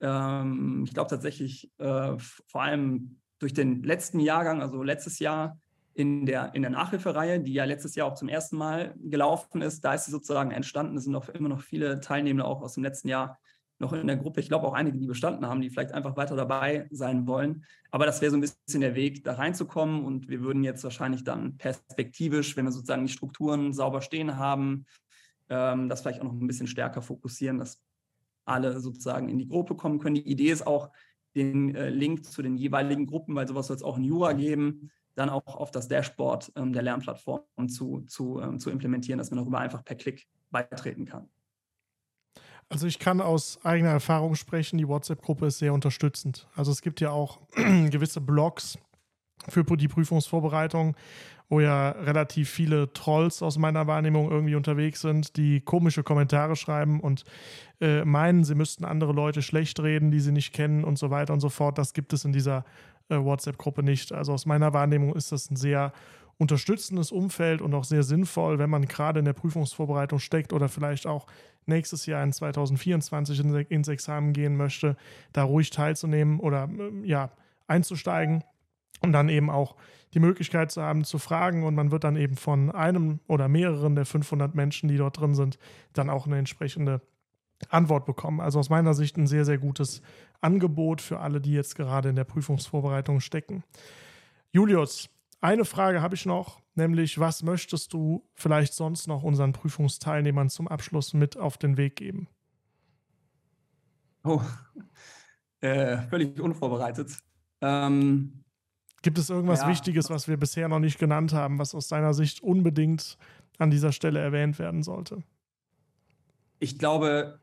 Ähm, 0.00 0.84
ich 0.86 0.94
glaube 0.94 1.10
tatsächlich 1.10 1.70
äh, 1.78 2.16
vor 2.18 2.62
allem 2.62 3.20
durch 3.38 3.54
den 3.54 3.82
letzten 3.82 4.20
Jahrgang, 4.20 4.62
also 4.62 4.82
letztes 4.82 5.18
Jahr 5.18 5.58
in 5.94 6.26
der, 6.26 6.54
in 6.54 6.62
der 6.62 6.70
Nachhilfereihe, 6.70 7.40
die 7.40 7.54
ja 7.54 7.64
letztes 7.64 7.94
Jahr 7.94 8.08
auch 8.08 8.14
zum 8.14 8.28
ersten 8.28 8.56
Mal 8.56 8.94
gelaufen 8.98 9.62
ist, 9.62 9.84
da 9.84 9.94
ist 9.94 10.04
sie 10.04 10.10
sozusagen 10.10 10.50
entstanden. 10.50 10.96
Es 10.96 11.04
sind 11.04 11.12
noch 11.12 11.28
immer 11.30 11.48
noch 11.48 11.62
viele 11.62 12.00
Teilnehmer 12.00 12.44
auch 12.44 12.60
aus 12.60 12.74
dem 12.74 12.82
letzten 12.82 13.08
Jahr 13.08 13.38
noch 13.78 13.92
in 13.92 14.06
der 14.06 14.16
Gruppe. 14.16 14.40
Ich 14.40 14.48
glaube 14.48 14.66
auch 14.66 14.72
einige, 14.72 14.98
die 14.98 15.06
bestanden 15.06 15.46
haben, 15.46 15.60
die 15.60 15.70
vielleicht 15.70 15.92
einfach 15.92 16.16
weiter 16.16 16.36
dabei 16.36 16.86
sein 16.90 17.26
wollen. 17.26 17.64
Aber 17.90 18.06
das 18.06 18.20
wäre 18.20 18.30
so 18.30 18.36
ein 18.36 18.40
bisschen 18.40 18.80
der 18.80 18.94
Weg, 18.94 19.24
da 19.24 19.34
reinzukommen. 19.34 20.04
Und 20.04 20.28
wir 20.28 20.40
würden 20.40 20.64
jetzt 20.64 20.84
wahrscheinlich 20.84 21.24
dann 21.24 21.56
perspektivisch, 21.56 22.56
wenn 22.56 22.64
wir 22.64 22.72
sozusagen 22.72 23.06
die 23.06 23.12
Strukturen 23.12 23.72
sauber 23.72 24.00
stehen 24.00 24.36
haben, 24.36 24.86
ähm, 25.48 25.88
das 25.88 26.00
vielleicht 26.00 26.20
auch 26.20 26.24
noch 26.24 26.32
ein 26.32 26.46
bisschen 26.46 26.66
stärker 26.66 27.02
fokussieren, 27.02 27.58
dass 27.58 27.82
alle 28.46 28.80
sozusagen 28.80 29.28
in 29.28 29.38
die 29.38 29.48
Gruppe 29.48 29.74
kommen 29.74 29.98
können. 29.98 30.14
Die 30.14 30.28
Idee 30.28 30.50
ist 30.50 30.66
auch, 30.66 30.90
den 31.36 31.74
äh, 31.74 31.90
Link 31.90 32.24
zu 32.24 32.42
den 32.42 32.56
jeweiligen 32.56 33.06
Gruppen, 33.06 33.34
weil 33.34 33.46
sowas 33.46 33.68
soll 33.68 33.76
es 33.76 33.82
auch 33.82 33.96
in 33.96 34.04
Jura 34.04 34.32
geben, 34.32 34.90
dann 35.14 35.30
auch 35.30 35.46
auf 35.46 35.70
das 35.70 35.88
Dashboard 35.88 36.52
ähm, 36.56 36.72
der 36.72 36.82
Lernplattform 36.82 37.42
zu, 37.68 38.00
zu, 38.06 38.40
ähm, 38.40 38.58
zu 38.58 38.70
implementieren, 38.70 39.18
dass 39.18 39.30
man 39.30 39.38
darüber 39.38 39.60
einfach 39.60 39.84
per 39.84 39.96
Klick 39.96 40.26
beitreten 40.50 41.04
kann. 41.04 41.28
Also 42.68 42.86
ich 42.86 42.98
kann 42.98 43.20
aus 43.20 43.64
eigener 43.64 43.90
Erfahrung 43.90 44.34
sprechen, 44.34 44.78
die 44.78 44.88
WhatsApp-Gruppe 44.88 45.46
ist 45.46 45.58
sehr 45.58 45.72
unterstützend. 45.72 46.48
Also 46.54 46.72
es 46.72 46.82
gibt 46.82 47.00
ja 47.00 47.10
auch 47.10 47.40
gewisse 47.54 48.20
Blogs 48.20 48.78
für 49.48 49.64
die 49.64 49.88
Prüfungsvorbereitung, 49.88 50.96
wo 51.48 51.60
ja 51.60 51.90
relativ 51.90 52.50
viele 52.50 52.92
Trolls 52.92 53.42
aus 53.42 53.58
meiner 53.58 53.86
Wahrnehmung 53.86 54.30
irgendwie 54.30 54.56
unterwegs 54.56 55.00
sind, 55.00 55.36
die 55.36 55.60
komische 55.60 56.02
Kommentare 56.02 56.56
schreiben 56.56 57.00
und 57.00 57.24
äh, 57.80 58.04
meinen, 58.04 58.44
sie 58.44 58.54
müssten 58.54 58.84
andere 58.84 59.12
Leute 59.12 59.42
schlecht 59.42 59.80
reden, 59.80 60.10
die 60.10 60.20
sie 60.20 60.32
nicht 60.32 60.52
kennen 60.52 60.84
und 60.84 60.98
so 60.98 61.10
weiter 61.10 61.32
und 61.32 61.40
so 61.40 61.48
fort. 61.48 61.78
Das 61.78 61.92
gibt 61.92 62.12
es 62.12 62.24
in 62.24 62.32
dieser 62.32 62.64
äh, 63.08 63.16
WhatsApp-Gruppe 63.16 63.82
nicht. 63.82 64.12
Also 64.12 64.32
aus 64.32 64.46
meiner 64.46 64.72
Wahrnehmung 64.72 65.14
ist 65.14 65.30
das 65.30 65.50
ein 65.50 65.56
sehr 65.56 65.92
unterstützendes 66.38 67.12
Umfeld 67.12 67.62
und 67.62 67.72
auch 67.74 67.84
sehr 67.84 68.02
sinnvoll, 68.02 68.58
wenn 68.58 68.68
man 68.68 68.86
gerade 68.86 69.20
in 69.20 69.24
der 69.24 69.32
Prüfungsvorbereitung 69.32 70.18
steckt 70.18 70.52
oder 70.52 70.68
vielleicht 70.68 71.06
auch 71.06 71.26
nächstes 71.64 72.06
Jahr 72.06 72.22
in 72.22 72.32
2024 72.32 73.40
ins 73.68 73.88
Examen 73.88 74.32
gehen 74.32 74.56
möchte, 74.56 74.96
da 75.32 75.44
ruhig 75.44 75.70
teilzunehmen 75.70 76.38
oder 76.40 76.64
ähm, 76.64 77.04
ja, 77.04 77.30
einzusteigen 77.66 78.44
und 79.00 79.12
dann 79.12 79.28
eben 79.28 79.50
auch 79.50 79.76
die 80.14 80.20
Möglichkeit 80.20 80.70
zu 80.70 80.82
haben, 80.82 81.04
zu 81.04 81.18
fragen 81.18 81.64
und 81.64 81.74
man 81.74 81.90
wird 81.90 82.04
dann 82.04 82.16
eben 82.16 82.36
von 82.36 82.70
einem 82.70 83.20
oder 83.26 83.48
mehreren 83.48 83.94
der 83.94 84.06
500 84.06 84.54
Menschen, 84.54 84.88
die 84.88 84.96
dort 84.96 85.20
drin 85.20 85.34
sind, 85.34 85.58
dann 85.92 86.08
auch 86.08 86.26
eine 86.26 86.38
entsprechende 86.38 87.02
Antwort 87.68 88.06
bekommen. 88.06 88.40
Also 88.40 88.58
aus 88.58 88.70
meiner 88.70 88.94
Sicht 88.94 89.16
ein 89.16 89.26
sehr, 89.26 89.44
sehr 89.44 89.58
gutes 89.58 90.02
Angebot 90.40 91.00
für 91.00 91.20
alle, 91.20 91.40
die 91.40 91.52
jetzt 91.52 91.74
gerade 91.74 92.08
in 92.08 92.16
der 92.16 92.24
Prüfungsvorbereitung 92.24 93.20
stecken. 93.20 93.64
Julius, 94.52 95.10
eine 95.40 95.64
Frage 95.64 96.00
habe 96.02 96.14
ich 96.14 96.26
noch, 96.26 96.60
nämlich 96.74 97.18
was 97.18 97.42
möchtest 97.42 97.92
du 97.92 98.24
vielleicht 98.34 98.74
sonst 98.74 99.06
noch 99.06 99.22
unseren 99.22 99.52
Prüfungsteilnehmern 99.52 100.48
zum 100.48 100.68
Abschluss 100.68 101.14
mit 101.14 101.36
auf 101.36 101.58
den 101.58 101.76
Weg 101.76 101.96
geben? 101.96 102.28
Oh, 104.24 104.40
äh, 105.60 105.98
völlig 106.08 106.40
unvorbereitet. 106.40 107.18
Ähm, 107.60 108.44
Gibt 109.06 109.18
es 109.18 109.30
irgendwas 109.30 109.60
ja. 109.60 109.68
Wichtiges, 109.68 110.10
was 110.10 110.26
wir 110.26 110.36
bisher 110.36 110.66
noch 110.66 110.80
nicht 110.80 110.98
genannt 110.98 111.32
haben, 111.32 111.60
was 111.60 111.76
aus 111.76 111.86
deiner 111.86 112.12
Sicht 112.12 112.42
unbedingt 112.42 113.16
an 113.56 113.70
dieser 113.70 113.92
Stelle 113.92 114.18
erwähnt 114.18 114.58
werden 114.58 114.82
sollte? 114.82 115.22
Ich 116.58 116.76
glaube, 116.76 117.38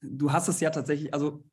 du 0.00 0.32
hast 0.32 0.48
es 0.48 0.60
ja 0.60 0.70
tatsächlich, 0.70 1.12
also 1.12 1.44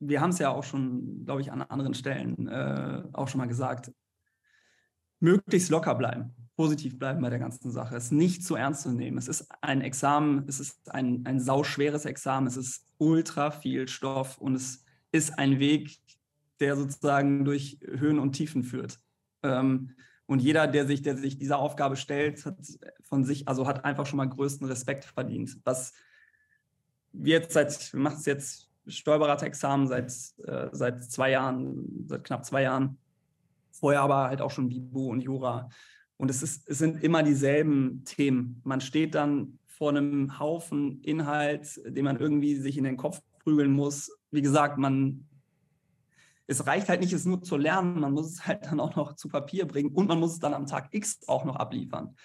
wir 0.00 0.20
haben 0.20 0.30
es 0.30 0.40
ja 0.40 0.48
auch 0.48 0.64
schon, 0.64 1.24
glaube 1.24 1.40
ich, 1.40 1.52
an 1.52 1.62
anderen 1.62 1.94
Stellen 1.94 2.48
äh, 2.48 3.04
auch 3.12 3.28
schon 3.28 3.38
mal 3.38 3.46
gesagt. 3.46 3.92
Möglichst 5.20 5.70
locker 5.70 5.94
bleiben, 5.94 6.34
positiv 6.56 6.98
bleiben 6.98 7.22
bei 7.22 7.30
der 7.30 7.38
ganzen 7.38 7.70
Sache, 7.70 7.94
es 7.94 8.10
nicht 8.10 8.44
zu 8.44 8.56
ernst 8.56 8.82
zu 8.82 8.90
nehmen. 8.90 9.18
Es 9.18 9.28
ist 9.28 9.46
ein 9.60 9.82
Examen, 9.82 10.48
es 10.48 10.58
ist 10.58 10.90
ein, 10.90 11.24
ein 11.26 11.38
sauschweres 11.38 12.06
Examen, 12.06 12.48
es 12.48 12.56
ist 12.56 12.88
ultra 12.98 13.52
viel 13.52 13.86
Stoff 13.86 14.38
und 14.38 14.56
es 14.56 14.84
ist 15.12 15.38
ein 15.38 15.60
Weg, 15.60 15.96
der 16.60 16.76
sozusagen 16.76 17.44
durch 17.44 17.78
Höhen 17.82 18.18
und 18.18 18.32
Tiefen 18.32 18.62
führt. 18.62 18.98
Ähm, 19.42 19.94
und 20.26 20.40
jeder, 20.40 20.68
der 20.68 20.86
sich, 20.86 21.02
der 21.02 21.16
sich 21.16 21.38
dieser 21.38 21.58
Aufgabe 21.58 21.96
stellt, 21.96 22.44
hat 22.46 22.56
von 23.02 23.24
sich, 23.24 23.48
also 23.48 23.66
hat 23.66 23.84
einfach 23.84 24.06
schon 24.06 24.18
mal 24.18 24.28
größten 24.28 24.66
Respekt 24.68 25.04
verdient. 25.04 25.58
Was 25.64 25.92
wir 27.12 27.40
jetzt 27.40 27.52
seit, 27.52 27.92
wir 27.92 28.00
machen 28.00 28.18
es 28.18 28.26
jetzt 28.26 28.70
Steuerberaterexamen 28.86 29.88
seit, 29.88 30.12
äh, 30.46 30.68
seit 30.72 31.02
zwei 31.04 31.30
Jahren, 31.32 32.06
seit 32.06 32.24
knapp 32.24 32.44
zwei 32.44 32.62
Jahren. 32.62 32.98
Vorher 33.72 34.02
aber 34.02 34.28
halt 34.28 34.40
auch 34.40 34.50
schon 34.50 34.68
Bibu 34.68 35.10
und 35.10 35.20
Jura. 35.20 35.68
Und 36.16 36.30
es, 36.30 36.42
ist, 36.42 36.68
es 36.68 36.78
sind 36.78 37.02
immer 37.02 37.22
dieselben 37.22 38.04
Themen. 38.04 38.60
Man 38.64 38.80
steht 38.80 39.14
dann 39.14 39.58
vor 39.66 39.90
einem 39.90 40.38
Haufen 40.38 41.02
Inhalt, 41.02 41.80
den 41.86 42.04
man 42.04 42.18
irgendwie 42.18 42.56
sich 42.56 42.76
in 42.76 42.84
den 42.84 42.98
Kopf 42.98 43.22
prügeln 43.42 43.72
muss. 43.72 44.12
Wie 44.30 44.42
gesagt, 44.42 44.76
man, 44.76 45.26
es 46.50 46.66
reicht 46.66 46.88
halt 46.88 47.00
nicht, 47.00 47.12
es 47.12 47.24
nur 47.24 47.42
zu 47.42 47.56
lernen, 47.56 48.00
man 48.00 48.12
muss 48.12 48.32
es 48.32 48.46
halt 48.46 48.66
dann 48.66 48.80
auch 48.80 48.96
noch 48.96 49.14
zu 49.14 49.28
Papier 49.28 49.66
bringen 49.66 49.92
und 49.92 50.08
man 50.08 50.18
muss 50.18 50.32
es 50.32 50.40
dann 50.40 50.52
am 50.52 50.66
Tag 50.66 50.88
X 50.92 51.20
auch 51.28 51.44
noch 51.44 51.54
abliefern. 51.54 52.16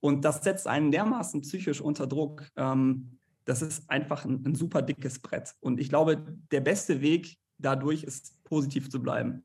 Und 0.00 0.24
das 0.24 0.44
setzt 0.44 0.66
einen 0.66 0.90
dermaßen 0.90 1.40
psychisch 1.40 1.80
unter 1.80 2.06
Druck. 2.06 2.46
Ähm, 2.56 3.18
das 3.46 3.62
ist 3.62 3.88
einfach 3.88 4.26
ein, 4.26 4.44
ein 4.44 4.54
super 4.54 4.82
dickes 4.82 5.18
Brett. 5.18 5.54
Und 5.60 5.80
ich 5.80 5.88
glaube, 5.88 6.26
der 6.52 6.60
beste 6.60 7.00
Weg 7.00 7.38
dadurch 7.56 8.04
ist, 8.04 8.44
positiv 8.44 8.90
zu 8.90 9.00
bleiben. 9.00 9.44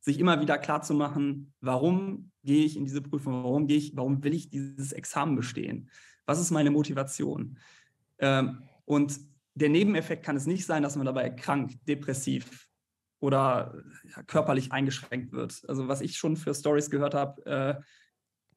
Sich 0.00 0.18
immer 0.18 0.40
wieder 0.40 0.58
klar 0.58 0.82
zu 0.82 0.94
machen, 0.94 1.52
warum 1.60 2.32
gehe 2.42 2.64
ich 2.64 2.76
in 2.76 2.84
diese 2.84 3.02
Prüfung, 3.02 3.44
warum 3.44 3.68
gehe 3.68 3.78
ich, 3.78 3.96
warum 3.96 4.24
will 4.24 4.34
ich 4.34 4.50
dieses 4.50 4.92
Examen 4.92 5.36
bestehen? 5.36 5.88
Was 6.26 6.40
ist 6.40 6.50
meine 6.50 6.72
Motivation? 6.72 7.58
Ähm, 8.18 8.62
und 8.84 9.20
der 9.54 9.68
Nebeneffekt 9.68 10.24
kann 10.24 10.36
es 10.36 10.46
nicht 10.46 10.66
sein, 10.66 10.82
dass 10.82 10.96
man 10.96 11.06
dabei 11.06 11.30
krank, 11.30 11.78
depressiv 11.86 12.67
oder 13.20 13.74
ja, 14.14 14.22
körperlich 14.22 14.72
eingeschränkt 14.72 15.32
wird. 15.32 15.62
Also 15.68 15.88
was 15.88 16.00
ich 16.00 16.16
schon 16.16 16.36
für 16.36 16.54
Stories 16.54 16.90
gehört 16.90 17.14
habe, 17.14 17.46
äh, 17.46 17.82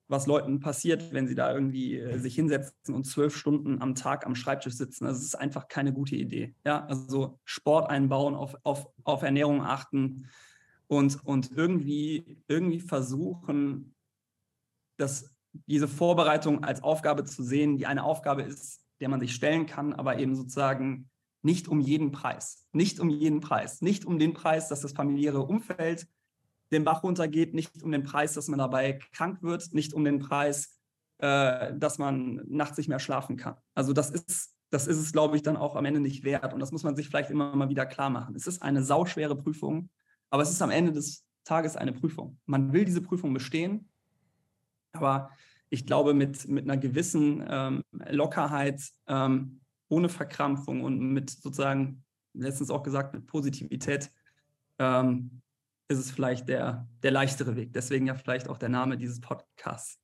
was 0.08 0.28
Leuten 0.28 0.60
passiert, 0.60 1.14
wenn 1.14 1.26
sie 1.26 1.36
da 1.36 1.54
irgendwie 1.54 1.98
äh, 1.98 2.20
sich 2.20 2.36
hinsetzen 2.36 2.94
und 2.94 3.06
zwölf 3.06 3.36
Stunden 3.36 3.82
am 3.82 3.96
Tag 3.96 4.26
am 4.26 4.36
Schreibtisch 4.36 4.74
sitzen. 4.74 5.06
Das 5.06 5.22
ist 5.22 5.36
einfach 5.36 5.70
keine 5.70 5.94
gute 5.94 6.16
Idee. 6.16 6.54
Ja, 6.66 6.86
also 6.86 7.40
Sport 7.46 7.90
einbauen, 7.90 8.36
auf, 8.36 8.56
auf, 8.64 8.90
auf 9.04 9.24
Ernährung 9.24 9.62
achten 9.62 10.28
und, 10.88 11.26
und 11.26 11.52
irgendwie, 11.56 12.38
irgendwie 12.50 12.82
versuchen, 12.82 13.96
dass 14.98 15.34
diese 15.66 15.88
Vorbereitung 15.88 16.64
als 16.64 16.84
Aufgabe 16.84 17.24
zu 17.24 17.44
sehen, 17.44 17.78
die 17.78 17.88
eine 17.88 18.04
Aufgabe 18.04 18.42
ist, 18.42 18.82
der 19.00 19.08
man 19.08 19.22
sich 19.22 19.34
stellen 19.34 19.66
kann, 19.66 19.94
aber 19.94 20.20
eben 20.20 20.36
sozusagen 20.36 21.10
nicht 21.42 21.68
um 21.68 21.80
jeden 21.80 22.12
Preis. 22.12 22.68
Nicht 22.72 23.00
um 23.00 23.10
jeden 23.10 23.40
Preis. 23.40 23.82
Nicht 23.82 24.06
um 24.06 24.20
den 24.20 24.34
Preis, 24.34 24.68
dass 24.68 24.82
das 24.82 24.94
familiäre 24.94 25.42
Umfeld 25.42 26.08
den 26.72 26.84
Bach 26.84 27.04
runtergeht, 27.04 27.54
nicht 27.54 27.84
um 27.84 27.92
den 27.92 28.04
Preis, 28.04 28.34
dass 28.34 28.48
man 28.48 28.60
dabei 28.60 29.00
krank 29.14 29.42
wird, 29.42 29.74
nicht 29.74 29.94
um 29.94 30.04
den 30.04 30.20
Preis, 30.20 30.80
äh, 31.18 31.74
dass 31.78 31.98
man 31.98 32.42
nachts 32.48 32.78
nicht 32.78 32.88
mehr 32.88 33.00
schlafen 33.00 33.36
kann. 33.38 33.56
Also 33.76 33.94
das 33.94 34.10
ist, 34.10 34.56
das 34.70 34.88
ist 34.88 34.98
es, 34.98 35.12
glaube 35.12 35.36
ich, 35.36 35.42
dann 35.42 35.58
auch 35.58 35.76
am 35.76 35.86
Ende 35.86 36.00
nicht 36.00 36.24
wert. 36.24 36.54
Und 36.54 36.60
das 36.60 36.72
muss 36.72 36.84
man 36.84 36.96
sich 36.96 37.08
vielleicht 37.08 37.30
immer 37.30 37.56
mal 37.56 37.70
wieder 37.70 37.86
klar 37.86 38.10
machen. 38.10 38.36
Es 38.36 38.48
ist 38.48 38.62
eine 38.62 38.84
sauschwere 38.84 39.36
Prüfung, 39.36 39.90
aber 40.30 40.44
es 40.44 40.50
ist 40.50 40.62
am 40.62 40.72
Ende 40.72 40.94
des 40.94 41.26
Tages 41.44 41.76
eine 41.76 41.92
Prüfung. 41.92 42.40
Man 42.46 42.72
will 42.72 42.86
diese 42.86 43.02
Prüfung 43.02 43.34
bestehen, 43.34 43.90
aber 44.94 45.32
ich 45.70 45.86
glaube, 45.86 46.14
mit, 46.14 46.48
mit 46.48 46.66
einer 46.66 46.78
gewissen 46.78 47.44
ähm, 47.48 47.84
Lockerheit, 47.92 48.82
ähm, 49.08 49.61
ohne 49.92 50.10
Verkrampfung 50.10 50.82
und 50.84 51.00
mit 51.00 51.30
sozusagen, 51.30 52.04
letztens 52.34 52.72
auch 52.72 52.82
gesagt, 52.82 53.14
mit 53.14 53.28
Positivität, 53.28 54.10
ähm, 54.80 55.42
ist 55.90 56.00
es 56.00 56.12
vielleicht 56.12 56.48
der, 56.48 56.88
der 57.04 57.12
leichtere 57.12 57.56
Weg. 57.58 57.74
Deswegen 57.74 58.08
ja 58.08 58.16
vielleicht 58.16 58.48
auch 58.48 58.58
der 58.58 58.70
Name 58.70 58.98
dieses 58.98 59.20
Podcasts. 59.20 60.01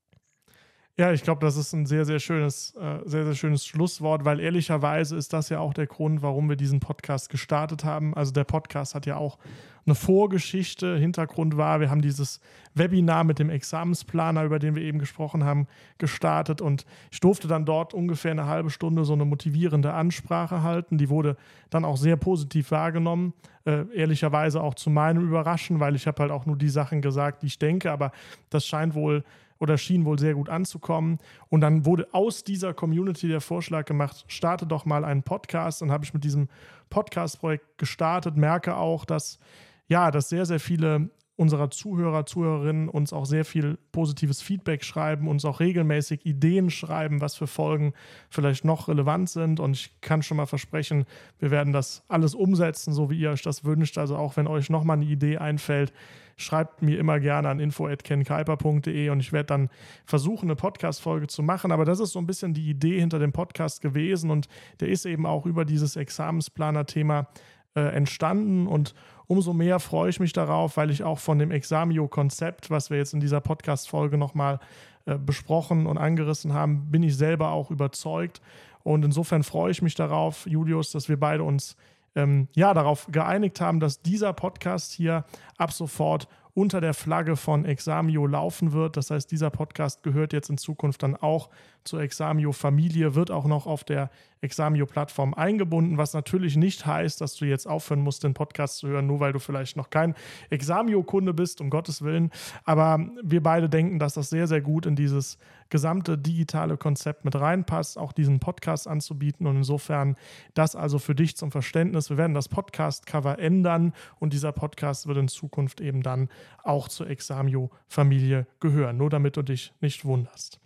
Ja, 0.99 1.11
ich 1.11 1.21
glaube, 1.21 1.41
das 1.45 1.57
ist 1.57 1.73
ein 1.73 1.85
sehr, 1.85 2.05
sehr 2.05 2.17
schönes, 2.17 2.73
äh, 2.75 3.01
sehr, 3.05 3.23
sehr 3.23 3.35
schönes 3.35 3.67
Schlusswort, 3.67 4.25
weil 4.25 4.39
ehrlicherweise 4.39 5.15
ist 5.15 5.31
das 5.31 5.49
ja 5.49 5.59
auch 5.59 5.75
der 5.75 5.85
Grund, 5.85 6.23
warum 6.23 6.49
wir 6.49 6.55
diesen 6.55 6.79
Podcast 6.79 7.29
gestartet 7.29 7.85
haben. 7.85 8.15
Also 8.15 8.31
der 8.31 8.45
Podcast 8.45 8.95
hat 8.95 9.05
ja 9.05 9.15
auch 9.15 9.37
eine 9.85 9.93
Vorgeschichte. 9.93 10.97
Hintergrund 10.97 11.55
war, 11.55 11.79
wir 11.81 11.91
haben 11.91 12.01
dieses 12.01 12.41
Webinar 12.73 13.25
mit 13.25 13.37
dem 13.37 13.51
Examensplaner, 13.51 14.43
über 14.43 14.57
den 14.57 14.73
wir 14.73 14.81
eben 14.81 14.97
gesprochen 14.97 15.43
haben, 15.43 15.67
gestartet 15.99 16.61
und 16.61 16.87
ich 17.11 17.19
durfte 17.19 17.47
dann 17.47 17.65
dort 17.65 17.93
ungefähr 17.93 18.31
eine 18.31 18.47
halbe 18.47 18.71
Stunde 18.71 19.05
so 19.05 19.13
eine 19.13 19.25
motivierende 19.25 19.93
Ansprache 19.93 20.63
halten. 20.63 20.97
Die 20.97 21.09
wurde 21.11 21.37
dann 21.69 21.85
auch 21.85 21.97
sehr 21.97 22.17
positiv 22.17 22.71
wahrgenommen. 22.71 23.33
Äh, 23.65 23.85
ehrlicherweise 23.93 24.63
auch 24.63 24.73
zu 24.73 24.89
meinem 24.89 25.23
Überraschen, 25.23 25.79
weil 25.79 25.95
ich 25.95 26.07
habe 26.07 26.23
halt 26.23 26.31
auch 26.31 26.47
nur 26.47 26.57
die 26.57 26.69
Sachen 26.69 27.03
gesagt, 27.03 27.43
die 27.43 27.47
ich 27.47 27.59
denke, 27.59 27.91
aber 27.91 28.11
das 28.49 28.65
scheint 28.65 28.95
wohl 28.95 29.23
oder 29.59 29.77
schien 29.77 30.05
wohl 30.05 30.19
sehr 30.19 30.33
gut 30.33 30.49
anzukommen. 30.49 31.19
Und 31.49 31.61
dann 31.61 31.85
wurde 31.85 32.07
aus 32.13 32.43
dieser 32.43 32.73
Community 32.73 33.27
der 33.27 33.41
Vorschlag 33.41 33.85
gemacht, 33.85 34.25
starte 34.27 34.65
doch 34.65 34.85
mal 34.85 35.05
einen 35.05 35.23
Podcast. 35.23 35.81
Dann 35.81 35.91
habe 35.91 36.05
ich 36.05 36.13
mit 36.13 36.23
diesem 36.23 36.47
Podcast-Projekt 36.89 37.77
gestartet, 37.77 38.37
merke 38.37 38.77
auch, 38.77 39.05
dass 39.05 39.39
ja, 39.87 40.11
dass 40.11 40.29
sehr, 40.29 40.45
sehr 40.45 40.59
viele 40.59 41.09
unserer 41.37 41.69
Zuhörer, 41.69 42.25
Zuhörerinnen 42.25 42.89
uns 42.89 43.13
auch 43.13 43.25
sehr 43.25 43.45
viel 43.45 43.77
positives 43.91 44.41
Feedback 44.41 44.83
schreiben, 44.83 45.27
uns 45.27 45.45
auch 45.45 45.59
regelmäßig 45.59 46.25
Ideen 46.25 46.71
schreiben, 46.71 47.21
was 47.21 47.35
für 47.35 47.45
Folgen 47.45 47.93
vielleicht 48.29 48.65
noch 48.65 48.87
relevant 48.87 49.29
sind. 49.29 49.59
Und 49.59 49.73
ich 49.73 50.01
kann 50.01 50.23
schon 50.23 50.37
mal 50.37 50.47
versprechen, 50.47 51.05
wir 51.37 51.51
werden 51.51 51.73
das 51.73 52.03
alles 52.07 52.33
umsetzen, 52.33 52.91
so 52.91 53.11
wie 53.11 53.19
ihr 53.19 53.29
euch 53.29 53.43
das 53.43 53.63
wünscht. 53.63 53.99
Also 53.99 54.17
auch 54.17 54.35
wenn 54.35 54.47
euch 54.47 54.71
nochmal 54.71 54.97
eine 54.97 55.05
Idee 55.05 55.37
einfällt, 55.37 55.93
schreibt 56.37 56.83
mir 56.83 56.99
immer 56.99 57.19
gerne 57.19 57.49
an 57.49 57.59
info.kenkuiper.de 57.59 59.09
und 59.09 59.19
ich 59.19 59.33
werde 59.33 59.47
dann 59.47 59.69
versuchen, 60.05 60.45
eine 60.45 60.55
Podcast-Folge 60.55 61.27
zu 61.27 61.43
machen. 61.43 61.71
Aber 61.71 61.83
das 61.83 61.99
ist 61.99 62.11
so 62.11 62.19
ein 62.19 62.27
bisschen 62.27 62.53
die 62.53 62.69
Idee 62.69 62.99
hinter 62.99 63.19
dem 63.19 63.33
Podcast 63.33 63.81
gewesen 63.81 64.29
und 64.29 64.47
der 64.79 64.89
ist 64.89 65.05
eben 65.05 65.25
auch 65.25 65.45
über 65.45 65.65
dieses 65.65 65.95
Examensplaner-Thema 65.95 67.27
äh, 67.75 67.81
entstanden 67.81 68.67
und 68.67 68.93
umso 69.25 69.53
mehr 69.53 69.79
freue 69.79 70.09
ich 70.09 70.19
mich 70.19 70.31
darauf, 70.31 70.77
weil 70.77 70.89
ich 70.89 71.03
auch 71.03 71.19
von 71.19 71.39
dem 71.39 71.51
Examio-Konzept, 71.51 72.69
was 72.69 72.89
wir 72.89 72.97
jetzt 72.97 73.13
in 73.13 73.19
dieser 73.19 73.41
Podcast-Folge 73.41 74.17
nochmal 74.17 74.59
äh, 75.05 75.17
besprochen 75.17 75.87
und 75.87 75.97
angerissen 75.97 76.53
haben, 76.53 76.91
bin 76.91 77.03
ich 77.03 77.17
selber 77.17 77.51
auch 77.51 77.71
überzeugt. 77.71 78.41
Und 78.83 79.03
insofern 79.03 79.43
freue 79.43 79.71
ich 79.71 79.81
mich 79.81 79.95
darauf, 79.95 80.47
Julius, 80.47 80.91
dass 80.91 81.09
wir 81.09 81.19
beide 81.19 81.43
uns 81.43 81.75
ähm, 82.17 82.47
ja, 82.55 82.73
darauf 82.73 83.07
geeinigt 83.11 83.61
haben, 83.61 83.79
dass 83.79 84.01
dieser 84.01 84.33
Podcast 84.33 84.91
hier 84.91 85.23
ab 85.57 85.71
sofort 85.71 86.27
unter 86.55 86.81
der 86.81 86.95
Flagge 86.95 87.35
von 87.35 87.65
Examio 87.65 88.25
laufen 88.25 88.71
wird. 88.73 88.97
Das 88.97 89.11
heißt, 89.11 89.31
dieser 89.31 89.51
Podcast 89.51 90.01
gehört 90.01 90.33
jetzt 90.33 90.49
in 90.49 90.57
Zukunft 90.57 91.03
dann 91.03 91.15
auch 91.15 91.51
zur 91.83 92.01
Examio-Familie, 92.01 93.13
wird 93.13 93.29
auch 93.29 93.45
noch 93.45 93.67
auf 93.67 93.83
der 93.83 94.09
Examio-Plattform 94.41 95.35
eingebunden, 95.35 95.99
was 95.99 96.15
natürlich 96.15 96.57
nicht 96.57 96.87
heißt, 96.87 97.21
dass 97.21 97.35
du 97.35 97.45
jetzt 97.45 97.67
aufhören 97.67 98.01
musst, 98.01 98.23
den 98.23 98.33
Podcast 98.33 98.79
zu 98.79 98.87
hören, 98.87 99.05
nur 99.05 99.19
weil 99.19 99.33
du 99.33 99.39
vielleicht 99.39 99.77
noch 99.77 99.91
kein 99.91 100.15
Examio-Kunde 100.49 101.35
bist, 101.35 101.61
um 101.61 101.69
Gottes 101.69 102.01
Willen. 102.01 102.31
Aber 102.63 103.07
wir 103.21 103.43
beide 103.43 103.69
denken, 103.69 103.99
dass 103.99 104.15
das 104.15 104.31
sehr, 104.31 104.47
sehr 104.47 104.61
gut 104.61 104.87
in 104.87 104.95
dieses 104.95 105.37
gesamte 105.69 106.17
digitale 106.17 106.77
Konzept 106.77 107.25
mit 107.25 107.35
reinpasst, 107.35 107.97
auch 107.97 108.11
diesen 108.11 108.39
Podcast 108.39 108.87
anzubieten. 108.87 109.47
Und 109.47 109.57
insofern 109.57 110.15
das 110.53 110.75
also 110.75 110.99
für 110.99 111.15
dich 111.15 111.35
zum 111.37 111.51
Verständnis. 111.51 112.09
Wir 112.09 112.17
werden 112.17 112.33
das 112.33 112.49
Podcast-Cover 112.49 113.39
ändern 113.39 113.93
und 114.19 114.33
dieser 114.33 114.51
Podcast 114.51 115.07
wird 115.07 115.17
in 115.17 115.27
Zukunft 115.27 115.81
eben 115.81 116.03
dann 116.03 116.29
auch 116.63 116.87
zur 116.87 117.09
Examio-Familie 117.09 118.47
gehören. 118.59 118.97
Nur 118.97 119.09
damit 119.09 119.37
du 119.37 119.41
dich 119.41 119.73
nicht 119.81 120.05
wunderst. 120.05 120.59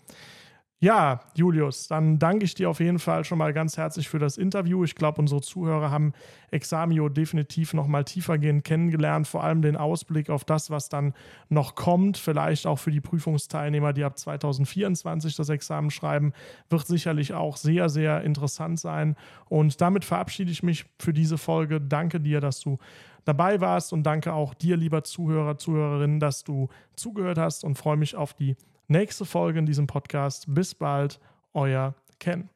Ja, 0.84 1.19
Julius, 1.36 1.88
dann 1.88 2.17
danke 2.17 2.43
ich 2.43 2.55
dir 2.55 2.67
auf 2.67 2.79
jeden 2.79 2.97
Fall 2.97 3.23
schon 3.23 3.38
mal 3.38 3.53
ganz 3.53 3.77
herzlich 3.77 4.09
für 4.09 4.17
das 4.17 4.36
Interview. 4.36 4.84
Ich 4.84 4.95
glaube, 4.95 5.21
unsere 5.21 5.39
Zuhörer 5.39 5.91
haben 5.91 6.11
Examio 6.49 7.07
definitiv 7.07 7.75
noch 7.75 7.86
mal 7.86 8.03
tiefergehend 8.03 8.63
kennengelernt, 8.63 9.27
vor 9.27 9.43
allem 9.43 9.61
den 9.61 9.77
Ausblick 9.77 10.32
auf 10.32 10.43
das, 10.43 10.71
was 10.71 10.89
dann 10.89 11.13
noch 11.49 11.75
kommt, 11.75 12.17
vielleicht 12.17 12.65
auch 12.65 12.79
für 12.79 12.89
die 12.89 12.99
Prüfungsteilnehmer, 12.99 13.93
die 13.93 14.03
ab 14.03 14.17
2024 14.17 15.36
das 15.36 15.49
Examen 15.49 15.91
schreiben, 15.91 16.34
wird 16.71 16.88
sicherlich 16.88 17.36
auch 17.36 17.57
sehr, 17.57 17.88
sehr 17.88 18.23
interessant 18.23 18.79
sein. 18.79 19.15
Und 19.49 19.82
damit 19.82 20.03
verabschiede 20.03 20.49
ich 20.49 20.63
mich 20.63 20.86
für 20.97 21.13
diese 21.13 21.38
Folge. 21.38 21.79
Danke 21.79 22.19
dir, 22.19 22.41
dass 22.41 22.59
du 22.59 22.79
dabei 23.23 23.61
warst 23.61 23.93
und 23.93 24.01
danke 24.01 24.34
auch 24.34 24.55
dir, 24.55 24.77
lieber 24.77 25.03
Zuhörer, 25.03 25.59
Zuhörerin, 25.59 26.19
dass 26.19 26.43
du 26.43 26.69
zugehört 26.95 27.38
hast 27.38 27.63
und 27.63 27.77
freue 27.77 27.97
mich 27.97 28.15
auf 28.15 28.34
die 28.34 28.55
nächste 28.92 29.26
Folge 29.26 29.60
in 29.60 29.66
diesem 29.66 29.88
Podcast. 29.88 30.46
Bis 30.48 30.76
bald, 30.76 31.20
euer 31.54 31.96
Ken. 32.20 32.50